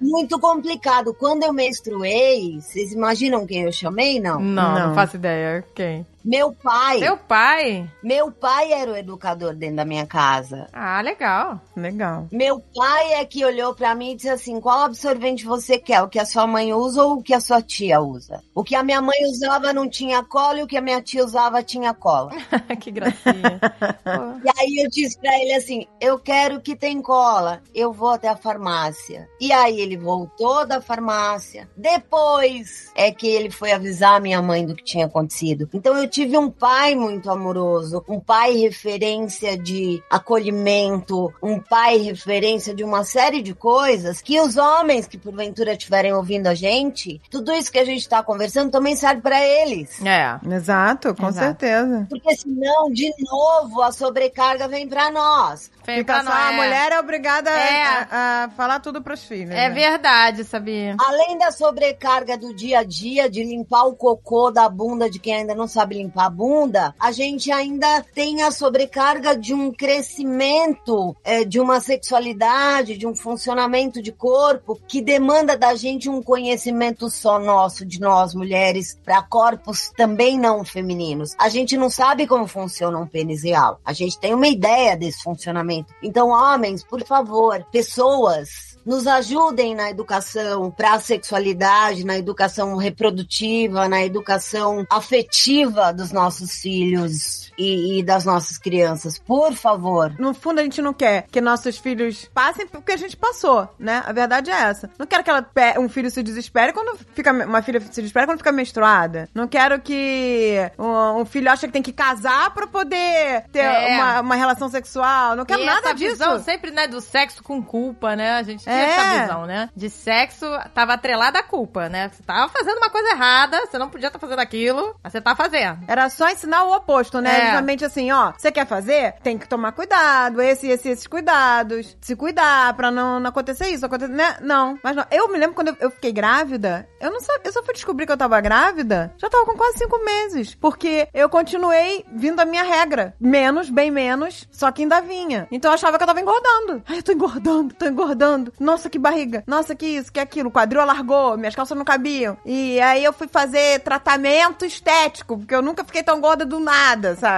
Muito 0.00 0.38
complicado. 0.38 1.12
Quando 1.14 1.42
eu 1.42 1.52
menstruei, 1.52 2.58
vocês 2.60 2.92
imaginam 2.92 3.46
quem 3.46 3.62
eu 3.64 3.72
chamei? 3.72 4.18
Não. 4.20 4.40
não, 4.40 4.74
não, 4.74 4.88
Não. 4.88 4.94
faço 4.94 5.16
ideia. 5.16 5.64
Quem? 5.74 6.06
Meu 6.28 6.52
pai. 6.52 6.98
Meu 6.98 7.16
pai? 7.16 7.90
Meu 8.02 8.30
pai 8.30 8.70
era 8.70 8.92
o 8.92 8.96
educador 8.96 9.54
dentro 9.54 9.76
da 9.76 9.84
minha 9.86 10.06
casa. 10.06 10.68
Ah, 10.74 11.00
legal. 11.00 11.58
Legal. 11.74 12.28
Meu 12.30 12.60
pai 12.60 13.14
é 13.14 13.24
que 13.24 13.42
olhou 13.46 13.74
pra 13.74 13.94
mim 13.94 14.12
e 14.12 14.16
disse 14.16 14.28
assim: 14.28 14.60
qual 14.60 14.80
absorvente 14.80 15.46
você 15.46 15.78
quer? 15.78 16.02
O 16.02 16.08
que 16.08 16.18
a 16.18 16.26
sua 16.26 16.46
mãe 16.46 16.74
usa 16.74 17.02
ou 17.02 17.14
o 17.14 17.22
que 17.22 17.32
a 17.32 17.40
sua 17.40 17.62
tia 17.62 17.98
usa? 18.02 18.42
O 18.54 18.62
que 18.62 18.74
a 18.74 18.82
minha 18.82 19.00
mãe 19.00 19.24
usava 19.24 19.72
não 19.72 19.88
tinha 19.88 20.22
cola 20.22 20.58
e 20.58 20.62
o 20.62 20.66
que 20.66 20.76
a 20.76 20.82
minha 20.82 21.00
tia 21.00 21.24
usava 21.24 21.62
tinha 21.62 21.94
cola. 21.94 22.32
que 22.78 22.90
gracinha. 22.90 23.58
E 24.44 24.60
aí 24.60 24.84
eu 24.84 24.88
disse 24.90 25.18
pra 25.18 25.34
ele 25.38 25.54
assim: 25.54 25.86
eu 26.00 26.18
quero 26.18 26.60
que 26.60 26.76
tem 26.76 27.00
cola, 27.00 27.62
eu 27.74 27.92
vou 27.92 28.10
até 28.10 28.28
a 28.28 28.36
farmácia. 28.36 29.28
E 29.40 29.50
aí 29.50 29.80
ele 29.80 29.96
voltou 29.96 30.66
da 30.66 30.80
farmácia. 30.80 31.68
Depois 31.76 32.90
é 32.94 33.10
que 33.10 33.26
ele 33.26 33.50
foi 33.50 33.72
avisar 33.72 34.16
a 34.16 34.20
minha 34.20 34.42
mãe 34.42 34.66
do 34.66 34.74
que 34.74 34.84
tinha 34.84 35.06
acontecido. 35.06 35.68
Então 35.72 35.96
eu 35.96 36.08
tive 36.18 36.36
um 36.36 36.50
pai 36.50 36.96
muito 36.96 37.30
amoroso, 37.30 38.04
um 38.08 38.18
pai 38.18 38.56
referência 38.56 39.56
de 39.56 40.02
acolhimento, 40.10 41.32
um 41.40 41.60
pai 41.60 41.98
referência 41.98 42.74
de 42.74 42.82
uma 42.82 43.04
série 43.04 43.40
de 43.40 43.54
coisas 43.54 44.20
que 44.20 44.40
os 44.40 44.56
homens 44.56 45.06
que 45.06 45.16
porventura 45.16 45.72
estiverem 45.74 46.12
ouvindo 46.12 46.48
a 46.48 46.54
gente, 46.54 47.20
tudo 47.30 47.52
isso 47.52 47.70
que 47.70 47.78
a 47.78 47.84
gente 47.84 48.08
tá 48.08 48.20
conversando 48.20 48.72
também 48.72 48.96
serve 48.96 49.20
pra 49.22 49.40
eles. 49.44 50.04
É. 50.04 50.38
Exato, 50.56 51.14
com 51.14 51.28
Exato. 51.28 51.46
certeza. 51.46 52.06
Porque 52.10 52.36
senão, 52.36 52.90
de 52.90 53.12
novo, 53.30 53.80
a 53.82 53.92
sobrecarga 53.92 54.66
vem 54.66 54.88
pra 54.88 55.12
nós. 55.12 55.70
Vem 55.86 56.02
pra 56.04 56.22
nós, 56.22 56.34
a 56.34 56.52
é. 56.52 56.56
mulher 56.56 56.92
é 56.92 56.98
obrigada 57.00 57.48
a- 57.48 57.58
É. 57.58 57.82
a, 57.84 58.44
a 58.44 58.50
falar 58.50 58.80
tudo 58.80 59.00
pros 59.00 59.22
filhos. 59.22 59.52
É 59.52 59.68
né? 59.68 59.70
verdade, 59.70 60.44
sabia? 60.44 60.96
Além 60.98 61.38
da 61.38 61.50
sobrecarga 61.52 62.36
do 62.36 62.52
dia 62.54 62.80
a 62.80 62.84
dia, 62.84 63.30
de 63.30 63.42
limpar 63.44 63.84
o 63.84 63.94
cocô 63.94 64.50
da 64.50 64.68
bunda 64.68 65.08
de 65.08 65.18
quem 65.18 65.34
ainda 65.36 65.54
não 65.54 65.66
sabe 65.68 65.94
limpar 65.96 66.07
a 66.16 66.30
bunda, 66.30 66.94
a 66.98 67.12
gente 67.12 67.50
ainda 67.50 68.04
tem 68.14 68.42
a 68.42 68.50
sobrecarga 68.50 69.36
de 69.36 69.54
um 69.54 69.72
crescimento, 69.72 71.16
é, 71.24 71.44
de 71.44 71.60
uma 71.60 71.80
sexualidade, 71.80 72.96
de 72.96 73.06
um 73.06 73.14
funcionamento 73.14 74.00
de 74.02 74.12
corpo 74.12 74.78
que 74.86 75.00
demanda 75.00 75.56
da 75.56 75.74
gente 75.74 76.08
um 76.08 76.22
conhecimento 76.22 77.10
só 77.10 77.38
nosso, 77.38 77.84
de 77.84 78.00
nós 78.00 78.34
mulheres, 78.34 78.98
para 79.04 79.22
corpos 79.22 79.90
também 79.96 80.38
não 80.38 80.64
femininos. 80.64 81.34
A 81.38 81.48
gente 81.48 81.76
não 81.76 81.90
sabe 81.90 82.26
como 82.26 82.46
funciona 82.46 82.98
um 82.98 83.06
pênis 83.06 83.42
real. 83.42 83.80
A 83.84 83.92
gente 83.92 84.18
tem 84.18 84.34
uma 84.34 84.48
ideia 84.48 84.96
desse 84.96 85.22
funcionamento. 85.22 85.92
Então, 86.02 86.28
homens, 86.28 86.84
por 86.84 87.02
favor, 87.04 87.64
pessoas, 87.72 88.77
nos 88.88 89.06
ajudem 89.06 89.74
na 89.74 89.90
educação 89.90 90.70
para 90.70 90.94
a 90.94 91.00
sexualidade, 91.00 92.06
na 92.06 92.16
educação 92.16 92.74
reprodutiva, 92.74 93.86
na 93.86 94.02
educação 94.02 94.86
afetiva 94.90 95.92
dos 95.92 96.10
nossos 96.10 96.52
filhos 96.52 97.47
e, 97.58 97.98
e 97.98 98.02
das 98.02 98.24
nossas 98.24 98.56
crianças. 98.56 99.18
Por 99.18 99.52
favor. 99.54 100.14
No 100.18 100.32
fundo, 100.32 100.60
a 100.60 100.62
gente 100.62 100.80
não 100.80 100.92
quer 100.94 101.26
que 101.30 101.40
nossos 101.40 101.76
filhos 101.78 102.30
passem 102.32 102.66
porque 102.66 102.92
a 102.92 102.96
gente 102.96 103.16
passou, 103.16 103.68
né? 103.78 104.02
A 104.06 104.12
verdade 104.12 104.50
é 104.50 104.54
essa. 104.54 104.88
Não 104.98 105.06
quero 105.06 105.24
que 105.24 105.30
ela 105.30 105.46
um 105.78 105.88
filho 105.88 106.10
se 106.10 106.22
desespere 106.22 106.72
quando 106.72 106.96
fica. 107.14 107.32
Uma 107.32 107.62
filha 107.62 107.80
se 107.80 107.88
desespere 108.00 108.26
quando 108.26 108.38
fica 108.38 108.52
menstruada. 108.52 109.28
Não 109.34 109.48
quero 109.48 109.80
que 109.80 110.56
um, 110.78 111.20
um 111.20 111.24
filho 111.24 111.50
ache 111.50 111.66
que 111.66 111.72
tem 111.72 111.82
que 111.82 111.92
casar 111.92 112.50
pra 112.54 112.66
poder 112.66 113.44
ter 113.52 113.60
É. 113.60 113.96
uma, 113.96 114.20
uma 114.20 114.34
relação 114.34 114.68
sexual. 114.68 115.34
Não 115.36 115.44
quero 115.44 115.62
e 115.62 115.66
nada 115.66 115.88
essa 115.88 115.94
disso. 115.94 116.12
visão 116.12 116.42
sempre, 116.42 116.70
né, 116.70 116.86
do 116.86 117.00
sexo 117.00 117.42
com 117.42 117.62
culpa, 117.62 118.14
né? 118.14 118.32
A 118.36 118.42
gente 118.42 118.62
tinha 118.62 118.74
É. 118.74 118.90
essa 118.90 119.20
visão, 119.22 119.46
né? 119.46 119.68
De 119.74 119.90
sexo 119.90 120.46
tava 120.74 120.94
atrelada 120.94 121.38
à 121.38 121.42
culpa, 121.42 121.88
né? 121.88 122.10
Você 122.12 122.22
tava 122.22 122.48
fazendo 122.52 122.76
uma 122.78 122.90
coisa 122.90 123.08
errada, 123.10 123.60
você 123.66 123.78
não 123.78 123.88
podia 123.88 124.06
estar 124.08 124.18
fazendo 124.18 124.38
aquilo, 124.40 124.94
mas 125.02 125.12
você 125.12 125.20
tá 125.20 125.34
fazendo. 125.34 125.78
Era 125.88 126.08
só 126.08 126.28
ensinar 126.28 126.64
o 126.64 126.74
oposto, 126.76 127.20
né? 127.20 127.47
É. 127.47 127.47
Justamente 127.48 127.84
assim, 127.84 128.10
ó, 128.10 128.32
você 128.36 128.52
quer 128.52 128.66
fazer? 128.66 129.14
Tem 129.22 129.38
que 129.38 129.48
tomar 129.48 129.72
cuidado, 129.72 130.40
esse, 130.40 130.68
esse, 130.68 130.88
esses 130.88 131.06
cuidados. 131.06 131.96
Se 132.00 132.14
cuidar 132.14 132.74
pra 132.74 132.90
não, 132.90 133.20
não 133.20 133.30
acontecer 133.30 133.68
isso, 133.68 133.86
acontecer, 133.86 134.12
né? 134.12 134.36
Não, 134.40 134.78
mas 134.82 134.96
não. 134.96 135.04
Eu 135.10 135.28
me 135.28 135.38
lembro 135.38 135.54
quando 135.54 135.68
eu, 135.68 135.76
eu 135.80 135.90
fiquei 135.90 136.12
grávida, 136.12 136.88
eu 137.00 137.10
não 137.10 137.20
sabia, 137.20 137.42
eu 137.44 137.52
só 137.52 137.62
fui 137.62 137.74
descobrir 137.74 138.06
que 138.06 138.12
eu 138.12 138.16
tava 138.16 138.40
grávida, 138.40 139.14
já 139.18 139.28
tava 139.28 139.44
com 139.44 139.56
quase 139.56 139.78
cinco 139.78 140.02
meses. 140.04 140.54
Porque 140.54 141.08
eu 141.14 141.28
continuei 141.28 142.04
vindo 142.12 142.40
a 142.40 142.44
minha 142.44 142.62
regra. 142.62 143.14
Menos, 143.20 143.70
bem 143.70 143.90
menos, 143.90 144.48
só 144.50 144.70
que 144.70 144.82
ainda 144.82 145.00
vinha. 145.00 145.46
Então 145.50 145.70
eu 145.70 145.74
achava 145.74 145.96
que 145.96 146.02
eu 146.02 146.06
tava 146.06 146.20
engordando. 146.20 146.82
Ai, 146.86 146.98
eu 146.98 147.02
tô 147.02 147.12
engordando, 147.12 147.74
tô 147.74 147.86
engordando. 147.86 148.52
Nossa, 148.58 148.90
que 148.90 148.98
barriga. 148.98 149.42
Nossa, 149.46 149.74
que 149.74 149.86
isso, 149.86 150.12
que 150.12 150.20
aquilo. 150.20 150.48
O 150.48 150.52
quadril 150.52 150.80
alargou, 150.80 151.36
minhas 151.36 151.54
calças 151.54 151.76
não 151.76 151.84
cabiam. 151.84 152.36
E 152.44 152.80
aí 152.80 153.04
eu 153.04 153.12
fui 153.12 153.28
fazer 153.28 153.80
tratamento 153.80 154.64
estético, 154.64 155.38
porque 155.38 155.54
eu 155.54 155.62
nunca 155.62 155.84
fiquei 155.84 156.02
tão 156.02 156.20
gorda 156.20 156.44
do 156.44 156.58
nada, 156.58 157.14
sabe? 157.16 157.37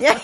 E 0.00 0.06
aí, 0.06 0.20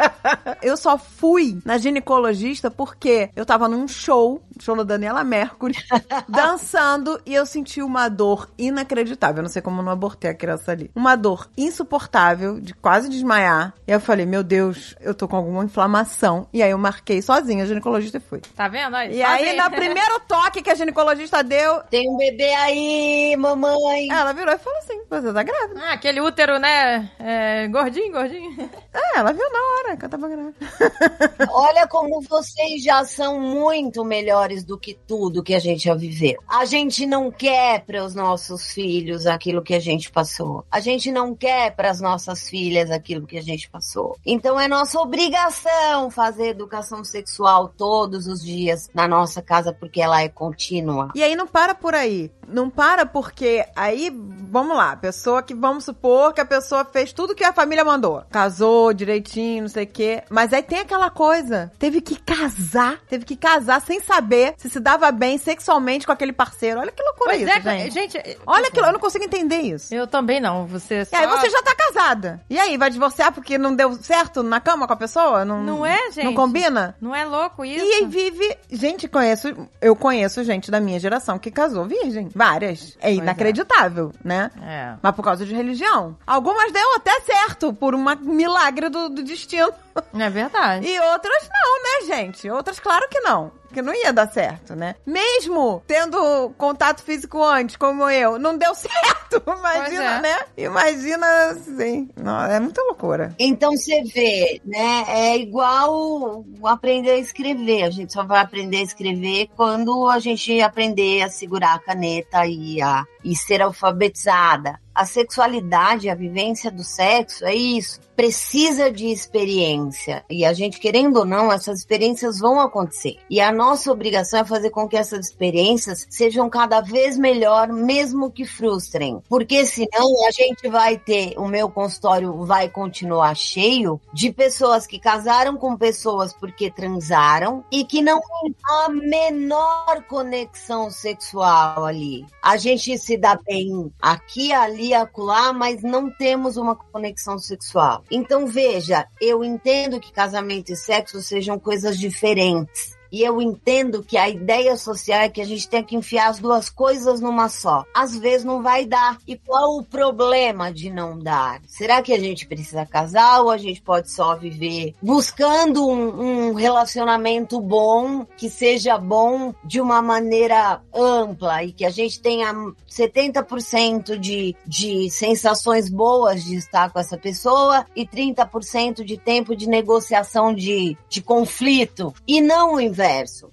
eu 0.62 0.76
só 0.76 0.96
fui 0.96 1.58
na 1.64 1.76
ginecologista 1.78 2.70
porque 2.70 3.30
eu 3.36 3.44
tava 3.44 3.68
num 3.68 3.86
show, 3.86 4.42
show 4.58 4.76
da 4.76 4.84
Daniela 4.84 5.22
Mercury, 5.24 5.74
dançando 6.28 7.20
e 7.26 7.34
eu 7.34 7.44
senti 7.44 7.82
uma 7.82 8.08
dor 8.08 8.48
inacreditável. 8.56 9.38
Eu 9.38 9.42
não 9.42 9.50
sei 9.50 9.60
como 9.60 9.80
eu 9.80 9.84
não 9.84 9.92
abortei 9.92 10.30
a 10.30 10.34
criança 10.34 10.72
ali. 10.72 10.90
Uma 10.94 11.16
dor 11.16 11.48
insuportável, 11.56 12.60
de 12.60 12.72
quase 12.74 13.08
desmaiar. 13.08 13.74
E 13.86 13.92
aí 13.92 13.96
eu 13.96 14.00
falei, 14.00 14.24
meu 14.24 14.42
Deus, 14.42 14.94
eu 15.00 15.14
tô 15.14 15.28
com 15.28 15.36
alguma 15.36 15.64
inflamação. 15.64 16.48
E 16.52 16.62
aí 16.62 16.70
eu 16.70 16.78
marquei 16.78 17.20
sozinha 17.20 17.64
a 17.64 17.66
ginecologista 17.66 18.16
e 18.16 18.20
fui. 18.20 18.40
Tá 18.54 18.68
vendo? 18.68 18.94
Aí, 18.96 19.16
E 19.16 19.22
aí, 19.22 19.56
no 19.56 19.70
primeiro 19.70 20.20
toque 20.26 20.62
que 20.62 20.70
que 20.70 20.70
a 20.70 20.74
ginecologista 20.74 21.42
deu. 21.42 21.82
Tem 21.90 22.08
um 22.08 22.16
bebê 22.16 22.52
aí, 22.54 23.36
mamãe. 23.36 24.08
Ela 24.10 24.32
virou 24.32 24.54
e 24.54 24.58
falou 24.58 24.78
assim: 24.78 25.00
você 25.08 25.32
tá 25.32 25.42
grávida. 25.42 25.80
Ah, 25.82 25.92
aquele 25.92 26.20
útero, 26.20 26.58
né? 26.58 27.10
É, 27.18 27.68
gordinho, 27.68 28.12
gordinho. 28.12 28.59
É, 28.92 29.18
ela 29.18 29.32
viu 29.32 29.48
na 29.50 29.58
hora 29.58 29.96
que 29.96 30.04
eu 30.04 30.08
tava 30.08 30.28
grávida. 30.28 30.56
Olha 31.50 31.86
como 31.86 32.20
vocês 32.22 32.82
já 32.82 33.04
são 33.04 33.40
muito 33.40 34.04
melhores 34.04 34.64
do 34.64 34.76
que 34.76 34.94
tudo 35.06 35.42
que 35.42 35.54
a 35.54 35.58
gente 35.58 35.84
já 35.84 35.94
viveu. 35.94 36.42
A 36.48 36.64
gente 36.64 37.06
não 37.06 37.30
quer 37.30 37.84
para 37.84 38.04
os 38.04 38.14
nossos 38.14 38.72
filhos 38.72 39.26
aquilo 39.26 39.62
que 39.62 39.74
a 39.74 39.80
gente 39.80 40.10
passou. 40.10 40.64
A 40.70 40.80
gente 40.80 41.12
não 41.12 41.34
quer 41.34 41.74
para 41.74 41.90
as 41.90 42.00
nossas 42.00 42.48
filhas 42.48 42.90
aquilo 42.90 43.26
que 43.26 43.38
a 43.38 43.42
gente 43.42 43.70
passou. 43.70 44.16
Então 44.26 44.58
é 44.58 44.66
nossa 44.66 44.98
obrigação 44.98 46.10
fazer 46.10 46.48
educação 46.48 47.04
sexual 47.04 47.68
todos 47.68 48.26
os 48.26 48.42
dias 48.42 48.90
na 48.92 49.06
nossa 49.06 49.40
casa 49.40 49.72
porque 49.72 50.00
ela 50.00 50.20
é 50.20 50.28
contínua. 50.28 51.10
E 51.14 51.22
aí 51.22 51.36
não 51.36 51.46
para 51.46 51.74
por 51.74 51.94
aí. 51.94 52.30
Não 52.48 52.68
para 52.68 53.06
porque 53.06 53.64
aí, 53.76 54.10
vamos 54.10 54.76
lá, 54.76 54.96
pessoa 54.96 55.40
que, 55.42 55.54
vamos 55.54 55.84
supor 55.84 56.34
que 56.34 56.40
a 56.40 56.44
pessoa 56.44 56.84
fez 56.84 57.12
tudo 57.12 57.34
que 57.34 57.44
a 57.44 57.52
família 57.52 57.84
mandou. 57.84 58.24
Casou 58.28 58.49
direitinho, 58.94 59.62
não 59.62 59.68
sei 59.68 59.84
o 59.84 59.86
quê. 59.86 60.22
Mas 60.30 60.52
aí 60.52 60.62
tem 60.62 60.80
aquela 60.80 61.10
coisa. 61.10 61.70
Teve 61.78 62.00
que 62.00 62.16
casar. 62.16 62.98
Teve 63.08 63.24
que 63.24 63.36
casar 63.36 63.80
sem 63.80 64.00
saber 64.00 64.54
se 64.56 64.70
se 64.70 64.80
dava 64.80 65.10
bem 65.12 65.36
sexualmente 65.38 66.06
com 66.06 66.12
aquele 66.12 66.32
parceiro. 66.32 66.80
Olha 66.80 66.90
que 66.90 67.02
loucura 67.02 67.30
Pois 67.30 67.42
isso, 67.42 67.68
é, 67.68 67.78
gente. 67.78 67.92
gente. 67.92 68.38
Olha 68.46 68.68
aquilo, 68.68 68.86
eu 68.86 68.92
não 68.92 69.00
consigo 69.00 69.24
entender 69.24 69.60
isso. 69.60 69.94
Eu 69.94 70.06
também 70.06 70.40
não. 70.40 70.66
Você 70.66 71.06
E 71.12 71.16
aí 71.16 71.26
você 71.26 71.50
já 71.50 71.62
tá 71.62 71.74
casada. 71.74 72.40
E 72.48 72.58
aí, 72.58 72.76
vai 72.78 72.90
divorciar 72.90 73.32
porque 73.32 73.58
não 73.58 73.74
deu 73.74 73.92
certo 73.94 74.42
na 74.42 74.60
cama 74.60 74.86
com 74.86 74.92
a 74.92 74.96
pessoa? 74.96 75.44
Não, 75.44 75.62
Não 75.62 75.86
é, 75.86 76.10
gente? 76.10 76.24
Não 76.24 76.34
combina? 76.34 76.96
Não 77.00 77.14
é 77.14 77.24
louco 77.24 77.64
isso? 77.64 77.84
E 77.84 77.92
aí 77.94 78.06
vive. 78.06 78.56
Gente, 78.70 79.08
conheço. 79.08 79.54
Eu 79.80 79.94
conheço 79.94 80.42
gente 80.44 80.70
da 80.70 80.80
minha 80.80 80.98
geração 80.98 81.38
que 81.38 81.50
casou 81.50 81.84
virgem. 81.86 82.30
Várias. 82.34 82.96
É 83.00 83.10
é. 83.10 83.14
inacreditável, 83.14 84.12
né? 84.24 84.50
É. 84.62 84.94
Mas 85.02 85.14
por 85.14 85.24
causa 85.24 85.44
de 85.44 85.54
religião. 85.54 86.16
Algumas 86.26 86.72
deu 86.72 86.96
até 86.96 87.20
certo, 87.20 87.72
por 87.72 87.94
um 87.94 88.08
milagre 88.30 88.88
do, 88.88 89.08
do 89.08 89.22
destino. 89.22 89.72
É 90.14 90.30
verdade. 90.30 90.86
E 90.86 91.00
outras 91.00 91.48
não, 91.48 91.82
né, 91.82 92.06
gente? 92.06 92.48
Outras, 92.50 92.78
claro 92.80 93.08
que 93.08 93.20
não. 93.20 93.52
Que 93.72 93.82
não 93.82 93.94
ia 93.94 94.12
dar 94.12 94.30
certo, 94.30 94.74
né? 94.74 94.94
Mesmo 95.06 95.82
tendo 95.86 96.50
contato 96.58 97.02
físico 97.02 97.42
antes, 97.42 97.76
como 97.76 98.08
eu, 98.08 98.38
não 98.38 98.56
deu 98.56 98.74
certo. 98.76 99.42
Imagina, 99.46 100.18
é. 100.18 100.20
né? 100.20 100.38
Imagina 100.56 101.26
assim. 101.50 102.08
Não, 102.16 102.44
é 102.44 102.58
muita 102.58 102.82
loucura. 102.82 103.34
Então 103.38 103.72
você 103.72 104.02
vê, 104.02 104.60
né? 104.64 105.04
É 105.08 105.38
igual 105.38 106.44
aprender 106.64 107.12
a 107.12 107.18
escrever. 107.18 107.84
A 107.84 107.90
gente 107.90 108.12
só 108.12 108.24
vai 108.24 108.40
aprender 108.40 108.78
a 108.78 108.82
escrever 108.82 109.48
quando 109.56 110.08
a 110.08 110.18
gente 110.18 110.60
aprender 110.60 111.22
a 111.22 111.28
segurar 111.28 111.74
a 111.74 111.78
caneta 111.78 112.46
e 112.46 112.82
a 112.82 113.04
e 113.24 113.36
ser 113.36 113.62
alfabetizada. 113.62 114.78
A 114.94 115.06
sexualidade, 115.06 116.10
a 116.10 116.14
vivência 116.14 116.70
do 116.70 116.82
sexo 116.82 117.44
é 117.46 117.54
isso. 117.54 118.00
Precisa 118.16 118.90
de 118.90 119.06
experiência. 119.06 120.24
E 120.28 120.44
a 120.44 120.52
gente, 120.52 120.78
querendo 120.78 121.18
ou 121.18 121.24
não, 121.24 121.50
essas 121.50 121.78
experiências 121.78 122.38
vão 122.38 122.60
acontecer. 122.60 123.16
E 123.30 123.40
a 123.40 123.52
nossa 123.60 123.92
obrigação 123.92 124.40
é 124.40 124.44
fazer 124.44 124.70
com 124.70 124.88
que 124.88 124.96
essas 124.96 125.26
experiências 125.26 126.06
sejam 126.08 126.48
cada 126.48 126.80
vez 126.80 127.18
melhor, 127.18 127.68
mesmo 127.68 128.30
que 128.30 128.46
frustrem. 128.46 129.22
Porque 129.28 129.66
senão 129.66 130.26
a 130.26 130.30
gente 130.30 130.66
vai 130.66 130.96
ter, 130.96 131.34
o 131.36 131.46
meu 131.46 131.68
consultório 131.68 132.42
vai 132.46 132.70
continuar 132.70 133.36
cheio 133.36 134.00
de 134.14 134.32
pessoas 134.32 134.86
que 134.86 134.98
casaram 134.98 135.58
com 135.58 135.76
pessoas 135.76 136.32
porque 136.32 136.70
transaram 136.70 137.62
e 137.70 137.84
que 137.84 138.00
não 138.00 138.18
tem 138.18 138.56
a 138.66 138.88
menor 138.88 140.04
conexão 140.08 140.90
sexual 140.90 141.84
ali. 141.84 142.24
A 142.42 142.56
gente 142.56 142.96
se 142.96 143.18
dá 143.18 143.38
bem 143.46 143.92
aqui, 144.00 144.54
ali, 144.54 144.94
acolá, 144.94 145.52
mas 145.52 145.82
não 145.82 146.10
temos 146.10 146.56
uma 146.56 146.74
conexão 146.74 147.38
sexual. 147.38 148.02
Então 148.10 148.46
veja, 148.46 149.06
eu 149.20 149.44
entendo 149.44 150.00
que 150.00 150.10
casamento 150.10 150.72
e 150.72 150.76
sexo 150.76 151.20
sejam 151.20 151.58
coisas 151.58 151.98
diferentes. 151.98 152.98
E 153.12 153.22
eu 153.22 153.40
entendo 153.40 154.02
que 154.02 154.16
a 154.16 154.28
ideia 154.28 154.76
social 154.76 155.20
é 155.20 155.28
que 155.28 155.40
a 155.40 155.46
gente 155.46 155.68
tem 155.68 155.82
que 155.82 155.96
enfiar 155.96 156.28
as 156.28 156.38
duas 156.38 156.68
coisas 156.68 157.20
numa 157.20 157.48
só. 157.48 157.84
Às 157.94 158.16
vezes 158.16 158.44
não 158.44 158.62
vai 158.62 158.84
dar. 158.84 159.18
E 159.26 159.36
qual 159.36 159.76
o 159.76 159.84
problema 159.84 160.72
de 160.72 160.90
não 160.90 161.18
dar? 161.18 161.60
Será 161.66 162.02
que 162.02 162.12
a 162.12 162.18
gente 162.18 162.46
precisa 162.46 162.86
casar 162.86 163.40
ou 163.42 163.50
a 163.50 163.58
gente 163.58 163.80
pode 163.80 164.10
só 164.10 164.36
viver 164.36 164.94
buscando 165.02 165.86
um, 165.86 166.50
um 166.50 166.54
relacionamento 166.54 167.60
bom, 167.60 168.24
que 168.36 168.48
seja 168.48 168.98
bom 168.98 169.54
de 169.64 169.80
uma 169.80 170.00
maneira 170.00 170.80
ampla 170.94 171.64
e 171.64 171.72
que 171.72 171.84
a 171.84 171.90
gente 171.90 172.20
tenha 172.20 172.52
70% 172.88 174.16
de, 174.16 174.54
de 174.66 175.10
sensações 175.10 175.88
boas 175.88 176.44
de 176.44 176.56
estar 176.56 176.90
com 176.90 176.98
essa 176.98 177.16
pessoa 177.16 177.86
e 177.94 178.06
30% 178.06 179.04
de 179.04 179.16
tempo 179.16 179.56
de 179.56 179.68
negociação 179.68 180.54
de, 180.54 180.96
de 181.08 181.22
conflito. 181.22 182.14
E 182.26 182.40
não 182.40 182.74
o 182.74 182.80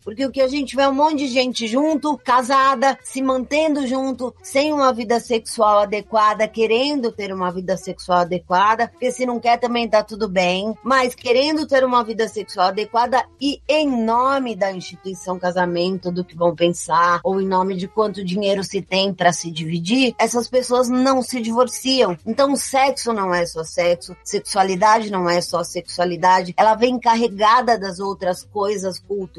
Porque 0.04 0.26
o 0.26 0.32
que 0.32 0.42
a 0.42 0.48
gente 0.48 0.76
vê 0.76 0.84
é 0.84 0.90
um 0.90 0.94
monte 0.94 1.20
de 1.20 1.28
gente 1.28 1.68
junto, 1.68 2.18
casada, 2.18 2.98
se 3.04 3.22
mantendo 3.22 3.88
junto, 3.88 4.34
sem 4.44 4.74
uma 4.74 4.92
vida 4.92 5.20
sexual 5.20 5.80
adequada, 5.80 6.48
querendo 6.48 7.12
ter 7.12 7.34
uma 7.34 7.52
vida 7.52 7.78
sexual 7.78 8.20
adequada, 8.20 8.88
porque 8.90 9.12
se 9.12 9.26
não 9.26 9.40
quer 9.40 9.58
também 9.58 9.88
tá 9.88 10.04
tudo 10.04 10.28
bem, 10.28 10.76
mas 10.84 11.16
querendo 11.16 11.66
ter 11.66 11.84
uma 11.84 12.04
vida 12.04 12.28
sexual 12.28 12.68
adequada 12.68 13.24
e 13.40 13.62
em 13.68 14.04
nome 14.04 14.56
da 14.56 14.72
instituição 14.72 15.40
casamento, 15.40 16.12
do 16.12 16.24
que 16.24 16.36
vão 16.36 16.56
pensar, 16.56 17.22
ou 17.24 17.42
em 17.42 17.48
nome 17.48 17.76
de 17.76 17.88
quanto 17.88 18.24
dinheiro 18.24 18.64
se 18.64 18.82
tem 18.82 19.14
para 19.14 19.32
se 19.32 19.52
dividir, 19.52 20.14
essas 20.18 20.50
pessoas 20.50 20.90
não 20.90 21.22
se 21.22 21.42
divorciam. 21.42 22.18
Então, 22.26 22.56
sexo 22.56 23.14
não 23.14 23.34
é 23.34 23.46
só 23.46 23.64
sexo, 23.64 24.16
sexualidade 24.24 25.12
não 25.12 25.30
é 25.30 25.40
só 25.42 25.64
sexualidade, 25.64 26.54
ela 26.58 26.76
vem 26.76 27.00
carregada 27.00 27.78
das 27.78 28.00
outras 28.00 28.44
coisas 28.44 29.00
culturais 29.00 29.37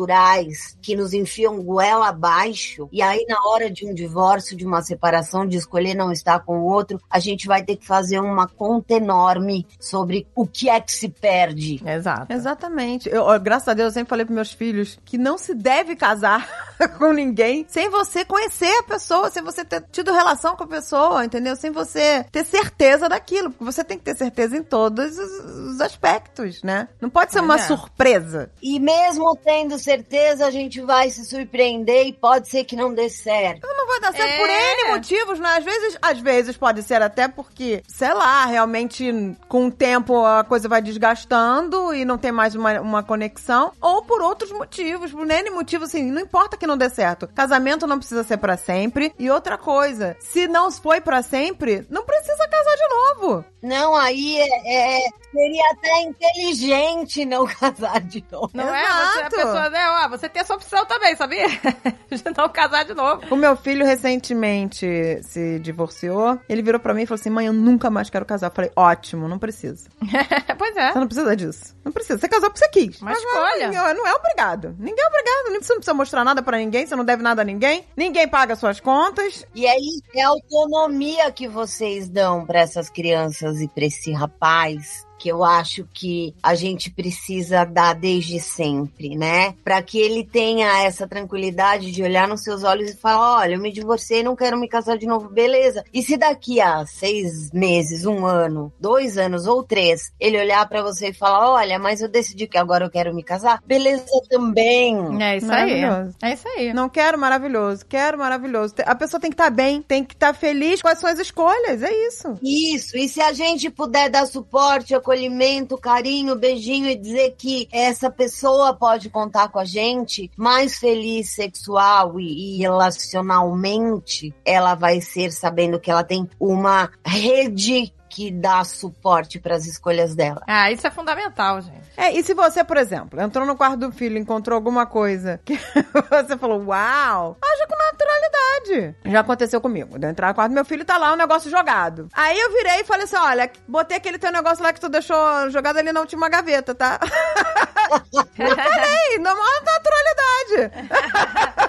que 0.81 0.97
nos 0.97 1.13
enfiam 1.13 1.63
goela 1.63 2.09
abaixo, 2.09 2.89
e 2.93 3.03
aí 3.03 3.25
na 3.29 3.39
hora 3.49 3.71
de 3.71 3.87
um 3.87 3.95
divórcio, 3.95 4.57
de 4.57 4.67
uma 4.67 4.83
separação, 4.83 5.47
de 5.47 5.57
escolher 5.57 5.95
não 5.95 6.13
estar 6.13 6.41
com 6.41 6.61
o 6.61 6.65
outro, 6.65 7.01
a 7.09 7.19
gente 7.19 7.47
vai 7.47 7.63
ter 7.63 7.77
que 7.77 7.87
fazer 7.87 8.21
uma 8.21 8.47
conta 8.47 8.95
enorme 8.95 9.67
sobre 9.79 10.27
o 10.35 10.47
que 10.47 10.69
é 10.69 10.81
que 10.81 10.93
se 10.93 11.09
perde. 11.09 11.81
Exato. 11.85 12.33
Exatamente. 12.33 13.09
Eu, 13.09 13.25
graças 13.41 13.69
a 13.69 13.75
Deus, 13.75 13.89
eu 13.89 13.95
sempre 13.95 14.11
falei 14.11 14.25
pros 14.25 14.35
meus 14.35 14.53
filhos 14.53 14.99
que 15.05 15.19
não 15.19 15.39
se 15.39 15.55
deve 15.55 15.97
casar 15.97 16.49
com 16.99 17.13
ninguém 17.13 17.67
sem 17.69 17.89
você 17.89 18.25
conhecer 18.25 18.73
a 18.79 18.83
pessoa, 18.83 19.31
sem 19.31 19.43
você 19.43 19.65
ter 19.65 19.85
tido 19.91 20.13
relação 20.13 20.57
com 20.57 20.65
a 20.65 20.67
pessoa, 20.67 21.25
entendeu? 21.25 21.57
Sem 21.57 21.71
você 21.71 22.25
ter 22.31 22.45
certeza 22.45 23.09
daquilo. 23.09 23.51
Porque 23.51 23.65
você 23.65 23.85
tem 23.85 23.99
que 23.99 24.05
ter 24.05 24.17
certeza 24.17 24.57
em 24.57 24.63
todos 24.63 25.19
os, 25.19 25.45
os 25.73 25.81
aspectos, 25.81 26.63
né? 26.63 26.89
Não 27.01 27.11
pode 27.11 27.33
ser 27.33 27.41
uma 27.41 27.57
é. 27.57 27.59
surpresa. 27.59 28.51
E 28.63 28.79
mesmo 28.79 29.37
tendo 29.37 29.79
certeza, 29.89 30.45
a 30.47 30.51
gente 30.51 30.81
vai 30.83 31.09
se 31.09 31.25
surpreender 31.25 32.07
e 32.07 32.13
pode 32.13 32.49
ser 32.49 32.65
que 32.65 32.77
não 32.77 32.93
dê 32.93 33.09
certo. 33.09 33.67
Não 33.67 33.87
vai 33.87 34.01
dar 34.01 34.13
certo 34.13 34.31
É. 34.31 34.37
por 34.37 34.51
N 34.51 34.93
motivos, 34.93 35.41
né? 35.41 35.49
Às 35.57 35.65
vezes, 35.65 35.99
às 36.03 36.19
vezes 36.21 36.57
pode 36.59 36.83
ser 36.83 37.01
até 37.01 37.27
porque, 37.27 37.83
sei 37.89 38.13
lá, 38.13 38.45
realmente 38.45 39.11
com 39.49 39.67
o 39.69 39.71
tempo 39.71 40.25
a 40.27 40.45
coisa 40.45 40.69
vai 40.69 40.83
desgastando 40.83 41.95
e 41.95 42.05
não 42.05 42.19
tem 42.19 42.31
mais 42.33 42.55
uma, 42.55 42.81
uma 42.81 43.03
conexão. 43.03 43.73
Ou 43.81 44.03
por 44.03 44.21
outros 44.21 44.53
motivos, 44.53 45.11
por 45.11 45.27
N 45.27 45.51
motivos, 45.51 45.89
assim, 45.89 46.03
não 46.11 46.21
importa 46.21 46.57
que 46.59 46.67
não 46.67 46.77
dê 46.77 46.91
certo. 46.91 47.27
Casamento 47.35 47.87
não 47.87 47.99
precisa 47.99 48.23
ser 48.25 48.37
pra 48.37 48.57
sempre. 48.59 49.13
E 49.19 49.31
outra 49.31 49.57
coisa, 49.57 50.17
se 50.21 50.47
não 50.47 50.71
foi 50.71 51.01
pra 51.01 51.23
sempre, 51.23 51.87
não 51.89 52.05
precisa 52.05 52.47
casar 52.47 52.77
de 52.77 52.89
novo. 52.95 53.45
Não, 53.63 53.97
aí 53.97 54.39
é, 54.39 55.07
é- 55.07 55.09
seria 55.33 55.63
até 55.73 56.03
inteligente 56.03 57.25
não 57.25 57.47
casar 57.47 58.01
de 58.01 58.25
novo. 58.31 58.51
Não 58.55 58.75
é? 58.75 58.83
Você, 58.83 58.93
a 58.93 59.13
Exato. 59.13 59.37
pessoa, 59.37 59.71
né? 59.71 59.91
Ó, 59.91 60.09
você 60.09 60.29
tem 60.29 60.41
essa 60.41 60.55
opção 60.55 60.87
também, 60.87 61.17
sabia? 61.17 61.47
De 62.11 62.23
não 62.37 62.49
casar 62.49 62.85
de 62.85 62.95
novo. 62.95 63.23
O 63.31 63.37
meu 63.37 63.55
filho 63.55 63.85
recentemente 63.85 64.87
se 65.23 65.59
divorciou. 65.59 66.39
Ele 66.49 66.63
virou 66.63 66.81
pra 66.81 66.95
mim 66.95 67.03
e 67.03 67.07
falou 67.07 67.21
assim: 67.21 67.29
mãe, 67.29 67.47
eu 67.47 67.53
nunca 67.53 67.91
mais 67.91 68.09
quero 68.09 68.25
casar. 68.25 68.47
Eu 68.47 68.55
falei: 68.55 68.73
ótimo, 68.75 69.29
não 69.29 69.39
precisa. 69.39 69.91
pois 70.57 70.75
é. 70.77 70.93
Você 70.93 70.99
não 70.99 71.07
precisa 71.07 71.37
disso. 71.37 71.77
Não 71.85 71.93
precisa. 71.93 72.19
Você 72.19 72.29
casou 72.29 72.51
porque 72.51 72.65
você 72.65 72.71
quis. 72.71 73.01
Mas 73.01 73.19
escolha. 73.19 73.71
Não, 73.71 73.95
não 73.95 74.07
é 74.07 74.15
obrigado. 74.15 74.75
Ninguém 74.79 75.05
é 75.05 75.07
obrigado. 75.07 75.63
Você 75.63 75.73
não 75.73 75.81
precisa 75.81 75.95
mostrar 75.95 76.25
nada 76.25 76.43
pra 76.43 76.57
ninguém. 76.57 76.87
Você 76.87 76.97
não 76.97 77.05
deve 77.05 77.23
nada 77.23 77.43
a 77.43 77.45
ninguém. 77.45 77.85
Ninguém 77.95 78.27
paga 78.27 78.57
suas 78.57 78.81
contas. 78.81 79.45
E 79.55 79.67
aí 79.67 80.01
é 80.15 80.23
a 80.23 80.29
autonomia 80.29 81.31
que 81.31 81.47
vocês 81.47 82.09
dão 82.09 82.47
para 82.47 82.61
essas 82.61 82.89
crianças 82.89 83.61
e 83.61 83.69
para 83.69 83.85
esse 83.85 84.13
rapaz. 84.13 85.07
Que 85.19 85.29
eu 85.29 85.43
acho 85.43 85.87
que 85.93 86.35
a 86.43 86.55
gente 86.55 86.91
precisa 86.91 87.65
dar 87.65 87.95
desde 87.95 88.39
sempre, 88.41 89.17
né? 89.17 89.55
Para 89.65 89.83
que 89.83 89.99
ele 89.99 90.25
tenha 90.25 90.83
essa 90.85 91.07
tranquilidade 91.07 91.91
de 91.91 92.03
olhar 92.03 92.29
nos 92.29 92.43
seus 92.43 92.63
olhos 92.63 92.91
e 92.91 92.97
falar: 92.97 93.41
olha, 93.41 93.55
eu 93.55 93.61
me 93.61 93.73
divorciei, 93.73 94.23
não 94.23 94.37
quero 94.37 94.59
me 94.59 94.69
casar 94.69 94.97
de 94.97 95.07
novo, 95.07 95.29
beleza. 95.29 95.85
E 95.93 96.03
se 96.03 96.17
daqui 96.17 96.61
a 96.61 96.87
seis 96.87 97.51
meses, 97.53 98.07
um 98.07 98.27
ano, 98.27 98.73
dois 98.81 99.19
anos 99.19 99.47
ou 99.47 99.63
três, 99.63 100.13
ele 100.21 100.39
olhar 100.39 100.67
para 100.69 100.83
você 100.83 101.09
e 101.09 101.15
falar: 101.15 101.51
olha? 101.51 101.79
Mas 101.79 102.01
eu 102.01 102.09
decidi 102.09 102.47
que 102.47 102.59
agora 102.59 102.85
eu 102.85 102.91
quero 102.91 103.15
me 103.15 103.23
casar. 103.23 103.63
Beleza 103.67 104.05
também. 104.29 105.23
É 105.23 105.37
isso 105.37 105.51
aí. 105.51 105.83
É 106.23 106.33
isso 106.33 106.49
aí. 106.49 106.73
Não 106.73 106.89
quero 106.89 107.19
maravilhoso, 107.19 107.85
quero 107.87 108.19
maravilhoso. 108.19 108.75
A 108.85 108.95
pessoa 108.95 109.21
tem 109.21 109.31
que 109.31 109.35
estar 109.35 109.51
bem, 109.51 109.83
tem 109.83 110.05
que 110.05 110.15
estar 110.15 110.35
feliz 110.35 110.81
com 110.81 110.89
as 110.89 110.99
suas 110.99 111.19
escolhas, 111.19 111.83
é 111.83 111.93
isso. 112.07 112.35
Isso, 112.43 112.97
e 112.97 113.09
se 113.09 113.21
a 113.21 113.33
gente 113.33 113.71
puder 113.71 114.09
dar 114.09 114.27
suporte, 114.27 114.95
acolhimento, 115.09 115.79
carinho, 115.79 116.37
beijinho 116.37 116.87
e 116.87 116.95
dizer 116.95 117.35
que 117.39 117.67
essa 117.73 118.11
pessoa 118.11 118.75
pode 118.75 119.09
contar 119.09 119.49
com 119.49 119.59
a 119.59 119.65
gente, 119.65 120.31
mais 120.37 120.79
feliz 120.79 121.35
sexual 121.35 122.21
e, 122.21 122.57
e 122.57 122.59
relacionalmente, 122.59 124.35
ela 124.45 124.75
vai 124.75 125.01
ser 125.01 125.33
sabendo 125.33 125.81
que 125.81 125.91
ela 125.91 126.05
tem 126.05 126.29
uma 126.39 126.91
rede 127.05 127.93
que 128.11 128.31
dá 128.31 128.65
suporte 128.65 129.39
para 129.39 129.55
as 129.55 129.67
escolhas 129.67 130.15
dela. 130.15 130.43
Ah, 130.47 130.71
isso 130.71 130.87
é 130.87 130.91
fundamental, 130.91 131.61
gente. 131.61 131.78
É, 131.99 132.13
e 132.13 132.23
se 132.23 132.33
você, 132.33 132.63
por 132.63 132.77
exemplo, 132.77 133.21
entrou 133.21 133.45
no 133.45 133.57
quarto 133.57 133.79
do 133.79 133.91
filho, 133.91 134.17
encontrou 134.17 134.55
alguma 134.55 134.87
coisa 134.87 135.41
que 135.45 135.59
você 136.09 136.39
falou, 136.39 136.65
uau, 136.65 137.37
haja 137.43 137.67
com 137.67 137.77
naturalidade. 137.77 138.97
Já 139.05 139.21
aconteceu 139.21 139.61
comigo. 139.61 139.99
De 139.99 140.07
eu 140.07 140.11
entrar 140.11 140.29
no 140.29 140.35
quarto 140.35 140.51
do 140.51 140.55
meu 140.55 140.65
filho 140.65 140.85
tá 140.85 140.97
lá 140.97 141.13
um 141.13 141.17
negócio 141.17 141.51
jogado. 141.51 142.09
Aí 142.15 142.39
eu 142.39 142.53
virei 142.53 142.81
e 142.83 142.85
falei 142.85 143.03
assim: 143.03 143.17
olha, 143.17 143.51
botei 143.67 143.97
aquele 143.97 144.17
teu 144.17 144.31
negócio 144.31 144.63
lá 144.63 144.73
que 144.73 144.81
tu 144.81 144.89
deixou 144.89 145.51
jogado 145.51 145.79
ali 145.79 145.93
na 145.93 145.99
última 145.99 146.29
gaveta, 146.29 146.73
tá? 146.73 147.01
eu 148.39 148.57
falei, 148.57 149.19
na 149.19 149.35
maior 149.35 149.63
naturalidade. 149.65 150.89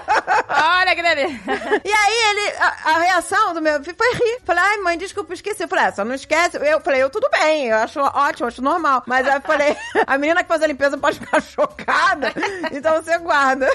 Olha 0.50 0.94
que 0.94 1.02
delícia. 1.02 1.82
E 1.84 1.92
aí 1.92 2.30
ele, 2.30 2.56
a, 2.58 2.90
a 2.90 2.98
reação 2.98 3.54
do 3.54 3.62
meu 3.62 3.82
filho 3.82 3.96
foi 3.96 4.12
rir. 4.14 4.40
Falei, 4.44 4.62
ai 4.62 4.76
mãe, 4.78 4.98
desculpa, 4.98 5.32
esqueci. 5.32 5.62
Eu 5.62 5.68
falei, 5.68 5.86
ah, 5.86 5.92
só 5.92 6.04
não 6.04 6.14
esquece. 6.14 6.56
Eu 6.56 6.80
falei, 6.80 7.02
eu 7.02 7.08
tudo 7.08 7.28
bem, 7.30 7.68
eu 7.68 7.76
acho 7.76 8.00
ótimo, 8.00 8.48
acho 8.48 8.60
normal. 8.60 9.02
Mas 9.06 9.26
aí 9.26 9.36
eu 9.36 9.40
falei, 9.40 9.76
a 10.06 10.18
menina 10.20 10.42
que 10.42 10.48
faz 10.48 10.62
a 10.62 10.66
limpeza 10.66 10.96
pode 10.98 11.18
ficar 11.18 11.40
chocada, 11.42 12.32
então 12.72 13.02
você 13.02 13.18
guarda. 13.18 13.68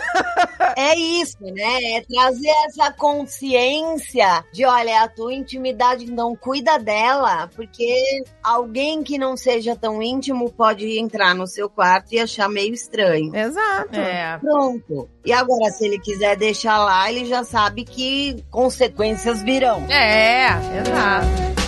É 0.77 0.97
isso, 0.97 1.37
né? 1.41 1.97
É 1.97 2.01
trazer 2.01 2.53
essa 2.67 2.91
consciência 2.93 4.45
de, 4.53 4.65
olha, 4.65 5.03
a 5.03 5.07
tua 5.07 5.33
intimidade, 5.33 6.11
não 6.11 6.35
cuida 6.35 6.77
dela, 6.77 7.49
porque 7.55 8.23
alguém 8.43 9.03
que 9.03 9.17
não 9.17 9.35
seja 9.35 9.75
tão 9.75 10.01
íntimo 10.01 10.51
pode 10.51 10.99
entrar 10.99 11.33
no 11.33 11.47
seu 11.47 11.69
quarto 11.69 12.13
e 12.13 12.19
achar 12.19 12.49
meio 12.49 12.73
estranho. 12.73 13.35
Exato. 13.35 13.99
É. 13.99 14.37
Pronto. 14.37 15.09
E 15.25 15.33
agora, 15.33 15.71
se 15.71 15.85
ele 15.85 15.99
quiser 15.99 16.35
deixar 16.35 16.77
lá, 16.77 17.09
ele 17.09 17.25
já 17.25 17.43
sabe 17.43 17.83
que 17.83 18.43
consequências 18.51 19.41
virão. 19.41 19.85
É, 19.89 20.47
exato. 20.79 21.64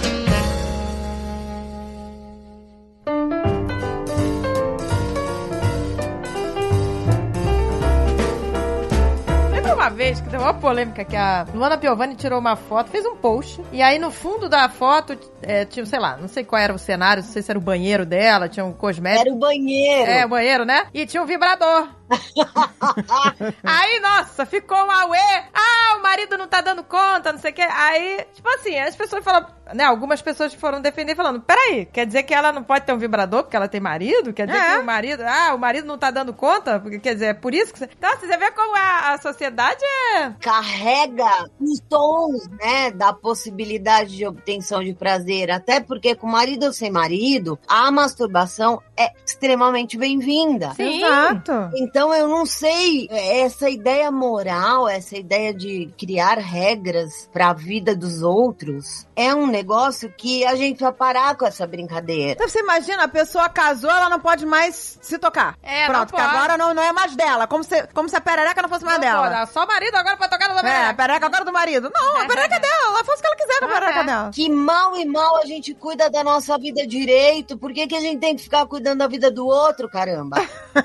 Vez 9.98 10.22
que 10.22 10.30
deu 10.30 10.39
uma 10.39 10.54
polêmica 10.54 11.04
que 11.04 11.16
a 11.16 11.48
Luana 11.56 11.76
Piovani 11.76 12.16
tirou 12.16 12.39
uma 12.39 12.56
foto, 12.56 12.91
fez 12.91 13.04
um 13.04 13.16
post, 13.16 13.60
e 13.72 13.82
aí 13.82 13.98
no 13.98 14.12
fundo 14.12 14.48
da 14.48 14.70
foto 14.70 15.18
é, 15.41 15.66
tinha, 15.66 15.84
sei 15.88 16.00
lá, 16.00 16.16
não 16.18 16.28
sei 16.28 16.43
qual 16.43 16.62
era 16.62 16.72
o 16.72 16.78
cenário, 16.78 17.24
não 17.24 17.30
sei 17.30 17.41
se 17.41 17.50
era 17.50 17.58
o 17.58 17.62
banheiro 17.62 18.06
dela, 18.06 18.48
tinha 18.48 18.64
um 18.64 18.72
cosmético. 18.72 19.28
Era 19.28 19.36
o 19.36 19.39
banheiro. 19.39 20.12
É, 20.12 20.26
o 20.26 20.30
banheiro, 20.30 20.66
né? 20.66 20.86
E 20.93 21.08
tinha 21.08 21.22
um 21.22 21.26
vibrador. 21.26 21.89
Aí, 23.64 23.99
nossa, 23.99 24.45
ficou 24.45 24.78
um 24.78 24.91
auê. 24.91 25.43
Ah, 25.53 25.97
o 25.97 26.01
marido 26.03 26.38
não 26.38 26.47
tá 26.47 26.62
dando 26.62 26.84
conta, 26.84 27.32
não 27.34 27.39
sei 27.39 27.51
o 27.51 27.53
quê. 27.53 27.62
Aí, 27.62 28.26
tipo 28.34 28.47
assim, 28.49 28.78
as 28.80 28.95
pessoas 28.95 29.24
falam, 29.24 29.47
né? 29.74 29.84
Algumas 29.84 30.22
pessoas 30.22 30.53
foram 30.53 30.82
defender 30.82 31.16
falando: 31.16 31.41
peraí, 31.41 31.86
quer 31.86 32.05
dizer 32.05 32.24
que 32.24 32.34
ela 32.34 32.51
não 32.51 32.64
pode 32.64 32.86
ter 32.86 32.93
um 32.93 32.97
vibrador 32.97 33.43
porque 33.43 33.55
ela 33.55 33.68
tem 33.68 33.82
marido? 33.82 34.34
Quer 34.34 34.47
dizer 34.47 34.60
É. 34.60 34.74
que 34.76 34.82
o 34.82 34.86
marido, 34.86 35.24
ah, 35.26 35.53
o 35.53 35.60
marido 35.60 35.88
não 35.88 35.97
tá 35.97 36.12
dando 36.12 36.34
conta? 36.34 36.80
Porque, 36.80 36.99
quer 36.99 37.14
dizer, 37.14 37.26
é 37.28 37.34
por 37.34 37.53
isso 37.53 37.74
que 37.74 37.80
você. 37.80 37.89
Então, 37.97 38.18
você 38.18 38.38
vê 38.38 38.51
como 38.51 38.76
a, 38.76 39.14
a 39.14 39.18
sociedade 39.18 39.84
é. 40.16 40.32
carrega 40.39 41.49
os 41.60 41.80
tons, 41.89 42.47
né, 42.49 42.91
da 42.91 43.14
possibilidade 43.14 44.16
de 44.16 44.26
obtenção 44.26 44.84
de 44.84 44.93
prazer, 44.93 45.51
até 45.51 45.80
porque 45.80 46.16
com 46.16 46.28
marido 46.28 46.68
ou 46.68 46.74
sem 46.74 46.91
marido, 46.91 47.60
a 47.68 47.89
masturbação 47.91 48.82
é 48.95 49.12
extremamente 49.26 49.97
bem-vinda. 49.97 50.74
Sim. 50.76 51.03
Exato. 51.03 51.70
Então 51.76 51.97
eu 52.14 52.28
não 52.28 52.45
sei, 52.45 53.08
essa 53.12 53.70
ideia 53.70 54.12
moral, 54.12 54.88
essa 54.88 55.18
ideia 55.18 55.54
de 55.54 55.91
criar 55.98 56.38
regras 56.38 57.30
para 57.32 57.50
a 57.50 57.54
vida 57.54 57.95
dos 57.95 58.22
outros, 58.22 59.06
é 59.16 59.34
um 59.34 59.48
negócio 59.48 60.12
que 60.18 60.45
a 60.45 60.56
gente 60.56 60.80
vai 60.82 60.91
parar 60.91 61.36
com 61.36 61.45
essa 61.45 61.66
brincadeira. 61.66 62.34
Então, 62.34 62.48
você 62.48 62.60
imagina, 62.60 63.04
a 63.04 63.08
pessoa 63.08 63.50
casou, 63.50 63.89
ela 63.89 64.10
não 64.10 64.20
pode 64.20 64.45
mais 64.45 64.98
se 65.02 65.18
tocar. 65.18 65.56
É, 65.64 65.88
não 65.88 65.93
Pronto, 65.95 66.14
que 66.14 66.22
pode. 66.22 66.36
agora 66.36 66.58
não, 66.58 66.74
não 66.74 66.84
é 66.84 66.91
mais 66.91 67.16
dela. 67.16 67.48
Como 67.48 67.64
se, 67.64 67.88
como 67.93 68.08
se 68.10 68.16
a 68.16 68.22
perereca 68.22 68.62
não 68.62 68.70
fosse 68.70 68.86
mais 68.86 68.98
Não 69.00 69.02
dela. 69.06 69.38
pode, 69.39 69.52
só 69.54 69.64
o 69.64 69.68
marido 69.68 69.95
agora 69.95 70.18
pode 70.18 70.30
tocar 70.32 70.48
na 70.50 70.56
É, 70.56 70.58
a 70.60 70.62
perereca. 70.64 70.93
perereca 70.95 71.26
agora 71.26 71.41
é 71.41 71.45
do 71.45 71.54
marido. 71.54 71.91
Não, 71.93 72.18
a 72.22 72.26
perereca 72.26 72.56
é 72.56 72.60
dela. 72.60 72.88
Ela 72.88 73.04
faz 73.04 73.20
o 73.20 73.22
que 73.22 73.28
ela 73.28 73.36
quiser 73.36 73.60
com 73.60 73.66
a 73.66 73.68
perereca 73.70 74.00
É. 74.00 74.04
dela. 74.04 74.32
Que 74.34 74.50
mal 74.50 74.95
e 74.95 75.06
mal 75.06 75.38
a 75.38 75.45
gente 75.45 75.74
cuida 75.74 76.10
da 76.10 76.24
nossa 76.24 76.58
vida 76.58 76.86
direito. 76.86 77.58
Por 77.58 77.72
que, 77.74 77.88
que 77.88 77.95
a 77.95 78.00
gente 78.02 78.20
tem 78.20 78.36
que 78.36 78.43
ficar 78.43 78.66
cuidando 78.66 79.00
da 79.00 79.08
vida 79.08 79.30
do 79.32 79.45
outro, 79.48 79.89
caramba? 79.89 80.38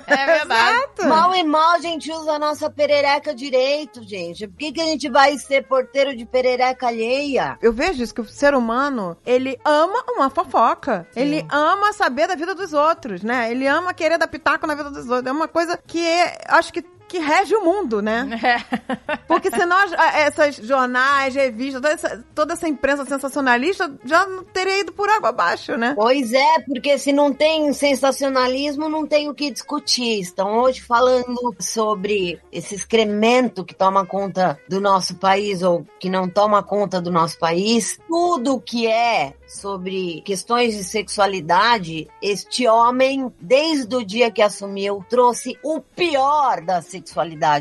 É 0.06 0.26
verdade. 0.26 0.72
Exato. 0.82 1.01
Mal 1.08 1.34
e 1.34 1.42
mal 1.42 1.72
a 1.72 1.78
gente 1.78 2.10
usa 2.10 2.32
a 2.32 2.38
nossa 2.38 2.70
perereca 2.70 3.34
direito, 3.34 4.02
gente. 4.02 4.46
Por 4.46 4.56
que, 4.56 4.72
que 4.72 4.80
a 4.80 4.84
gente 4.84 5.08
vai 5.08 5.36
ser 5.38 5.66
porteiro 5.66 6.16
de 6.16 6.24
perereca 6.24 6.88
alheia? 6.88 7.58
Eu 7.60 7.72
vejo 7.72 8.02
isso, 8.02 8.14
que 8.14 8.20
o 8.20 8.28
ser 8.28 8.54
humano, 8.54 9.16
ele 9.24 9.58
ama 9.64 10.04
uma 10.08 10.30
fofoca. 10.30 11.06
Ele 11.14 11.44
ama 11.50 11.92
saber 11.92 12.26
da 12.26 12.34
vida 12.34 12.54
dos 12.54 12.72
outros, 12.72 13.22
né? 13.22 13.50
Ele 13.50 13.66
ama 13.66 13.94
querer 13.94 14.18
dar 14.18 14.28
pitaco 14.28 14.66
na 14.66 14.74
vida 14.74 14.90
dos 14.90 15.08
outros. 15.08 15.26
É 15.26 15.32
uma 15.32 15.48
coisa 15.48 15.78
que 15.86 16.04
é, 16.04 16.38
acho 16.48 16.72
que 16.72 16.84
que 17.12 17.18
rege 17.18 17.54
o 17.54 17.62
mundo, 17.62 18.00
né? 18.00 18.26
É. 18.42 19.06
Porque 19.28 19.50
senão 19.50 19.76
essas 20.14 20.56
jornais, 20.56 21.34
revistas, 21.34 21.82
toda 21.82 21.92
essa, 21.92 22.24
toda 22.34 22.52
essa 22.54 22.66
imprensa 22.66 23.04
sensacionalista 23.04 23.92
já 24.02 24.26
teria 24.50 24.80
ido 24.80 24.92
por 24.94 25.10
água 25.10 25.28
abaixo, 25.28 25.76
né? 25.76 25.92
Pois 25.94 26.32
é, 26.32 26.60
porque 26.66 26.96
se 26.98 27.12
não 27.12 27.30
tem 27.30 27.70
sensacionalismo, 27.74 28.88
não 28.88 29.06
tem 29.06 29.28
o 29.28 29.34
que 29.34 29.50
discutir. 29.50 30.20
Estão 30.20 30.56
hoje 30.58 30.80
falando 30.80 31.54
sobre 31.60 32.40
esse 32.50 32.74
excremento 32.74 33.62
que 33.62 33.74
toma 33.74 34.06
conta 34.06 34.58
do 34.66 34.80
nosso 34.80 35.16
país 35.16 35.62
ou 35.62 35.86
que 36.00 36.08
não 36.08 36.26
toma 36.26 36.62
conta 36.62 36.98
do 36.98 37.10
nosso 37.10 37.38
país. 37.38 37.98
Tudo 38.08 38.58
que 38.58 38.86
é 38.86 39.34
sobre 39.46 40.22
questões 40.22 40.74
de 40.74 40.82
sexualidade, 40.82 42.08
este 42.22 42.66
homem, 42.66 43.30
desde 43.38 43.94
o 43.94 44.02
dia 44.02 44.30
que 44.30 44.40
assumiu, 44.40 45.04
trouxe 45.10 45.58
o 45.62 45.78
pior 45.78 46.62
da 46.62 46.80
sexualidade 46.80 47.01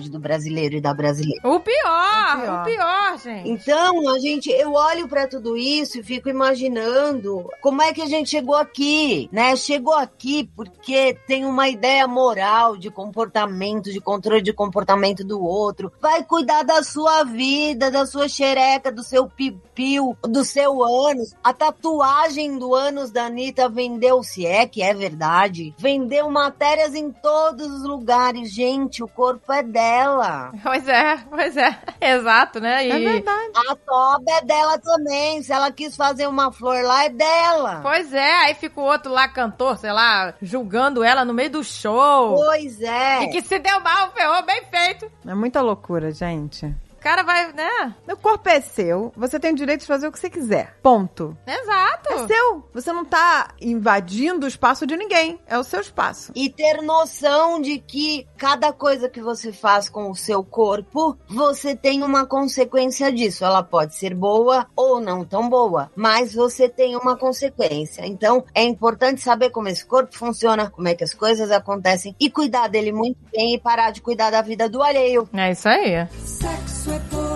do 0.09 0.19
brasileiro 0.19 0.75
e 0.75 0.81
da 0.81 0.93
brasileira. 0.93 1.41
O 1.47 1.59
pior, 1.59 2.37
O 2.37 2.41
pior. 2.41 2.61
o 2.61 2.65
pior, 2.65 3.17
gente. 3.19 3.49
Então, 3.49 4.09
a 4.09 4.19
gente, 4.19 4.49
eu 4.49 4.73
olho 4.73 5.07
pra 5.07 5.27
tudo 5.27 5.55
isso 5.57 5.99
e 5.99 6.03
fico 6.03 6.29
imaginando 6.29 7.47
como 7.61 7.81
é 7.81 7.93
que 7.93 8.01
a 8.01 8.05
gente 8.05 8.29
chegou 8.29 8.55
aqui, 8.55 9.29
né? 9.31 9.55
Chegou 9.55 9.93
aqui 9.93 10.49
porque 10.55 11.17
tem 11.27 11.45
uma 11.45 11.69
ideia 11.69 12.07
moral 12.07 12.77
de 12.77 12.89
comportamento, 12.89 13.91
de 13.91 13.99
controle 13.99 14.41
de 14.41 14.53
comportamento 14.53 15.23
do 15.23 15.43
outro. 15.43 15.91
Vai 16.01 16.23
cuidar 16.23 16.63
da 16.63 16.83
sua 16.83 17.23
vida, 17.23 17.89
da 17.89 18.05
sua 18.05 18.27
xereca, 18.27 18.91
do 18.91 19.03
seu 19.03 19.27
pipiu, 19.27 20.17
do 20.23 20.43
seu 20.43 20.83
ânus. 20.83 21.33
A 21.43 21.53
tatuagem 21.53 22.57
do 22.57 22.73
ânus 22.73 23.11
da 23.11 23.25
Anitta 23.25 23.69
vendeu, 23.69 24.23
se 24.23 24.45
é 24.45 24.65
que 24.67 24.81
é 24.81 24.93
verdade, 24.93 25.73
vendeu 25.77 26.29
matérias 26.29 26.93
em 26.95 27.11
todos 27.11 27.67
os 27.71 27.83
lugares. 27.83 28.51
Gente, 28.53 29.03
o 29.03 29.07
corpo 29.07 29.30
é 29.49 29.63
dela. 29.63 30.51
Pois 30.63 30.87
é, 30.87 31.17
pois 31.29 31.57
é. 31.57 31.77
Exato, 31.99 32.59
né? 32.59 32.87
E... 32.87 32.91
É 32.91 32.99
verdade. 32.99 33.51
A 33.55 33.75
toba 33.75 34.31
é 34.31 34.41
dela 34.41 34.77
também. 34.79 35.41
Se 35.43 35.51
ela 35.51 35.71
quis 35.71 35.95
fazer 35.95 36.27
uma 36.27 36.51
flor 36.51 36.83
lá, 36.83 37.05
é 37.05 37.09
dela. 37.09 37.79
Pois 37.81 38.13
é, 38.13 38.45
aí 38.45 38.55
fica 38.55 38.79
o 38.79 38.83
outro 38.83 39.11
lá, 39.11 39.27
cantor, 39.27 39.77
sei 39.77 39.91
lá, 39.91 40.33
julgando 40.41 41.03
ela 41.03 41.25
no 41.25 41.33
meio 41.33 41.49
do 41.49 41.63
show. 41.63 42.35
Pois 42.35 42.81
é. 42.81 43.23
E 43.23 43.27
que 43.29 43.41
se 43.41 43.59
deu 43.59 43.79
mal, 43.81 44.11
ferrou, 44.11 44.43
bem 44.43 44.61
feito. 44.69 45.11
É 45.25 45.33
muita 45.33 45.61
loucura, 45.61 46.11
gente. 46.11 46.73
O 47.01 47.03
cara 47.03 47.23
vai, 47.23 47.51
né? 47.51 47.95
O 48.07 48.15
corpo 48.15 48.47
é 48.47 48.61
seu, 48.61 49.11
você 49.17 49.39
tem 49.39 49.53
o 49.53 49.55
direito 49.55 49.81
de 49.81 49.87
fazer 49.87 50.07
o 50.07 50.11
que 50.11 50.19
você 50.19 50.29
quiser. 50.29 50.77
Ponto. 50.83 51.35
Exato. 51.47 52.13
É 52.13 52.27
seu. 52.27 52.69
Você 52.75 52.93
não 52.93 53.03
tá 53.03 53.55
invadindo 53.59 54.45
o 54.45 54.47
espaço 54.47 54.85
de 54.85 54.95
ninguém. 54.95 55.39
É 55.47 55.57
o 55.57 55.63
seu 55.63 55.81
espaço. 55.81 56.31
E 56.35 56.47
ter 56.47 56.79
noção 56.83 57.59
de 57.59 57.79
que 57.79 58.27
cada 58.37 58.71
coisa 58.71 59.09
que 59.09 59.19
você 59.19 59.51
faz 59.51 59.89
com 59.89 60.11
o 60.11 60.15
seu 60.15 60.43
corpo, 60.43 61.17
você 61.27 61.75
tem 61.75 62.03
uma 62.03 62.27
consequência 62.27 63.11
disso. 63.11 63.43
Ela 63.43 63.63
pode 63.63 63.95
ser 63.95 64.13
boa 64.13 64.67
ou 64.75 65.01
não 65.01 65.25
tão 65.25 65.49
boa, 65.49 65.89
mas 65.95 66.35
você 66.35 66.69
tem 66.69 66.95
uma 66.95 67.17
consequência. 67.17 68.05
Então, 68.05 68.45
é 68.53 68.61
importante 68.61 69.21
saber 69.21 69.49
como 69.49 69.69
esse 69.69 69.83
corpo 69.83 70.15
funciona, 70.15 70.69
como 70.69 70.87
é 70.87 70.93
que 70.93 71.03
as 71.03 71.15
coisas 71.15 71.49
acontecem 71.49 72.15
e 72.19 72.29
cuidar 72.29 72.67
dele 72.67 72.91
muito 72.91 73.17
bem 73.33 73.55
e 73.55 73.59
parar 73.59 73.89
de 73.89 74.01
cuidar 74.01 74.29
da 74.29 74.43
vida 74.43 74.69
do 74.69 74.83
alheio. 74.83 75.27
É 75.33 75.51
isso 75.51 75.67
aí. 75.67 76.07
Sexo 76.23 76.90
é 76.91 76.99
poesia. 77.09 77.30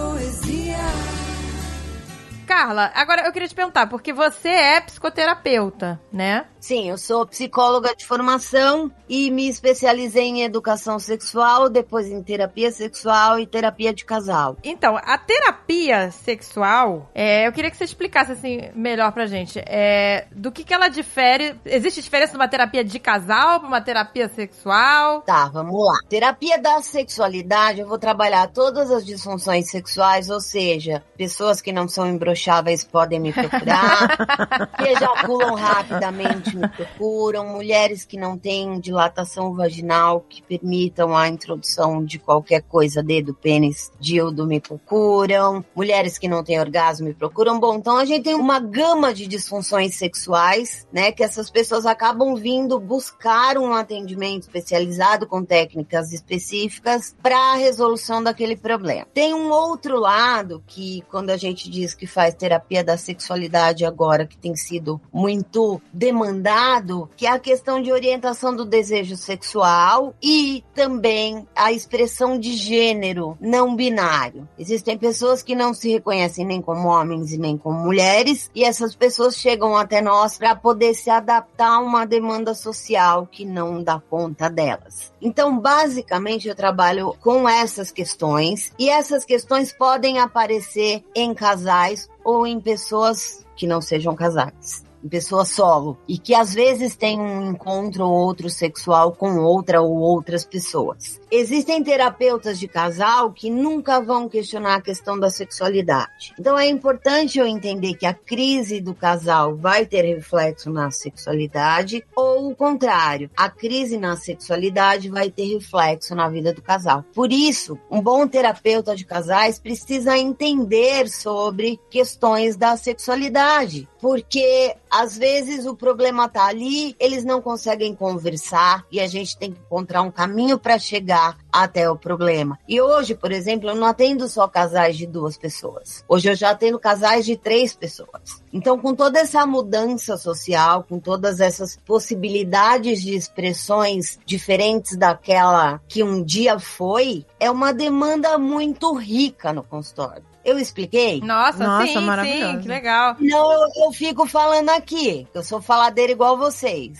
Carla, 2.55 2.89
agora 2.95 3.25
eu 3.25 3.33
queria 3.33 3.49
te 3.49 3.53
perguntar, 3.53 3.87
porque 3.87 4.13
você 4.13 4.47
é 4.47 4.79
psicoterapeuta, 4.79 5.99
né? 6.09 6.45
Sim, 6.65 6.89
eu 6.89 6.97
sou 6.97 7.27
psicóloga 7.27 7.93
de 7.95 8.07
formação 8.07 8.89
e 9.07 9.29
me 9.29 9.47
especializei 9.47 10.23
em 10.23 10.41
educação 10.41 10.97
sexual, 10.97 11.69
depois 11.69 12.07
em 12.07 12.23
terapia 12.23 12.71
sexual 12.71 13.37
e 13.37 13.45
terapia 13.45 13.93
de 13.93 14.03
casal. 14.03 14.57
Então, 14.63 14.97
a 14.97 15.15
terapia 15.15 16.09
sexual, 16.09 17.11
é, 17.13 17.45
eu 17.45 17.51
queria 17.51 17.69
que 17.69 17.77
você 17.77 17.83
explicasse 17.83 18.31
assim 18.31 18.71
melhor 18.73 19.11
pra 19.11 19.27
gente. 19.27 19.61
É, 19.63 20.25
do 20.31 20.51
que, 20.51 20.63
que 20.63 20.73
ela 20.73 20.87
difere? 20.87 21.55
Existe 21.65 22.01
diferença 22.01 22.31
de 22.31 22.37
uma 22.37 22.47
terapia 22.47 22.83
de 22.83 22.97
casal 22.97 23.59
para 23.59 23.67
uma 23.67 23.81
terapia 23.81 24.27
sexual? 24.29 25.21
Tá, 25.21 25.47
vamos 25.49 25.85
lá. 25.85 25.99
Terapia 26.09 26.57
da 26.57 26.81
sexualidade, 26.81 27.81
eu 27.81 27.87
vou 27.87 27.99
trabalhar 27.99 28.47
todas 28.47 28.89
as 28.89 29.05
disfunções 29.05 29.69
sexuais, 29.69 30.31
ou 30.31 30.39
seja, 30.39 31.03
pessoas 31.15 31.61
que 31.61 31.71
não 31.71 31.87
são 31.87 32.07
imbrocháveis 32.45 32.83
podem 32.83 33.19
me 33.19 33.33
procurar, 33.33 34.67
que 34.77 34.83
ejaculam 34.89 35.55
rapidamente 35.55 36.55
me 36.55 36.67
procuram, 36.67 37.47
mulheres 37.47 38.05
que 38.05 38.17
não 38.17 38.37
têm 38.37 38.79
dilatação 38.79 39.53
vaginal 39.53 40.21
que 40.21 40.41
permitam 40.41 41.17
a 41.17 41.27
introdução 41.27 42.03
de 42.03 42.19
qualquer 42.19 42.61
coisa, 42.61 43.01
dedo, 43.01 43.33
pênis, 43.33 43.91
dildo, 43.99 44.45
me 44.45 44.59
procuram, 44.59 45.65
mulheres 45.75 46.17
que 46.17 46.27
não 46.27 46.43
têm 46.43 46.59
orgasmo 46.59 47.07
me 47.07 47.13
procuram. 47.13 47.59
Bom, 47.59 47.75
então 47.75 47.97
a 47.97 48.05
gente 48.05 48.23
tem 48.23 48.35
uma 48.35 48.59
gama 48.59 49.13
de 49.13 49.25
disfunções 49.27 49.95
sexuais, 49.95 50.87
né, 50.93 51.11
que 51.11 51.23
essas 51.23 51.49
pessoas 51.49 51.85
acabam 51.85 52.35
vindo 52.35 52.79
buscar 52.79 53.57
um 53.57 53.73
atendimento 53.73 54.43
especializado 54.43 55.25
com 55.25 55.43
técnicas 55.43 56.11
específicas 56.11 57.15
para 57.23 57.53
a 57.53 57.55
resolução 57.55 58.21
daquele 58.21 58.55
problema. 58.55 59.07
Tem 59.13 59.33
um 59.33 59.49
outro 59.49 59.99
lado 59.99 60.63
que 60.67 61.03
quando 61.09 61.29
a 61.29 61.37
gente 61.37 61.69
diz 61.69 61.93
que 61.93 62.05
faz 62.05 62.34
terapia 62.35 62.83
da 62.83 62.97
sexualidade 62.97 63.85
agora, 63.85 64.27
que 64.27 64.37
tem 64.37 64.55
sido 64.55 65.01
muito 65.11 65.81
demandado, 65.91 67.09
que 67.15 67.25
é 67.25 67.31
a 67.31 67.39
questão 67.39 67.81
de 67.81 67.91
orientação 67.91 68.55
do 68.55 68.65
desejo 68.65 69.15
sexual 69.15 70.13
e 70.21 70.63
também 70.73 71.47
a 71.55 71.71
expressão 71.71 72.37
de 72.37 72.53
gênero 72.53 73.37
não 73.39 73.75
binário. 73.75 74.47
Existem 74.59 74.97
pessoas 74.97 75.41
que 75.41 75.55
não 75.55 75.73
se 75.73 75.89
reconhecem 75.89 76.45
nem 76.45 76.61
como 76.61 76.89
homens 76.89 77.31
e 77.31 77.37
nem 77.37 77.57
como 77.57 77.79
mulheres, 77.79 78.49
e 78.53 78.63
essas 78.63 78.95
pessoas 78.95 79.35
chegam 79.35 79.75
até 79.75 80.01
nós 80.01 80.37
para 80.37 80.55
poder 80.55 80.93
se 80.93 81.09
adaptar 81.09 81.75
a 81.75 81.79
uma 81.79 82.05
demanda 82.05 82.53
social 82.53 83.27
que 83.31 83.45
não 83.45 83.81
dá 83.81 83.99
conta 83.99 84.49
delas. 84.49 85.13
Então, 85.21 85.57
basicamente, 85.57 86.47
eu 86.47 86.55
trabalho 86.55 87.15
com 87.21 87.47
essas 87.47 87.91
questões, 87.91 88.71
e 88.77 88.89
essas 88.89 89.23
questões 89.25 89.71
podem 89.71 90.19
aparecer 90.19 91.03
em 91.15 91.33
casais 91.33 92.09
ou 92.25 92.45
em 92.45 92.59
pessoas 92.59 93.45
que 93.55 93.67
não 93.67 93.79
sejam 93.79 94.15
casais 94.15 94.84
pessoa 95.09 95.45
solo 95.45 95.97
e 96.07 96.17
que 96.17 96.33
às 96.33 96.53
vezes 96.53 96.95
tem 96.95 97.19
um 97.19 97.51
encontro 97.51 98.05
ou 98.05 98.11
outro 98.11 98.49
sexual 98.49 99.11
com 99.11 99.37
outra 99.37 99.81
ou 99.81 99.95
outras 99.95 100.45
pessoas. 100.45 101.19
Existem 101.31 101.83
terapeutas 101.83 102.59
de 102.59 102.67
casal 102.67 103.31
que 103.31 103.49
nunca 103.49 103.99
vão 103.99 104.29
questionar 104.29 104.75
a 104.75 104.81
questão 104.81 105.19
da 105.19 105.29
sexualidade. 105.29 106.33
Então 106.39 106.57
é 106.57 106.67
importante 106.67 107.39
eu 107.39 107.45
entender 107.45 107.95
que 107.95 108.05
a 108.05 108.13
crise 108.13 108.79
do 108.79 108.93
casal 108.93 109.55
vai 109.55 109.85
ter 109.85 110.03
reflexo 110.03 110.69
na 110.69 110.91
sexualidade 110.91 112.05
ou 112.15 112.49
o 112.49 112.55
contrário, 112.55 113.29
a 113.35 113.49
crise 113.49 113.97
na 113.97 114.15
sexualidade 114.15 115.09
vai 115.09 115.29
ter 115.29 115.45
reflexo 115.53 116.15
na 116.15 116.29
vida 116.29 116.53
do 116.53 116.61
casal. 116.61 117.03
Por 117.13 117.31
isso, 117.31 117.77
um 117.89 118.01
bom 118.01 118.27
terapeuta 118.27 118.95
de 118.95 119.05
casais 119.05 119.59
precisa 119.59 120.17
entender 120.17 121.09
sobre 121.09 121.79
questões 121.89 122.55
da 122.55 122.77
sexualidade, 122.77 123.87
porque 124.05 124.75
às 124.87 125.17
vezes 125.17 125.65
o 125.65 125.75
problema 125.75 126.29
tá 126.29 126.45
ali, 126.45 126.95
eles 126.99 127.25
não 127.25 127.41
conseguem 127.41 127.95
conversar 127.95 128.85
e 128.91 128.99
a 128.99 129.07
gente 129.07 129.35
tem 129.35 129.51
que 129.51 129.59
encontrar 129.59 130.03
um 130.03 130.11
caminho 130.11 130.59
para 130.59 130.77
chegar 130.77 131.39
até 131.51 131.89
o 131.89 131.97
problema. 131.97 132.59
E 132.67 132.79
hoje, 132.79 133.15
por 133.15 133.31
exemplo, 133.31 133.67
eu 133.67 133.73
não 133.73 133.87
atendo 133.87 134.29
só 134.29 134.47
casais 134.47 134.95
de 134.95 135.07
duas 135.07 135.39
pessoas. 135.39 136.05
Hoje 136.07 136.29
eu 136.29 136.35
já 136.35 136.51
atendo 136.51 136.77
casais 136.77 137.25
de 137.25 137.35
três 137.35 137.75
pessoas. 137.75 138.43
Então, 138.53 138.77
com 138.77 138.93
toda 138.93 139.17
essa 139.17 139.43
mudança 139.43 140.17
social, 140.17 140.85
com 140.87 140.99
todas 140.99 141.39
essas 141.39 141.75
possibilidades 141.75 143.01
de 143.01 143.15
expressões 143.15 144.19
diferentes 144.23 144.95
daquela 144.95 145.81
que 145.87 146.03
um 146.03 146.23
dia 146.23 146.59
foi, 146.59 147.25
é 147.39 147.49
uma 147.49 147.73
demanda 147.73 148.37
muito 148.37 148.93
rica 148.93 149.51
no 149.51 149.63
consultório. 149.63 150.34
Eu 150.45 150.59
expliquei? 150.59 151.21
Nossa, 151.21 151.65
Nossa, 151.65 151.87
sim, 151.87 151.99
maravilhoso. 152.01 152.51
sim, 152.51 152.59
que 152.61 152.67
legal. 152.67 153.15
Não, 153.19 153.51
eu, 153.51 153.85
eu 153.85 153.91
fico 153.91 154.27
falando 154.27 154.69
aqui. 154.69 155.27
Eu 155.33 155.41
sou 155.41 155.59
faladeira 155.59 156.11
igual 156.11 156.37
vocês. 156.37 156.99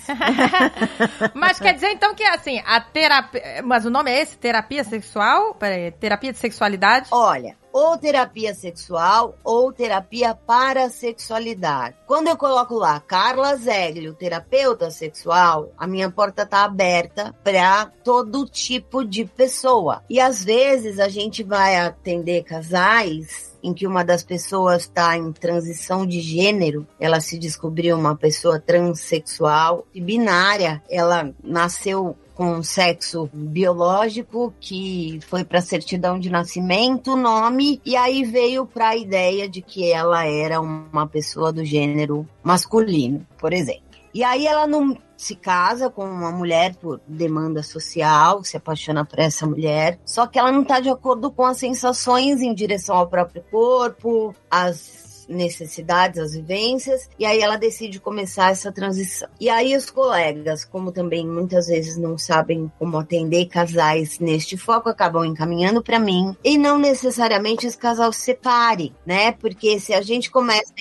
Mas 1.36 1.60
quer 1.60 1.74
dizer 1.76 1.92
então 1.92 2.16
que 2.16 2.24
assim, 2.24 2.60
a 2.66 2.82
terapia. 2.82 3.62
Mas 3.64 3.86
o 3.86 3.92
nome 3.92 4.10
é 4.12 4.22
esse? 4.22 4.36
Terapia 4.36 4.84
sexual? 4.84 5.54
Peraí, 5.54 5.92
terapia 5.92 6.34
de 6.34 6.40
sexualidade? 6.40 7.10
Olha, 7.12 7.56
ou 7.76 7.98
terapia 7.98 8.54
sexual 8.54 9.38
ou 9.44 9.70
terapia 9.74 10.34
para 10.34 10.90
sexualidade. 10.90 11.98
Quando 12.08 12.30
eu 12.30 12.38
coloco 12.38 12.76
lá 12.76 13.02
Carla 13.02 13.54
Zeglio, 13.58 14.14
terapeuta 14.14 14.90
sexual, 14.90 15.74
a 15.78 15.86
minha 15.86 16.10
porta 16.10 16.46
tá 16.46 16.64
aberta 16.64 17.36
para 17.44 17.88
todo 18.02 18.48
tipo 18.48 19.04
de 19.04 19.26
pessoa. 19.26 20.02
E 20.10 20.22
às 20.22 20.42
vezes 20.42 21.02
a 21.02 21.10
gente 21.10 21.44
vai 21.44 21.76
atender 21.76 22.46
casais 22.46 23.54
em 23.62 23.74
que 23.74 23.86
uma 23.86 24.06
das 24.06 24.24
pessoas 24.24 24.84
está 24.84 25.18
em 25.18 25.34
transição 25.34 26.06
de 26.06 26.22
gênero, 26.22 26.88
ela 26.98 27.20
se 27.20 27.38
descobriu 27.38 27.98
uma 27.98 28.16
pessoa 28.16 28.58
transexual 28.58 29.86
e 29.94 30.00
binária, 30.00 30.82
ela 30.90 31.34
nasceu 31.44 32.16
com 32.36 32.62
sexo 32.62 33.30
biológico 33.34 34.54
que 34.60 35.20
foi 35.28 35.44
para 35.44 35.62
certidão 35.62 36.20
de 36.20 36.30
nascimento, 36.30 37.16
nome 37.16 37.82
e 37.86 37.96
aí 37.96 38.24
veio 38.24 38.66
para 38.66 38.90
a 38.90 38.96
ideia 38.96 39.50
de 39.50 39.62
que 39.62 39.90
ela 39.92 40.28
era 40.28 40.60
uma 40.60 41.08
pessoa 41.08 41.52
do 41.52 41.64
gênero 41.64 42.28
masculino, 42.44 43.26
por 43.40 43.54
exemplo. 43.54 43.84
E 44.14 44.24
aí 44.24 44.46
ela 44.46 44.68
não 44.68 44.98
se 45.18 45.36
casa 45.36 45.90
com 45.90 46.06
uma 46.06 46.32
mulher 46.32 46.76
por 46.76 47.02
demanda 47.08 47.64
social, 47.64 48.44
se 48.44 48.58
apaixona 48.58 49.06
por 49.06 49.20
essa 49.20 49.46
mulher, 49.46 50.00
só 50.06 50.28
que 50.28 50.38
ela 50.38 50.52
não 50.52 50.62
está 50.62 50.80
de 50.80 50.90
acordo 50.90 51.32
com 51.32 51.44
as 51.44 51.58
sensações 51.58 52.42
em 52.42 52.54
direção 52.54 52.98
ao 52.98 53.08
próprio 53.08 53.44
corpo, 53.50 54.36
as 54.50 55.05
necessidades, 55.28 56.20
as 56.20 56.34
vivências, 56.34 57.10
e 57.18 57.26
aí 57.26 57.40
ela 57.42 57.58
decide 57.58 58.00
começar 58.00 58.52
essa 58.52 58.72
transição. 58.72 59.28
E 59.40 59.50
aí 59.50 59.76
os 59.76 59.90
colegas, 59.90 60.66
como 60.66 60.92
também 60.92 61.28
muitas 61.28 61.68
vezes 61.68 61.98
não 61.98 62.18
sabem 62.18 62.72
como 62.78 62.98
atender 62.98 63.46
casais 63.48 64.20
neste 64.20 64.58
foco, 64.58 64.90
acabam 64.90 65.26
encaminhando 65.26 65.82
para 65.82 66.00
mim, 66.00 66.36
e 66.44 66.58
não 66.58 66.78
necessariamente 66.78 67.66
esse 67.68 67.78
casal 67.78 68.12
se 68.12 68.22
separe, 68.22 68.94
né? 69.06 69.32
Porque 69.32 69.80
se 69.80 69.94
a 69.94 70.02
gente 70.02 70.30
começa 70.30 70.74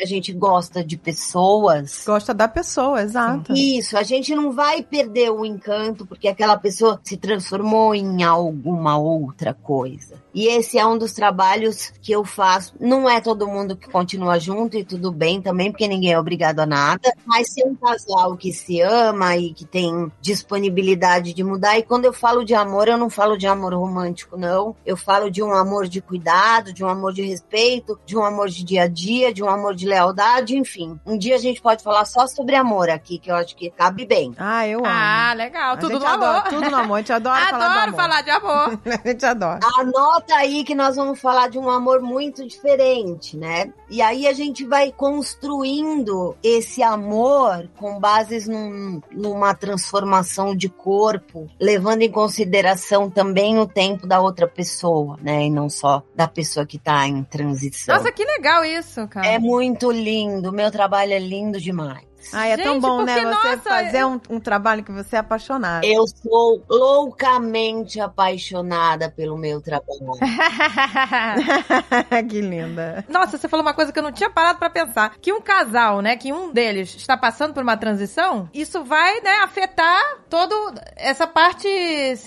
a 0.00 0.06
gente 0.06 0.32
gosta 0.32 0.84
de 0.84 0.96
pessoas. 0.96 2.04
Gosta 2.06 2.32
da 2.32 2.46
pessoa, 2.46 3.02
exato. 3.02 3.52
Isso, 3.52 3.96
a 3.96 4.02
gente 4.02 4.34
não 4.34 4.52
vai 4.52 4.82
perder 4.82 5.30
o 5.30 5.44
encanto 5.44 6.06
porque 6.06 6.28
aquela 6.28 6.56
pessoa 6.56 7.00
se 7.02 7.16
transformou 7.16 7.94
em 7.94 8.22
alguma 8.22 8.96
outra 8.96 9.52
coisa. 9.52 10.16
E 10.38 10.46
esse 10.46 10.78
é 10.78 10.86
um 10.86 10.96
dos 10.96 11.12
trabalhos 11.12 11.92
que 12.00 12.12
eu 12.12 12.24
faço. 12.24 12.72
Não 12.78 13.10
é 13.10 13.20
todo 13.20 13.48
mundo 13.48 13.74
que 13.76 13.90
continua 13.90 14.38
junto 14.38 14.76
e 14.76 14.84
tudo 14.84 15.10
bem 15.10 15.42
também, 15.42 15.72
porque 15.72 15.88
ninguém 15.88 16.12
é 16.12 16.18
obrigado 16.18 16.60
a 16.60 16.66
nada. 16.66 17.12
Mas 17.26 17.52
ser 17.52 17.64
um 17.66 17.74
casal 17.74 18.36
que 18.36 18.52
se 18.52 18.80
ama 18.80 19.36
e 19.36 19.52
que 19.52 19.64
tem 19.64 20.12
disponibilidade 20.20 21.34
de 21.34 21.42
mudar. 21.42 21.76
E 21.76 21.82
quando 21.82 22.04
eu 22.04 22.12
falo 22.12 22.44
de 22.44 22.54
amor, 22.54 22.86
eu 22.86 22.96
não 22.96 23.10
falo 23.10 23.36
de 23.36 23.48
amor 23.48 23.74
romântico, 23.74 24.36
não. 24.36 24.76
Eu 24.86 24.96
falo 24.96 25.28
de 25.28 25.42
um 25.42 25.52
amor 25.52 25.88
de 25.88 26.00
cuidado, 26.00 26.72
de 26.72 26.84
um 26.84 26.88
amor 26.88 27.12
de 27.12 27.22
respeito, 27.22 27.98
de 28.06 28.16
um 28.16 28.22
amor 28.24 28.48
de 28.48 28.62
dia 28.64 28.84
a 28.84 28.86
dia, 28.86 29.34
de 29.34 29.42
um 29.42 29.48
amor 29.50 29.74
de 29.74 29.86
lealdade, 29.88 30.56
enfim. 30.56 31.00
Um 31.04 31.18
dia 31.18 31.34
a 31.34 31.38
gente 31.38 31.60
pode 31.60 31.82
falar 31.82 32.04
só 32.04 32.28
sobre 32.28 32.54
amor 32.54 32.88
aqui, 32.90 33.18
que 33.18 33.28
eu 33.28 33.34
acho 33.34 33.56
que 33.56 33.70
cabe 33.70 34.06
bem. 34.06 34.32
Ah, 34.38 34.64
eu 34.68 34.78
amo. 34.78 34.86
Ah, 34.88 35.34
legal. 35.34 35.74
A 35.74 35.76
Tudo 35.78 35.98
no 35.98 36.06
amor. 36.06 36.26
adora, 36.28 36.50
Tudo 36.50 36.70
no 36.70 36.76
amor. 36.76 36.94
A 36.94 36.98
gente 36.98 37.12
adora 37.12 37.40
falar 37.50 37.58
do 37.58 37.64
Adoro 37.64 37.80
amor. 37.88 37.96
falar 37.96 38.22
de 38.22 38.30
amor. 38.30 38.80
A 39.04 39.08
gente 39.08 39.26
adora. 39.26 39.60
Anota 39.78 40.27
aí 40.32 40.64
que 40.64 40.74
nós 40.74 40.96
vamos 40.96 41.20
falar 41.20 41.48
de 41.48 41.58
um 41.58 41.68
amor 41.68 42.00
muito 42.00 42.46
diferente, 42.46 43.36
né? 43.36 43.72
E 43.90 44.00
aí 44.02 44.26
a 44.26 44.32
gente 44.32 44.64
vai 44.64 44.92
construindo 44.92 46.36
esse 46.42 46.82
amor 46.82 47.68
com 47.76 47.98
bases 47.98 48.46
num- 48.48 49.00
numa 49.10 49.54
transformação 49.54 50.54
de 50.54 50.68
corpo, 50.68 51.48
levando 51.60 52.02
em 52.02 52.10
consideração 52.10 53.08
também 53.10 53.58
o 53.58 53.66
tempo 53.66 54.06
da 54.06 54.20
outra 54.20 54.46
pessoa, 54.46 55.16
né? 55.22 55.44
E 55.46 55.50
não 55.50 55.68
só 55.70 56.02
da 56.14 56.26
pessoa 56.28 56.66
que 56.66 56.78
tá 56.78 57.06
em 57.06 57.22
transição. 57.22 57.94
Nossa, 57.96 58.12
que 58.12 58.24
legal 58.24 58.64
isso, 58.64 59.06
cara. 59.08 59.26
É 59.26 59.38
muito 59.38 59.90
lindo, 59.90 60.52
meu 60.52 60.70
trabalho 60.70 61.12
é 61.12 61.18
lindo 61.18 61.60
demais. 61.60 62.07
Ah, 62.32 62.46
é 62.46 62.56
tão 62.56 62.74
Gente, 62.74 62.82
bom, 62.82 63.02
né? 63.02 63.14
porque, 63.14 63.26
Você 63.26 63.48
nossa, 63.48 63.62
fazer 63.62 64.04
um, 64.04 64.20
um 64.30 64.40
trabalho 64.40 64.84
que 64.84 64.92
você 64.92 65.16
é 65.16 65.18
apaixonado. 65.18 65.84
Eu 65.84 66.06
sou 66.06 66.62
loucamente 66.68 68.00
apaixonada 68.00 69.10
pelo 69.10 69.36
meu 69.36 69.60
trabalho. 69.60 69.88
que 72.28 72.40
linda. 72.40 73.04
Nossa, 73.08 73.38
você 73.38 73.48
falou 73.48 73.64
uma 73.64 73.74
coisa 73.74 73.92
que 73.92 73.98
eu 73.98 74.02
não 74.02 74.12
tinha 74.12 74.30
parado 74.30 74.58
pra 74.58 74.70
pensar. 74.70 75.16
Que 75.20 75.32
um 75.32 75.40
casal, 75.40 76.02
né, 76.02 76.16
que 76.16 76.32
um 76.32 76.52
deles 76.52 76.94
está 76.94 77.16
passando 77.16 77.54
por 77.54 77.62
uma 77.62 77.76
transição, 77.76 78.48
isso 78.52 78.84
vai, 78.84 79.20
né, 79.20 79.38
afetar 79.42 80.18
toda 80.28 80.54
essa 80.96 81.26
parte... 81.26 81.68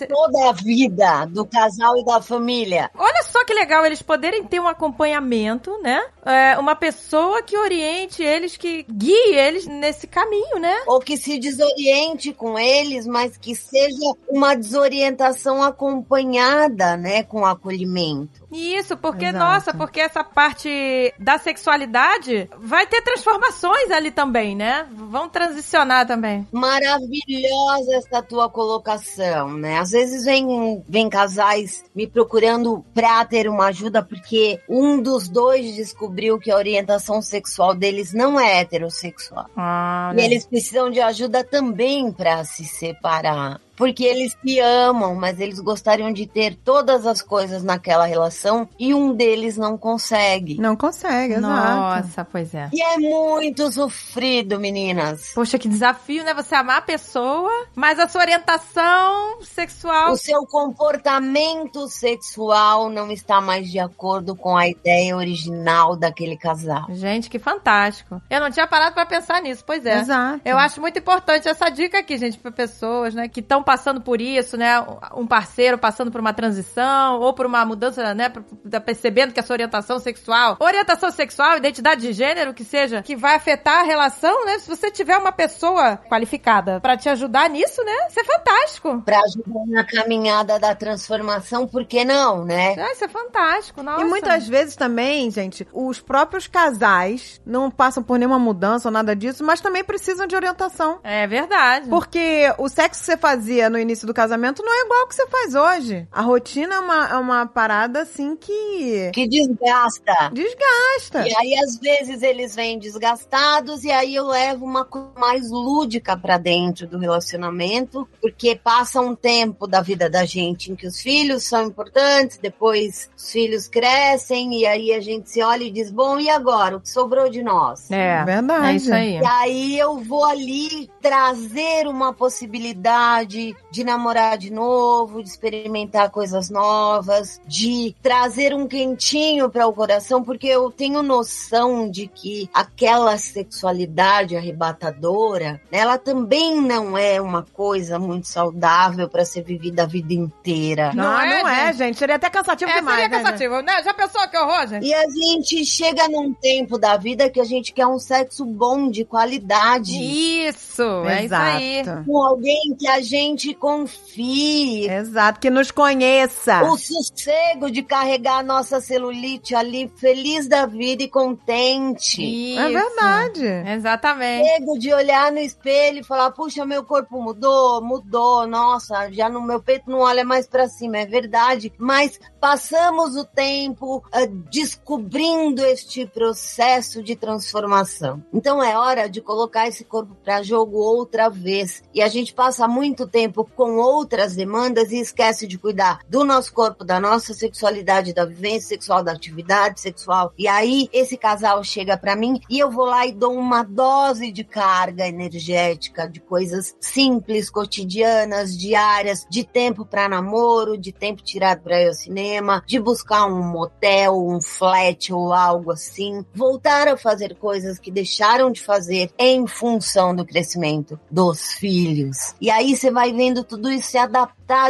Toda 0.08 0.50
a 0.50 0.54
vida 0.54 1.26
do 1.26 1.46
casal 1.46 1.98
e 1.98 2.06
da 2.06 2.22
família. 2.22 2.90
Olha 2.98 3.24
só 3.24 3.44
que 3.46 3.54
legal 3.54 3.86
eles 3.86 4.02
poderem 4.02 4.44
ter 4.44 4.60
um 4.60 4.68
acompanhamento, 4.68 5.78
né? 5.82 6.02
É, 6.26 6.58
uma 6.58 6.76
pessoa 6.76 7.42
que 7.42 7.58
oriente 7.58 8.24
eles, 8.24 8.58
que 8.58 8.86
guie 8.90 9.36
eles 9.36 9.66
nesse 9.82 10.08
caminho, 10.08 10.60
né? 10.60 10.84
Ou 10.86 11.00
que 11.00 11.18
se 11.18 11.40
desoriente 11.40 12.32
com 12.32 12.58
eles, 12.58 13.08
mas 13.08 13.36
que 13.36 13.56
seja 13.56 14.14
uma 14.30 14.56
desorientação 14.56 15.64
acompanhada, 15.64 16.96
né, 16.96 17.24
com 17.24 17.46
acolhimento. 17.46 18.48
Isso, 18.52 18.96
porque, 18.96 19.26
Exato. 19.26 19.44
nossa, 19.44 19.74
porque 19.74 20.00
essa 20.00 20.24
parte 20.24 21.14
da 21.18 21.38
sexualidade 21.38 22.50
vai 22.58 22.86
ter 22.86 23.02
transformações 23.02 23.90
ali 23.92 24.12
também, 24.12 24.56
né? 24.56 24.88
Vão 24.92 25.28
transicionar 25.28 26.06
também. 26.06 26.48
Maravilhosa 26.52 27.96
essa 27.96 28.22
tua 28.22 28.50
colocação, 28.50 29.58
né? 29.58 29.80
Às 29.80 29.92
vezes 29.92 30.26
vem, 30.26 30.84
vem 30.88 31.10
casais 31.10 31.84
me 31.96 32.06
procurando 32.06 32.86
pra 32.94 33.26
ter 33.26 33.48
uma 33.48 33.68
ajuda 33.68 34.04
porque 34.04 34.60
um 34.70 35.02
dos 35.02 35.28
dois 35.28 35.74
descobriu 35.76 36.38
que 36.38 36.52
a 36.52 36.58
orientação 36.58 37.22
sexual 37.22 37.74
deles 37.74 38.14
não 38.14 38.40
é 38.40 38.60
heterossexual. 38.60 39.46
Ah, 39.56 39.71
E 40.16 40.22
eles 40.22 40.46
precisam 40.46 40.90
de 40.90 41.00
ajuda 41.00 41.44
também 41.44 42.12
pra 42.12 42.44
se 42.44 42.66
separar. 42.66 43.60
Porque 43.82 44.04
eles 44.04 44.38
se 44.46 44.60
amam, 44.60 45.16
mas 45.16 45.40
eles 45.40 45.60
gostariam 45.60 46.14
de 46.14 46.28
ter 46.28 46.54
todas 46.54 47.08
as 47.08 47.20
coisas 47.20 47.64
naquela 47.64 48.06
relação 48.06 48.70
e 48.78 48.94
um 48.94 49.12
deles 49.12 49.58
não 49.58 49.76
consegue. 49.76 50.62
Não 50.62 50.76
consegue, 50.76 51.34
exato. 51.34 51.48
Nossa, 51.48 52.24
pois 52.24 52.54
é. 52.54 52.70
E 52.72 52.80
é 52.80 53.00
muito 53.00 53.72
sofrido, 53.72 54.60
meninas. 54.60 55.32
Poxa, 55.34 55.58
que 55.58 55.68
desafio, 55.68 56.24
né? 56.24 56.32
Você 56.36 56.54
amar 56.54 56.78
a 56.78 56.82
pessoa, 56.82 57.50
mas 57.76 57.98
a 57.98 58.08
sua 58.08 58.22
orientação 58.22 59.42
sexual. 59.42 60.12
O 60.12 60.16
seu 60.16 60.46
comportamento 60.46 61.88
sexual 61.88 62.88
não 62.88 63.10
está 63.10 63.42
mais 63.42 63.72
de 63.72 63.80
acordo 63.80 64.36
com 64.36 64.56
a 64.56 64.68
ideia 64.68 65.18
original 65.18 65.96
daquele 65.96 66.38
casal. 66.38 66.86
Gente, 66.92 67.32
que 67.32 67.40
fantástico. 67.40 68.22
Eu 68.30 68.42
não 68.42 68.52
tinha 68.52 68.68
parado 68.68 68.94
pra 68.94 69.08
pensar 69.08 69.42
nisso, 69.42 69.64
pois 69.66 69.84
é. 69.88 70.02
Exato. 70.02 70.42
Eu 70.46 70.60
acho 70.60 70.80
muito 70.80 71.00
importante 71.00 71.48
essa 71.48 71.68
dica 71.70 71.98
aqui, 71.98 72.16
gente, 72.16 72.38
para 72.38 72.52
pessoas, 72.52 73.16
né, 73.16 73.28
que 73.28 73.40
estão 73.40 73.64
passando 73.72 74.02
por 74.02 74.20
isso, 74.20 74.58
né, 74.58 74.84
um 75.16 75.26
parceiro 75.26 75.78
passando 75.78 76.12
por 76.12 76.20
uma 76.20 76.34
transição 76.34 77.22
ou 77.22 77.34
por 77.34 77.46
uma 77.46 77.64
mudança, 77.66 78.14
né, 78.14 78.28
pra- 78.28 78.44
tá 78.70 78.82
percebendo 78.82 79.32
que 79.34 79.40
a 79.40 79.44
sua 79.44 79.54
orientação 79.54 79.98
sexual, 79.98 80.58
orientação 80.60 81.10
sexual, 81.10 81.56
identidade 81.56 82.02
de 82.02 82.12
gênero, 82.12 82.54
que 82.54 82.66
seja, 82.66 83.02
que 83.02 83.16
vai 83.16 83.36
afetar 83.36 83.80
a 83.80 83.84
relação, 83.84 84.46
né, 84.46 84.60
se 84.60 84.68
você 84.68 84.92
tiver 84.92 85.18
uma 85.18 85.32
pessoa 85.32 85.96
qualificada 86.10 86.82
pra 86.82 86.98
te 86.98 87.08
ajudar 87.08 87.50
nisso, 87.50 87.82
né, 87.86 87.94
isso 88.10 88.20
é 88.20 88.24
fantástico. 88.26 89.02
Para 89.06 89.20
ajudar 89.22 89.66
na 89.68 89.86
caminhada 89.86 90.60
da 90.60 90.76
transformação, 90.76 91.66
por 91.66 91.86
que 91.86 92.04
não, 92.04 92.44
né? 92.44 92.76
Ah, 92.78 92.92
isso 92.92 93.06
é 93.06 93.08
fantástico, 93.08 93.82
nossa. 93.82 94.02
E 94.02 94.06
muitas 94.06 94.48
vezes 94.50 94.76
também, 94.76 95.32
gente, 95.32 95.66
os 95.72 96.02
próprios 96.02 96.46
casais 96.48 97.40
não 97.46 97.72
passam 97.72 98.04
por 98.04 98.20
nenhuma 98.20 98.38
mudança 98.40 98.90
ou 98.90 98.92
nada 98.92 99.16
disso, 99.16 99.46
mas 99.46 99.62
também 99.62 99.82
precisam 99.84 100.28
de 100.28 100.36
orientação. 100.36 101.00
É 101.06 101.26
verdade. 101.26 101.88
Porque 101.88 102.54
o 102.58 102.68
sexo 102.68 103.00
que 103.00 103.06
você 103.06 103.16
fazia 103.18 103.61
no 103.70 103.80
início 103.80 104.06
do 104.08 104.14
casamento 104.14 104.64
não 104.64 104.74
é 104.74 104.86
igual 104.86 105.02
ao 105.02 105.08
que 105.08 105.16
você 105.16 105.28
faz 105.28 105.56
hoje. 105.56 106.08
A 106.12 106.22
rotina 106.22 106.76
é 106.76 106.80
uma, 106.80 107.10
é 107.10 107.16
uma 107.18 107.46
parada 107.46 108.02
assim 108.02 108.36
que 108.36 109.12
Que 109.14 109.28
desgasta. 109.28 110.32
desgasta. 110.34 111.28
E 111.28 111.36
aí, 111.36 111.56
às 111.64 111.78
vezes, 111.78 112.22
eles 112.22 112.56
vêm 112.56 112.78
desgastados, 112.80 113.84
e 113.84 113.92
aí 113.92 114.16
eu 114.16 114.28
levo 114.28 114.66
uma 114.66 114.86
coisa 114.86 115.12
mais 115.18 115.50
lúdica 115.50 116.16
pra 116.18 116.38
dentro 116.38 116.88
do 116.88 116.98
relacionamento, 116.98 118.08
porque 118.22 118.56
passa 118.56 119.02
um 119.02 119.16
tempo 119.16 119.68
da 119.68 119.82
vida 119.82 120.10
da 120.10 120.26
gente 120.26 120.72
em 120.72 120.76
que 120.76 120.88
os 120.88 121.02
filhos 121.02 121.44
são 121.44 121.64
importantes, 121.68 122.38
depois 122.38 123.10
os 123.18 123.32
filhos 123.32 123.68
crescem, 123.68 124.60
e 124.60 124.66
aí 124.66 124.94
a 124.94 125.00
gente 125.00 125.30
se 125.30 125.42
olha 125.42 125.64
e 125.64 125.72
diz: 125.72 125.92
bom, 125.92 126.20
e 126.20 126.30
agora? 126.30 126.78
O 126.78 126.82
que 126.82 126.90
sobrou 126.90 127.30
de 127.30 127.42
nós? 127.44 127.90
É, 127.92 128.24
Verdade. 128.24 128.68
é 128.68 128.76
isso 128.76 128.94
aí. 128.94 129.20
E 129.20 129.26
aí 129.26 129.80
eu 129.80 129.98
vou 130.00 130.26
ali 130.26 130.90
trazer 131.02 131.88
uma 131.88 132.14
possibilidade 132.14 133.40
de 133.70 133.84
namorar 133.84 134.38
de 134.38 134.52
novo, 134.52 135.22
de 135.22 135.30
experimentar 135.30 136.10
coisas 136.10 136.50
novas, 136.50 137.40
de 137.46 137.96
trazer 138.02 138.54
um 138.54 138.68
quentinho 138.68 139.50
para 139.50 139.68
o 139.68 139.74
coração, 139.74 140.24
porque 140.24 140.48
eu 140.48 140.72
tenho 140.72 141.02
noção 141.02 141.90
de 141.90 142.08
que 142.08 142.50
aquela 142.54 143.18
sexualidade 143.18 144.36
arrebatadora, 144.36 145.62
ela 145.72 145.98
também 145.98 146.60
não 146.60 146.98
é 146.98 147.22
uma 147.22 147.44
coisa 147.54 148.00
muito 148.00 148.28
saudável 148.28 149.08
para 149.08 149.26
ser 149.26 149.44
vivida 149.44 149.84
a 149.84 149.86
vida 149.86 150.14
inteira. 150.14 150.92
Não, 150.94 151.04
Não 151.04 151.12
não, 151.12 151.48
é, 151.48 151.70
é, 151.70 151.74
gente? 151.74 151.92
gente. 151.92 152.00
Seria 152.00 152.16
até 152.16 152.30
cansativo 152.30 152.72
É, 152.72 152.76
demais, 152.76 153.00
seria 153.02 153.10
né, 153.10 153.24
cansativo, 153.24 153.62
né? 153.62 153.84
Já 153.84 153.94
pensou 153.94 154.28
que 154.28 154.38
horror, 154.38 154.68
gente? 154.68 154.86
E 154.86 154.94
a 154.94 155.06
gente 155.10 155.66
chega 155.66 156.08
num 156.08 156.34
tempo 156.34 156.78
da 156.78 156.98
vida 156.98 157.30
que 157.30 157.40
a 157.40 157.44
gente 157.44 157.74
quer 157.74 157.88
um 157.88 158.00
sexo 158.00 158.46
bom, 158.46 158.90
de 158.90 159.06
qualidade. 159.06 159.92
Isso, 159.92 160.84
é 161.06 161.26
isso 161.26 161.36
aí. 161.36 161.80
Exato. 161.80 162.04
com 162.06 162.24
alguém 162.24 162.76
que 162.78 162.88
a 162.88 163.02
gente 163.02 163.31
confie. 163.56 164.90
Exato, 164.90 165.40
que 165.40 165.50
nos 165.50 165.72
conheça. 165.72 166.64
O 166.64 166.78
sossego 166.78 167.70
de 167.70 167.84
carregar 167.84 168.40
a 168.40 168.44
nossa 168.44 168.80
celulite 168.82 169.56
ali, 169.56 169.92
feliz 169.96 170.48
da 170.48 170.66
vida 170.66 171.04
e 171.04 171.08
contente. 171.08 172.22
Isso. 172.22 172.60
É 172.60 172.70
verdade. 172.70 173.46
Exatamente. 173.72 174.48
Sossego 174.48 174.80
de 174.80 174.94
olhar 174.94 175.32
no 175.32 175.40
espelho 175.40 176.00
e 176.00 176.04
falar, 176.04 176.32
puxa, 176.32 176.66
meu 176.66 176.84
corpo 176.84 177.22
mudou, 177.22 177.82
mudou, 177.82 178.48
nossa, 178.48 179.12
já 179.12 179.30
no 179.30 179.42
meu 179.42 179.62
peito 179.62 179.90
não 179.90 180.00
olha 180.00 180.24
mais 180.24 180.48
pra 180.48 180.68
cima, 180.68 180.98
é 180.98 181.06
verdade. 181.06 181.72
Mas 181.78 182.20
passamos 182.40 183.16
o 183.16 183.24
tempo 183.24 184.04
ah, 184.12 184.28
descobrindo 184.50 185.64
este 185.66 186.06
processo 186.06 187.02
de 187.04 187.16
transformação. 187.16 188.24
Então 188.34 188.64
é 188.64 188.78
hora 188.78 189.08
de 189.08 189.22
colocar 189.22 189.68
esse 189.68 189.84
corpo 189.84 190.16
pra 190.24 190.44
jogo 190.44 190.78
outra 190.78 191.30
vez. 191.30 191.84
E 191.94 192.02
a 192.02 192.08
gente 192.08 192.34
passa 192.34 192.68
muito 192.68 193.08
tempo 193.08 193.21
com 193.30 193.78
outras 193.78 194.36
demandas 194.36 194.92
e 194.92 195.00
esquece 195.00 195.48
de 195.48 195.58
cuidar 195.58 196.00
do 196.08 196.24
nosso 196.24 196.54
corpo, 196.54 196.84
da 196.84 197.00
nossa 197.00 197.34
sexualidade, 197.34 198.14
da 198.14 198.26
vivência 198.26 198.70
sexual, 198.70 199.04
da 199.04 199.12
atividade 199.12 199.80
sexual. 199.80 200.34
E 200.38 200.48
aí 200.48 200.90
esse 200.94 201.18
casal 201.18 201.64
chega 201.64 201.98
pra 201.98 202.16
mim 202.16 202.40
e 202.50 202.60
eu 202.60 202.72
vou 202.72 202.86
lá 202.86 203.06
e 203.06 203.12
dou 203.12 203.34
uma 203.34 203.64
dose 203.64 204.32
de 204.32 204.44
carga 204.44 205.08
energética, 205.08 206.08
de 206.08 206.20
coisas 206.20 206.76
simples, 206.80 207.50
cotidianas, 207.50 208.58
diárias, 208.58 209.26
de 209.30 209.44
tempo 209.44 209.86
pra 209.86 210.10
namoro, 210.10 210.78
de 210.78 210.92
tempo 210.92 211.22
tirado 211.22 211.62
pra 211.62 211.82
ir 211.82 211.88
ao 211.88 211.94
cinema, 211.94 212.64
de 212.66 212.80
buscar 212.80 213.26
um 213.26 213.44
motel, 213.44 214.28
um 214.28 214.42
flat 214.42 215.14
ou 215.14 215.34
algo 215.34 215.72
assim. 215.72 216.26
Voltar 216.34 216.88
a 216.88 216.98
fazer 216.98 217.36
coisas 217.36 217.80
que 217.80 217.92
deixaram 217.92 218.52
de 218.52 218.62
fazer 218.62 219.12
em 219.18 219.48
função 219.48 220.16
do 220.16 220.26
crescimento 220.26 221.00
dos 221.10 221.54
filhos. 221.54 222.36
E 222.40 222.50
aí 222.50 222.76
você 222.76 222.92
vai 222.92 223.11
vendo 223.14 223.44
tudo 223.44 223.72
isso 223.72 223.92
se 223.92 223.98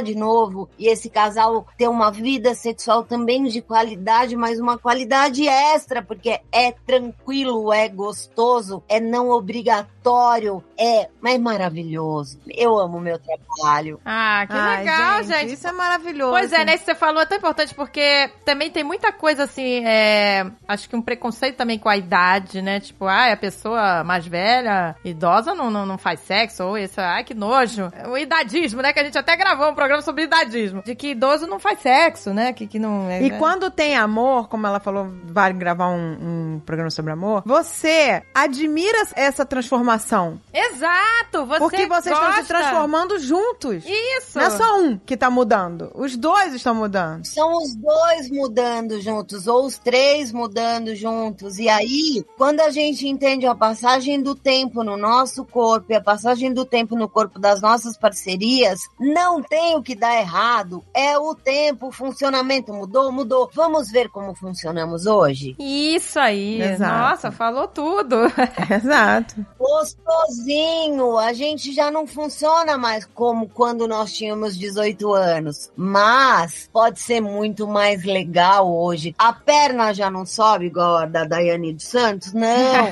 de 0.02 0.16
novo 0.16 0.70
e 0.78 0.88
esse 0.88 1.10
casal 1.10 1.66
ter 1.78 1.88
uma 1.88 2.12
vida 2.12 2.54
sexual 2.54 3.04
também 3.04 3.44
de 3.44 3.62
qualidade, 3.62 4.36
mas 4.36 4.60
uma 4.60 4.78
qualidade 4.78 5.48
extra, 5.48 6.02
porque 6.02 6.40
é 6.52 6.72
tranquilo, 6.72 7.74
é 7.74 7.88
gostoso, 7.90 8.84
é 8.88 9.00
não 9.00 9.30
obrigatório, 9.30 10.64
é, 10.78 11.10
é 11.26 11.38
maravilhoso. 11.38 12.40
Eu 12.48 12.78
amo 12.78 13.00
meu 13.00 13.20
trabalho. 13.20 14.00
Ah, 14.06 14.46
que 14.48 14.54
Ai, 14.54 14.80
legal, 14.80 15.24
gente. 15.24 15.54
Isso 15.54 15.68
é 15.68 15.72
maravilhoso. 15.72 16.32
Pois 16.32 16.54
é, 16.54 16.64
né? 16.64 16.76
Isso 16.76 16.86
que 16.86 16.92
você 16.92 16.96
falou 16.96 17.22
é 17.22 17.26
tão 17.26 17.38
importante 17.38 17.74
porque 17.74 18.30
também 18.46 18.70
tem 18.70 18.84
muita 18.84 19.12
coisa 19.12 19.44
assim, 19.44 19.86
é, 19.86 20.46
acho 20.68 20.88
que 20.88 20.96
um 20.96 21.02
preconceito 21.02 21.58
também 21.58 21.80
com 21.80 21.90
a 21.90 21.98
idade, 21.98 22.62
né? 22.62 22.80
Tipo, 22.80 23.06
ah, 23.06 23.32
a 23.32 23.38
pessoa 23.38 24.04
mais 24.04 24.26
velha, 24.26 24.96
idosa 25.04 25.54
não, 25.56 25.70
não, 25.70 25.86
não 25.86 25.98
faz 25.98 26.20
sexo, 26.22 26.64
ou 26.64 26.78
isso, 26.78 27.00
ai, 27.00 27.24
que 27.24 27.34
nojo. 27.34 27.92
O 28.10 28.18
idadismo, 28.18 28.82
né? 28.82 28.94
Que 28.94 29.00
a 29.00 29.04
gente 29.04 29.18
até 29.18 29.36
gravou 29.36 29.71
um 29.72 29.76
programa 29.76 30.02
sobre 30.02 30.24
idadismo. 30.24 30.84
De 30.84 30.96
que 30.96 31.12
idoso 31.12 31.48
não 31.48 31.60
faz 31.60 31.80
sexo, 31.80 32.34
né? 32.34 32.54
Que, 32.54 32.68
que 32.68 32.80
não 32.80 33.10
é. 33.10 33.22
E 33.22 33.32
é- 33.32 33.38
quando 33.38 33.70
tem 33.72 33.96
amor, 33.96 34.48
como 34.48 34.68
ela 34.68 34.80
falou, 34.80 35.08
vale 35.26 35.54
gravar 35.54 35.90
um, 35.90 36.56
um 36.56 36.60
programa 36.66 36.90
sobre 36.90 37.12
amor, 37.12 37.44
você 37.46 38.22
admira 38.34 39.08
essa 39.16 39.46
transformação. 39.46 40.40
Exato! 40.54 41.46
Você 41.46 41.60
porque 41.60 41.88
vocês 41.88 42.16
estão 42.16 42.32
se 42.32 42.38
gosta. 42.40 42.54
transformando 42.54 43.20
juntos. 43.20 43.84
Isso! 43.86 44.38
Não 44.38 44.46
é 44.46 44.50
só 44.50 44.80
um 44.80 44.98
que 44.98 45.16
tá 45.18 45.30
mudando. 45.30 45.92
Os 45.96 46.16
dois 46.16 46.54
estão 46.54 46.76
mudando. 46.76 47.26
São 47.26 47.58
os 47.58 47.76
dois 47.76 48.30
mudando 48.30 49.00
juntos, 49.02 49.48
ou 49.48 49.66
os 49.66 49.78
três 49.78 50.32
mudando 50.32 50.96
juntos. 50.96 51.58
E 51.58 51.70
aí, 51.70 52.24
quando 52.38 52.60
a 52.62 52.70
gente 52.70 53.08
entende 53.08 53.46
a 53.46 53.56
passagem 53.56 54.22
do 54.22 54.36
tempo 54.36 54.84
no 54.84 54.98
nosso 54.98 55.46
corpo 55.46 55.92
e 55.92 55.96
a 55.96 56.02
passagem 56.02 56.54
do 56.54 56.66
tempo 56.66 56.96
no 56.96 57.08
corpo 57.08 57.40
das 57.40 57.62
nossas 57.62 57.98
parcerias, 57.98 58.80
não 59.00 59.42
tem 59.42 59.61
o 59.76 59.82
que 59.82 59.96
dar 59.96 60.16
errado. 60.18 60.84
É 60.94 61.18
o 61.18 61.34
tempo, 61.36 61.88
o 61.88 61.92
funcionamento 61.92 62.74
mudou, 62.74 63.12
mudou. 63.12 63.50
Vamos 63.54 63.90
ver 63.92 64.10
como 64.10 64.36
funcionamos 64.36 65.06
hoje? 65.06 65.56
Isso 65.60 66.20
aí! 66.20 66.62
Exato. 66.62 66.98
Nossa, 66.98 67.32
falou 67.32 67.68
tudo! 67.68 68.16
Exato. 68.70 69.46
Gostosinho, 69.58 71.18
a 71.18 71.34
gente 71.34 71.74
já 71.74 71.90
não 71.90 72.06
funciona 72.06 72.78
mais 72.78 73.06
como 73.06 73.48
quando 73.50 73.88
nós 73.88 74.14
tínhamos 74.14 74.58
18 74.58 75.14
anos. 75.14 75.72
Mas 75.76 76.70
pode 76.72 77.00
ser 77.00 77.22
muito 77.22 77.68
mais 77.68 78.04
legal 78.04 78.72
hoje. 78.72 79.16
A 79.18 79.32
perna 79.32 79.94
já 79.94 80.10
não 80.10 80.26
sobe 80.26 80.66
igual 80.66 80.98
a 80.98 81.06
da 81.06 81.24
Daiane 81.24 81.74
dos 81.74 81.86
Santos? 81.86 82.34
Não. 82.34 82.90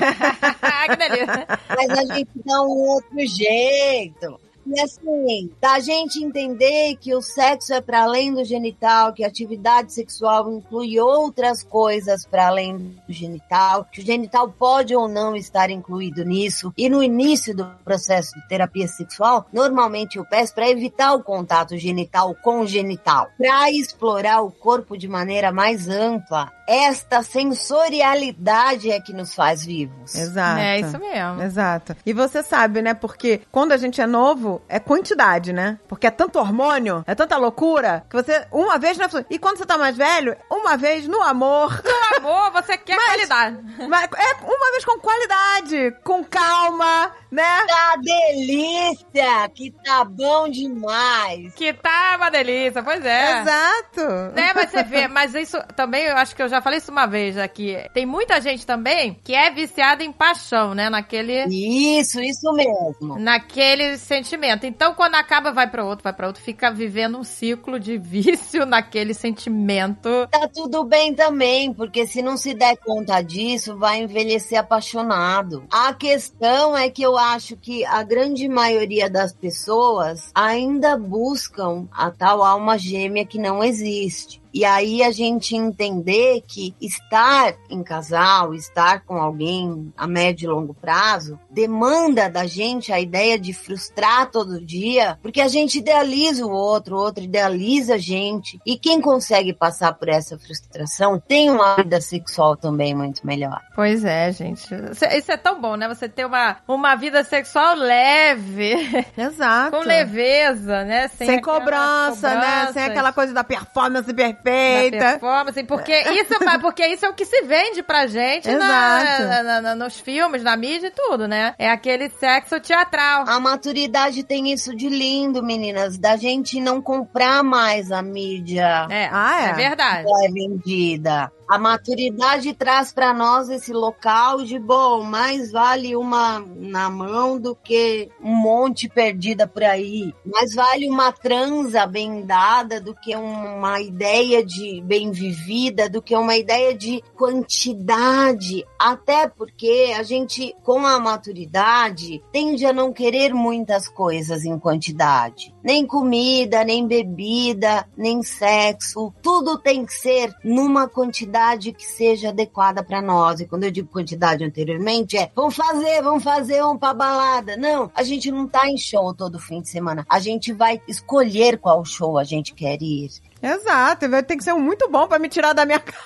Mas 1.76 1.90
a 1.98 2.14
gente 2.14 2.30
dá 2.44 2.62
um 2.62 2.88
outro 2.88 3.26
jeito. 3.26 4.40
E 4.66 4.80
assim, 4.80 5.50
da 5.60 5.78
gente 5.80 6.22
entender 6.22 6.96
que 6.96 7.14
o 7.14 7.22
sexo 7.22 7.72
é 7.72 7.80
para 7.80 8.02
além 8.02 8.32
do 8.34 8.44
genital, 8.44 9.12
que 9.12 9.24
a 9.24 9.28
atividade 9.28 9.92
sexual 9.92 10.52
inclui 10.52 11.00
outras 11.00 11.62
coisas 11.62 12.24
para 12.24 12.48
além 12.48 12.76
do 12.76 13.12
genital, 13.12 13.86
que 13.90 14.00
o 14.00 14.04
genital 14.04 14.48
pode 14.48 14.94
ou 14.94 15.08
não 15.08 15.34
estar 15.34 15.70
incluído 15.70 16.24
nisso. 16.24 16.72
E 16.76 16.88
no 16.88 17.02
início 17.02 17.54
do 17.54 17.64
processo 17.84 18.34
de 18.34 18.48
terapia 18.48 18.86
sexual, 18.86 19.46
normalmente 19.52 20.18
eu 20.18 20.24
peço 20.24 20.54
para 20.54 20.68
evitar 20.68 21.14
o 21.14 21.22
contato 21.22 21.76
genital 21.76 22.34
com 22.42 22.66
genital, 22.66 23.28
para 23.36 23.70
explorar 23.70 24.42
o 24.42 24.50
corpo 24.50 24.96
de 24.96 25.08
maneira 25.08 25.50
mais 25.52 25.88
ampla. 25.88 26.52
Esta 26.66 27.22
sensorialidade 27.22 28.92
é 28.92 29.00
que 29.00 29.12
nos 29.12 29.34
faz 29.34 29.64
vivos. 29.64 30.14
Exato. 30.14 30.60
É 30.60 30.78
isso 30.78 30.98
mesmo. 31.00 31.42
Exato. 31.42 31.96
E 32.06 32.12
você 32.12 32.44
sabe, 32.44 32.80
né? 32.80 32.94
Porque 32.94 33.40
quando 33.50 33.72
a 33.72 33.76
gente 33.76 34.00
é 34.00 34.06
novo, 34.06 34.49
é 34.68 34.80
quantidade, 34.80 35.52
né? 35.52 35.78
Porque 35.86 36.06
é 36.06 36.10
tanto 36.10 36.38
hormônio, 36.38 37.04
é 37.06 37.14
tanta 37.14 37.36
loucura, 37.36 38.04
que 38.08 38.16
você, 38.16 38.46
uma 38.50 38.78
vez 38.78 38.96
não 38.96 39.06
é... 39.06 39.24
E 39.28 39.38
quando 39.38 39.58
você 39.58 39.66
tá 39.66 39.76
mais 39.76 39.96
velho, 39.96 40.36
uma 40.50 40.76
vez 40.76 41.06
no 41.06 41.20
amor. 41.22 41.82
No 41.84 42.28
amor, 42.28 42.50
você 42.52 42.76
quer 42.78 42.96
qualidade. 42.96 43.58
Mas 43.88 44.08
é 44.16 44.44
uma 44.44 44.70
vez 44.70 44.84
com 44.84 44.98
qualidade, 44.98 45.96
com 46.02 46.24
calma, 46.24 47.12
né? 47.30 47.66
Tá 47.66 47.96
delícia, 47.96 49.48
que 49.54 49.70
tá 49.84 50.04
bom 50.04 50.48
demais. 50.48 51.54
Que 51.54 51.72
tá 51.72 52.14
uma 52.16 52.30
delícia, 52.30 52.82
pois 52.82 53.04
é. 53.04 53.40
Exato. 53.40 54.34
Né, 54.34 54.52
mas 54.54 54.70
você 54.70 54.82
vê, 54.82 55.08
mas 55.08 55.34
isso 55.34 55.58
também, 55.76 56.04
eu 56.04 56.16
acho 56.16 56.34
que 56.34 56.42
eu 56.42 56.48
já 56.48 56.60
falei 56.60 56.78
isso 56.78 56.90
uma 56.90 57.06
vez 57.06 57.38
aqui. 57.38 57.76
Tem 57.94 58.04
muita 58.04 58.40
gente 58.40 58.66
também 58.66 59.18
que 59.22 59.34
é 59.34 59.50
viciada 59.50 60.02
em 60.02 60.12
paixão, 60.12 60.74
né? 60.74 60.90
Naquele. 60.90 61.44
Isso, 61.48 62.20
isso 62.20 62.52
mesmo. 62.52 63.18
Naquele 63.18 63.96
sentimento. 63.96 64.66
Então, 64.66 64.94
quando 64.94 65.14
acaba, 65.14 65.52
vai 65.52 65.68
pra 65.68 65.84
outro, 65.84 66.02
vai 66.02 66.12
pra 66.12 66.26
outro, 66.26 66.42
fica 66.42 66.70
vivendo 66.70 67.18
um 67.18 67.24
ciclo 67.24 67.78
de 67.78 67.96
vício 67.98 68.66
naquele 68.66 69.14
sentimento. 69.14 70.26
Tá 70.30 70.48
tudo 70.48 70.84
bem 70.84 71.14
também, 71.14 71.72
porque 71.72 72.06
se 72.06 72.22
não 72.22 72.36
se 72.36 72.54
der 72.54 72.76
conta 72.78 73.20
disso, 73.22 73.76
vai 73.76 73.98
envelhecer 74.02 74.58
apaixonado. 74.58 75.64
A 75.70 75.92
questão 75.94 76.76
é 76.76 76.88
que 76.90 77.02
eu 77.02 77.19
acho 77.20 77.56
que 77.56 77.84
a 77.84 78.02
grande 78.02 78.48
maioria 78.48 79.08
das 79.08 79.32
pessoas 79.32 80.30
ainda 80.34 80.96
buscam 80.96 81.86
a 81.92 82.10
tal 82.10 82.42
alma 82.42 82.78
gêmea 82.78 83.24
que 83.24 83.38
não 83.38 83.62
existe. 83.62 84.42
E 84.52 84.64
aí 84.64 85.02
a 85.02 85.10
gente 85.10 85.56
entender 85.56 86.42
que 86.46 86.74
estar 86.80 87.54
em 87.68 87.82
casal, 87.82 88.54
estar 88.54 89.00
com 89.00 89.16
alguém 89.16 89.92
a 89.96 90.06
médio 90.06 90.46
e 90.46 90.52
longo 90.52 90.74
prazo, 90.74 91.38
demanda 91.50 92.28
da 92.28 92.46
gente 92.46 92.92
a 92.92 93.00
ideia 93.00 93.38
de 93.38 93.52
frustrar 93.52 94.30
todo 94.30 94.64
dia, 94.64 95.18
porque 95.22 95.40
a 95.40 95.48
gente 95.48 95.78
idealiza 95.78 96.44
o 96.44 96.50
outro, 96.50 96.96
o 96.96 96.98
outro 96.98 97.22
idealiza 97.22 97.94
a 97.94 97.98
gente. 97.98 98.60
E 98.66 98.78
quem 98.78 99.00
consegue 99.00 99.52
passar 99.52 99.94
por 99.94 100.08
essa 100.08 100.38
frustração 100.38 101.18
tem 101.18 101.50
uma 101.50 101.76
vida 101.76 102.00
sexual 102.00 102.56
também 102.56 102.94
muito 102.94 103.26
melhor. 103.26 103.60
Pois 103.74 104.04
é, 104.04 104.32
gente. 104.32 104.68
Isso 104.92 105.32
é- 105.32 105.36
tão 105.36 105.60
bom, 105.60 105.76
né? 105.76 105.88
Você 105.88 106.08
ter 106.08 106.24
uma, 106.24 106.58
uma 106.68 106.94
vida 106.96 107.24
sexual 107.24 107.74
leve, 107.74 108.74
Exato. 109.16 109.70
com 109.76 109.82
leveza, 109.82 110.84
né? 110.84 111.08
Sem, 111.08 111.26
aquelas 111.26 111.40
cobrança, 111.40 112.34
né? 112.34 112.72
Sem 112.72 112.82
aquela 112.82 113.12
coisa 113.12 113.32
da 113.32 113.42
performance 113.42 114.12
da 114.12 114.28
perfeita. 114.42 114.98
performance, 114.98 115.62
porque 115.64 115.92
isso, 116.20 116.34
mas 116.44 116.60
porque 116.60 116.86
isso 116.86 117.06
é 117.06 117.08
o 117.08 117.14
que 117.14 117.24
se 117.24 117.42
vende 117.42 117.82
pra 117.82 118.06
gente 118.06 118.48
na- 118.50 119.42
na- 119.42 119.60
na- 119.60 119.74
nos 119.74 119.98
filmes, 119.98 120.42
na 120.42 120.56
mídia 120.56 120.88
e 120.88 120.90
tudo, 120.90 121.26
né? 121.28 121.54
É 121.58 121.70
aquele 121.70 122.08
sexo 122.10 122.58
teatral. 122.60 123.24
A 123.26 123.38
maturidade 123.40 124.22
tem 124.24 124.52
isso 124.52 124.74
de 124.74 124.88
lindo, 124.88 125.42
meninas, 125.42 125.98
da 125.98 126.16
gente 126.16 126.60
não 126.60 126.80
comprar 126.82 127.42
mais 127.42 127.90
a 127.92 128.02
mídia 128.02 128.86
É, 128.90 129.08
Ah, 129.12 129.46
é? 129.46 129.50
é 129.50 129.52
verdade. 129.54 130.06
é 130.24 130.28
vendida. 130.30 131.32
A 131.50 131.58
maturidade 131.58 132.54
traz 132.54 132.92
para 132.92 133.12
nós 133.12 133.48
esse 133.48 133.72
local 133.72 134.44
de 134.44 134.56
bom, 134.56 135.02
mais 135.02 135.50
vale 135.50 135.96
uma 135.96 136.38
na 136.56 136.88
mão 136.88 137.40
do 137.40 137.56
que 137.56 138.08
um 138.22 138.36
monte 138.36 138.88
perdida 138.88 139.48
por 139.48 139.64
aí. 139.64 140.14
Mais 140.24 140.54
vale 140.54 140.88
uma 140.88 141.10
transa 141.10 141.84
bem 141.86 142.24
dada 142.24 142.80
do 142.80 142.94
que 142.94 143.16
uma 143.16 143.80
ideia 143.80 144.46
de 144.46 144.80
bem 144.82 145.10
vivida, 145.10 145.88
do 145.90 146.00
que 146.00 146.14
uma 146.14 146.36
ideia 146.36 146.72
de 146.72 147.02
quantidade. 147.16 148.64
Até 148.78 149.26
porque 149.26 149.92
a 149.98 150.04
gente, 150.04 150.54
com 150.62 150.86
a 150.86 151.00
maturidade, 151.00 152.22
tende 152.30 152.64
a 152.64 152.72
não 152.72 152.92
querer 152.92 153.34
muitas 153.34 153.88
coisas 153.88 154.44
em 154.44 154.56
quantidade. 154.56 155.52
Nem 155.64 155.84
comida, 155.84 156.62
nem 156.62 156.86
bebida, 156.86 157.84
nem 157.96 158.22
sexo. 158.22 159.12
Tudo 159.20 159.58
tem 159.58 159.84
que 159.84 159.94
ser 159.94 160.32
numa 160.44 160.86
quantidade 160.86 161.39
que 161.72 161.84
seja 161.84 162.28
adequada 162.28 162.82
para 162.82 163.00
nós. 163.00 163.40
E 163.40 163.46
quando 163.46 163.64
eu 163.64 163.70
digo 163.70 163.88
quantidade 163.88 164.44
anteriormente, 164.44 165.16
é 165.16 165.30
vamos 165.34 165.56
fazer, 165.56 166.02
vamos 166.02 166.22
fazer, 166.22 166.60
vamos 166.60 166.78
pra 166.78 166.92
balada. 166.94 167.56
Não, 167.56 167.90
a 167.94 168.02
gente 168.02 168.30
não 168.30 168.46
tá 168.46 168.68
em 168.68 168.76
show 168.76 169.14
todo 169.14 169.38
fim 169.38 169.60
de 169.60 169.68
semana. 169.68 170.04
A 170.08 170.20
gente 170.20 170.52
vai 170.52 170.80
escolher 170.86 171.58
qual 171.58 171.84
show 171.84 172.18
a 172.18 172.24
gente 172.24 172.54
quer 172.54 172.80
ir. 172.82 173.10
Exato. 173.42 174.06
Tem 174.26 174.36
que 174.36 174.44
ser 174.44 174.54
muito 174.54 174.88
bom 174.90 175.06
pra 175.06 175.18
me 175.18 175.28
tirar 175.28 175.52
da 175.52 175.64
minha 175.64 175.80
casa. 175.80 176.00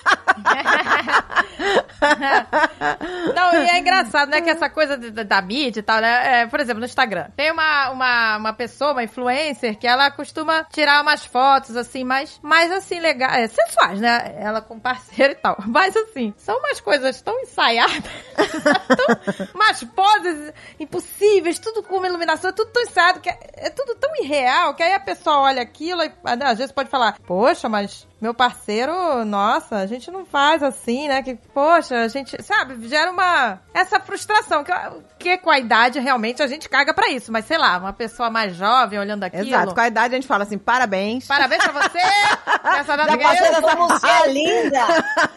Não, 3.35 3.53
e 3.61 3.69
é 3.69 3.79
engraçado, 3.79 4.29
né? 4.29 4.41
Que 4.41 4.49
essa 4.49 4.69
coisa 4.69 4.97
de- 4.97 5.11
da 5.23 5.41
mídia 5.41 5.79
e 5.79 5.83
tal, 5.83 5.99
né? 6.01 6.41
É, 6.41 6.47
por 6.47 6.59
exemplo, 6.59 6.79
no 6.79 6.85
Instagram. 6.85 7.27
Tem 7.35 7.51
uma, 7.51 7.89
uma, 7.89 8.37
uma 8.37 8.53
pessoa, 8.53 8.91
uma 8.93 9.03
influencer, 9.03 9.77
que 9.77 9.87
ela 9.87 10.09
costuma 10.11 10.63
tirar 10.65 11.01
umas 11.01 11.25
fotos, 11.25 11.75
assim, 11.75 12.03
mais, 12.03 12.39
mais 12.41 12.71
assim, 12.71 12.99
legais, 12.99 13.35
é, 13.35 13.47
sensuais, 13.47 13.99
né? 13.99 14.35
Ela 14.39 14.61
com 14.61 14.79
parceiro 14.79 15.33
e 15.33 15.35
tal. 15.35 15.57
Mas, 15.67 15.95
assim, 15.95 16.33
são 16.37 16.57
umas 16.59 16.79
coisas 16.79 17.21
tão 17.21 17.37
ensaiadas, 17.41 18.03
tão, 18.95 19.49
umas 19.53 19.83
poses 19.83 20.53
impossíveis, 20.79 21.59
tudo 21.59 21.83
com 21.83 22.05
iluminação, 22.05 22.49
é 22.49 22.53
tudo 22.53 22.71
tão 22.71 22.81
ensaiado, 22.83 23.19
que 23.19 23.29
é, 23.29 23.37
é 23.55 23.69
tudo 23.69 23.95
tão 23.95 24.11
irreal, 24.17 24.73
que 24.75 24.83
aí 24.83 24.93
a 24.93 24.99
pessoa 24.99 25.39
olha 25.41 25.61
aquilo 25.61 26.03
e 26.03 26.07
né, 26.07 26.45
às 26.45 26.57
vezes 26.57 26.71
pode 26.71 26.89
falar, 26.89 27.17
poxa, 27.25 27.67
mas 27.69 28.07
meu 28.21 28.33
parceiro, 28.33 29.25
nossa, 29.25 29.77
a 29.77 29.85
gente 29.85 30.09
não 30.09 30.25
faz 30.25 30.63
assim, 30.63 31.07
né? 31.07 31.21
Que, 31.21 31.35
poxa, 31.35 31.97
a 31.97 32.07
gente, 32.07 32.41
sabe, 32.41 32.87
gera 32.87 33.11
uma. 33.11 33.59
Essa 33.73 33.99
frustração, 33.99 34.63
que, 34.63 34.71
que 35.19 35.37
com 35.37 35.49
a 35.49 35.59
idade 35.59 35.99
realmente 35.99 36.41
a 36.41 36.47
gente 36.47 36.69
caga 36.69 36.93
pra 36.93 37.09
isso, 37.09 37.31
mas 37.31 37.45
sei 37.45 37.57
lá, 37.57 37.77
uma 37.77 37.93
pessoa 37.93 38.29
mais 38.29 38.55
jovem 38.55 38.97
olhando 38.97 39.23
aquilo. 39.23 39.47
Exato. 39.47 39.73
Com 39.73 39.81
a 39.81 39.87
idade 39.87 40.15
a 40.15 40.17
gente 40.17 40.27
fala 40.27 40.43
assim, 40.43 40.57
parabéns. 40.57 41.27
Parabéns 41.27 41.63
pra 41.63 41.81
você! 41.81 41.99
Essa 42.79 42.95
data 42.95 43.11
Já 43.11 43.33
dessa 43.33 43.75
você 43.75 44.07
é 44.07 44.31
linda! 44.31 44.79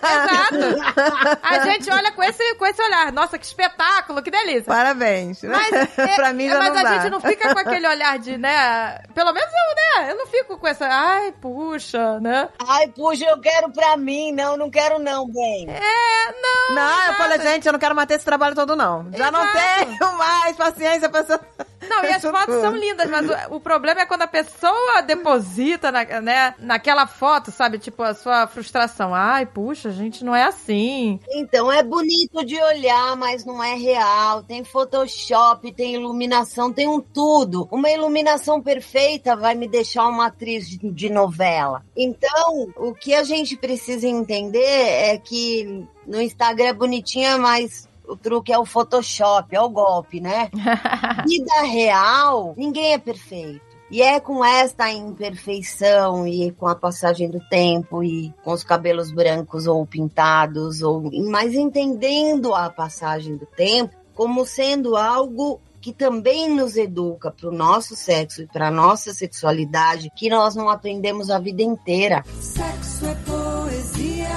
Exato! 0.03 1.39
A 1.43 1.59
gente 1.67 1.91
olha 1.91 2.13
com 2.13 2.23
esse, 2.23 2.55
com 2.55 2.67
esse 2.67 2.81
olhar. 2.83 3.13
Nossa, 3.13 3.39
que 3.39 3.45
espetáculo, 3.45 4.23
que 4.23 4.31
delícia! 4.31 4.65
Parabéns. 4.65 5.43
Mas, 5.43 5.73
é, 5.99 6.15
pra 6.15 6.33
mim 6.33 6.49
já 6.49 6.59
mas 6.59 6.73
não 6.73 6.81
a 6.81 6.83
dá. 6.83 6.99
gente 6.99 7.11
não 7.11 7.21
fica 7.21 7.53
com 7.53 7.59
aquele 7.59 7.87
olhar 7.87 8.19
de, 8.19 8.39
né? 8.39 8.99
Pelo 9.15 9.33
menos 9.33 9.51
eu, 9.51 9.75
né? 10.05 10.13
Eu 10.13 10.17
não 10.17 10.27
fico 10.27 10.57
com 10.59 10.67
essa. 10.67 10.87
Ai, 10.87 11.33
puxa, 11.33 12.21
né? 12.21 12.49
Ai, 12.69 12.87
puxa, 12.89 13.25
eu 13.25 13.41
quero 13.41 13.71
pra 13.71 13.97
mim. 13.97 14.31
Não, 14.31 14.55
não 14.55 14.69
quero 14.69 14.99
não, 14.99 15.27
bem. 15.27 15.67
É, 15.71 16.33
não. 16.43 16.75
Não, 16.75 16.83
eu 16.83 17.03
exato. 17.05 17.17
falei, 17.17 17.41
gente, 17.41 17.67
eu 17.67 17.73
não 17.73 17.81
quero 17.81 17.97
manter 17.97 18.15
esse 18.15 18.25
trabalho 18.27 18.55
todo, 18.55 18.77
não. 18.77 19.07
Já 19.17 19.31
não 19.31 19.41
Exato. 19.41 19.99
tenho 19.99 20.19
mais 20.19 20.55
paciência 20.55 21.09
pra 21.09 21.21
essa... 21.21 21.41
Não, 21.89 22.05
e 22.05 22.09
as 22.09 22.21
fotos 22.31 22.61
são 22.61 22.77
lindas, 22.77 23.09
mas 23.09 23.27
o, 23.27 23.57
o 23.57 23.61
problema 23.61 24.03
é 24.03 24.07
quando 24.07 24.23
a 24.23 24.27
pessoa 24.27 25.01
deposita 25.01 25.91
na, 25.91 26.05
né, 26.21 26.55
naquela 26.59 27.07
foto, 27.07 27.51
sabe? 27.51 27.79
Tipo, 27.79 28.03
a 28.03 28.13
sua 28.13 28.47
frustração. 28.47 29.15
Ai, 29.15 29.47
puxa, 29.47 29.91
gente, 29.91 30.23
não 30.23 30.37
é 30.37 30.45
assim. 30.45 31.19
Então, 31.31 31.73
é 31.73 31.83
bonito 31.83 32.45
de 32.45 32.61
olhar, 32.61 33.17
mas 33.17 33.47
não 33.47 33.65
é 33.65 33.75
real. 33.75 34.43
Tem 34.43 34.63
Photoshop, 34.63 35.73
tem 35.73 35.95
iluminação, 35.95 36.71
tem 36.71 36.87
um 36.87 37.01
tudo. 37.01 37.67
Uma 37.71 37.91
iluminação 37.91 38.61
perfeita 38.61 39.35
vai 39.35 39.55
me 39.55 39.67
deixar 39.67 40.07
uma 40.07 40.27
atriz 40.27 40.69
de, 40.69 40.77
de 40.91 41.09
novela. 41.09 41.83
Então, 41.97 42.58
o 42.77 42.95
que 42.95 43.15
a 43.15 43.23
gente 43.23 43.57
precisa 43.57 44.07
entender 44.07 44.59
é 44.59 45.19
que 45.19 45.87
no 46.07 46.21
Instagram 46.21 46.67
é 46.67 46.73
bonitinha, 46.73 47.39
mas 47.39 47.89
o 48.07 48.17
truque 48.17 48.53
é 48.53 48.59
o 48.59 48.65
Photoshop, 48.65 49.55
é 49.55 49.61
o 49.61 49.69
golpe, 49.69 50.21
né? 50.21 50.51
Vida 51.27 51.63
real, 51.63 52.55
ninguém 52.57 52.95
é 52.95 52.99
perfeito. 52.99 53.69
E 53.91 54.03
é 54.03 54.21
com 54.21 54.45
esta 54.45 54.91
imperfeição 54.93 56.27
e 56.27 56.53
com 56.53 56.67
a 56.67 56.75
passagem 56.75 57.31
do 57.31 57.41
tempo 57.49 58.03
e 58.03 58.35
com 58.45 58.53
os 58.53 58.63
cabelos 58.63 59.11
brancos 59.11 59.67
ou 59.67 59.87
pintados, 59.87 60.83
ou 60.83 61.11
mas 61.31 61.55
entendendo 61.55 62.55
a 62.55 62.69
passagem 62.69 63.37
do 63.37 63.47
tempo 63.47 63.95
como 64.15 64.45
sendo 64.45 64.97
algo 64.97 65.61
que 65.81 65.93
também 65.93 66.49
nos 66.49 66.77
educa 66.77 67.31
para 67.31 67.49
o 67.49 67.53
nosso 67.53 67.95
sexo 67.95 68.43
e 68.43 68.47
para 68.47 68.69
a 68.69 68.71
nossa 68.71 69.13
sexualidade, 69.13 70.11
que 70.17 70.29
nós 70.29 70.55
não 70.55 70.69
aprendemos 70.69 71.31
a 71.31 71.39
vida 71.39 71.63
inteira. 71.63 72.23
Sexo 72.41 73.07
é 73.07 73.15
poesia. 73.27 74.29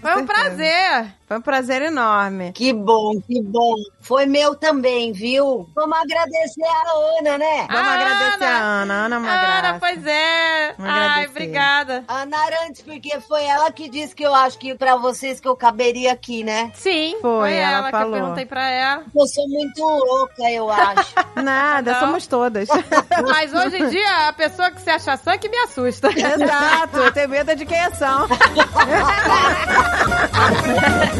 Foi 0.00 0.22
um 0.22 0.26
prazer. 0.26 1.19
Foi 1.30 1.38
um 1.38 1.42
prazer 1.42 1.80
enorme. 1.82 2.50
Que 2.52 2.72
bom, 2.72 3.12
que 3.24 3.40
bom. 3.40 3.76
Foi 4.00 4.26
meu 4.26 4.56
também, 4.56 5.12
viu? 5.12 5.70
Vamos 5.76 5.96
agradecer 5.96 6.64
a 6.64 7.20
Ana, 7.20 7.38
né? 7.38 7.68
Vamos 7.70 7.86
A 7.88 7.94
agradecer 7.94 8.44
Ana. 8.44 8.48
a 8.48 8.82
Ana. 8.82 8.94
Ana 9.04 9.14
é 9.14 9.18
uma 9.20 9.30
Ana, 9.30 9.60
graça. 9.60 9.78
pois 9.78 10.06
é. 10.08 10.74
Vamos 10.76 10.92
Ai, 10.92 10.98
agradecer. 11.06 11.30
obrigada. 11.30 12.04
Ana 12.08 12.36
Arantes, 12.36 12.82
porque 12.82 13.20
foi 13.20 13.44
ela 13.44 13.70
que 13.70 13.88
disse 13.88 14.12
que 14.12 14.24
eu 14.26 14.34
acho 14.34 14.58
que 14.58 14.74
pra 14.74 14.96
vocês 14.96 15.38
que 15.38 15.46
eu 15.46 15.54
caberia 15.54 16.12
aqui, 16.12 16.42
né? 16.42 16.72
Sim, 16.74 17.16
Foi, 17.22 17.52
ela 17.52 17.76
ela, 17.76 17.90
que 17.90 17.94
eu 17.96 18.00
falou. 18.00 18.12
perguntei 18.14 18.46
pra 18.46 18.68
ela. 18.68 19.04
Eu 19.14 19.26
sou 19.28 19.48
muito 19.48 19.80
louca, 19.84 20.50
eu 20.50 20.68
acho. 20.68 21.14
Nada, 21.40 21.92
Não. 21.92 22.00
somos 22.00 22.26
todas. 22.26 22.68
Mas 23.24 23.54
hoje 23.54 23.76
em 23.80 23.88
dia, 23.88 24.26
a 24.26 24.32
pessoa 24.32 24.68
que 24.72 24.80
se 24.80 24.90
acha 24.90 25.16
sã 25.16 25.38
que 25.38 25.48
me 25.48 25.58
assusta. 25.58 26.08
Exato, 26.10 26.98
eu 26.98 27.12
tenho 27.12 27.28
medo 27.28 27.54
de 27.54 27.64
quem 27.64 27.78
é 27.78 27.90
são. 27.92 28.26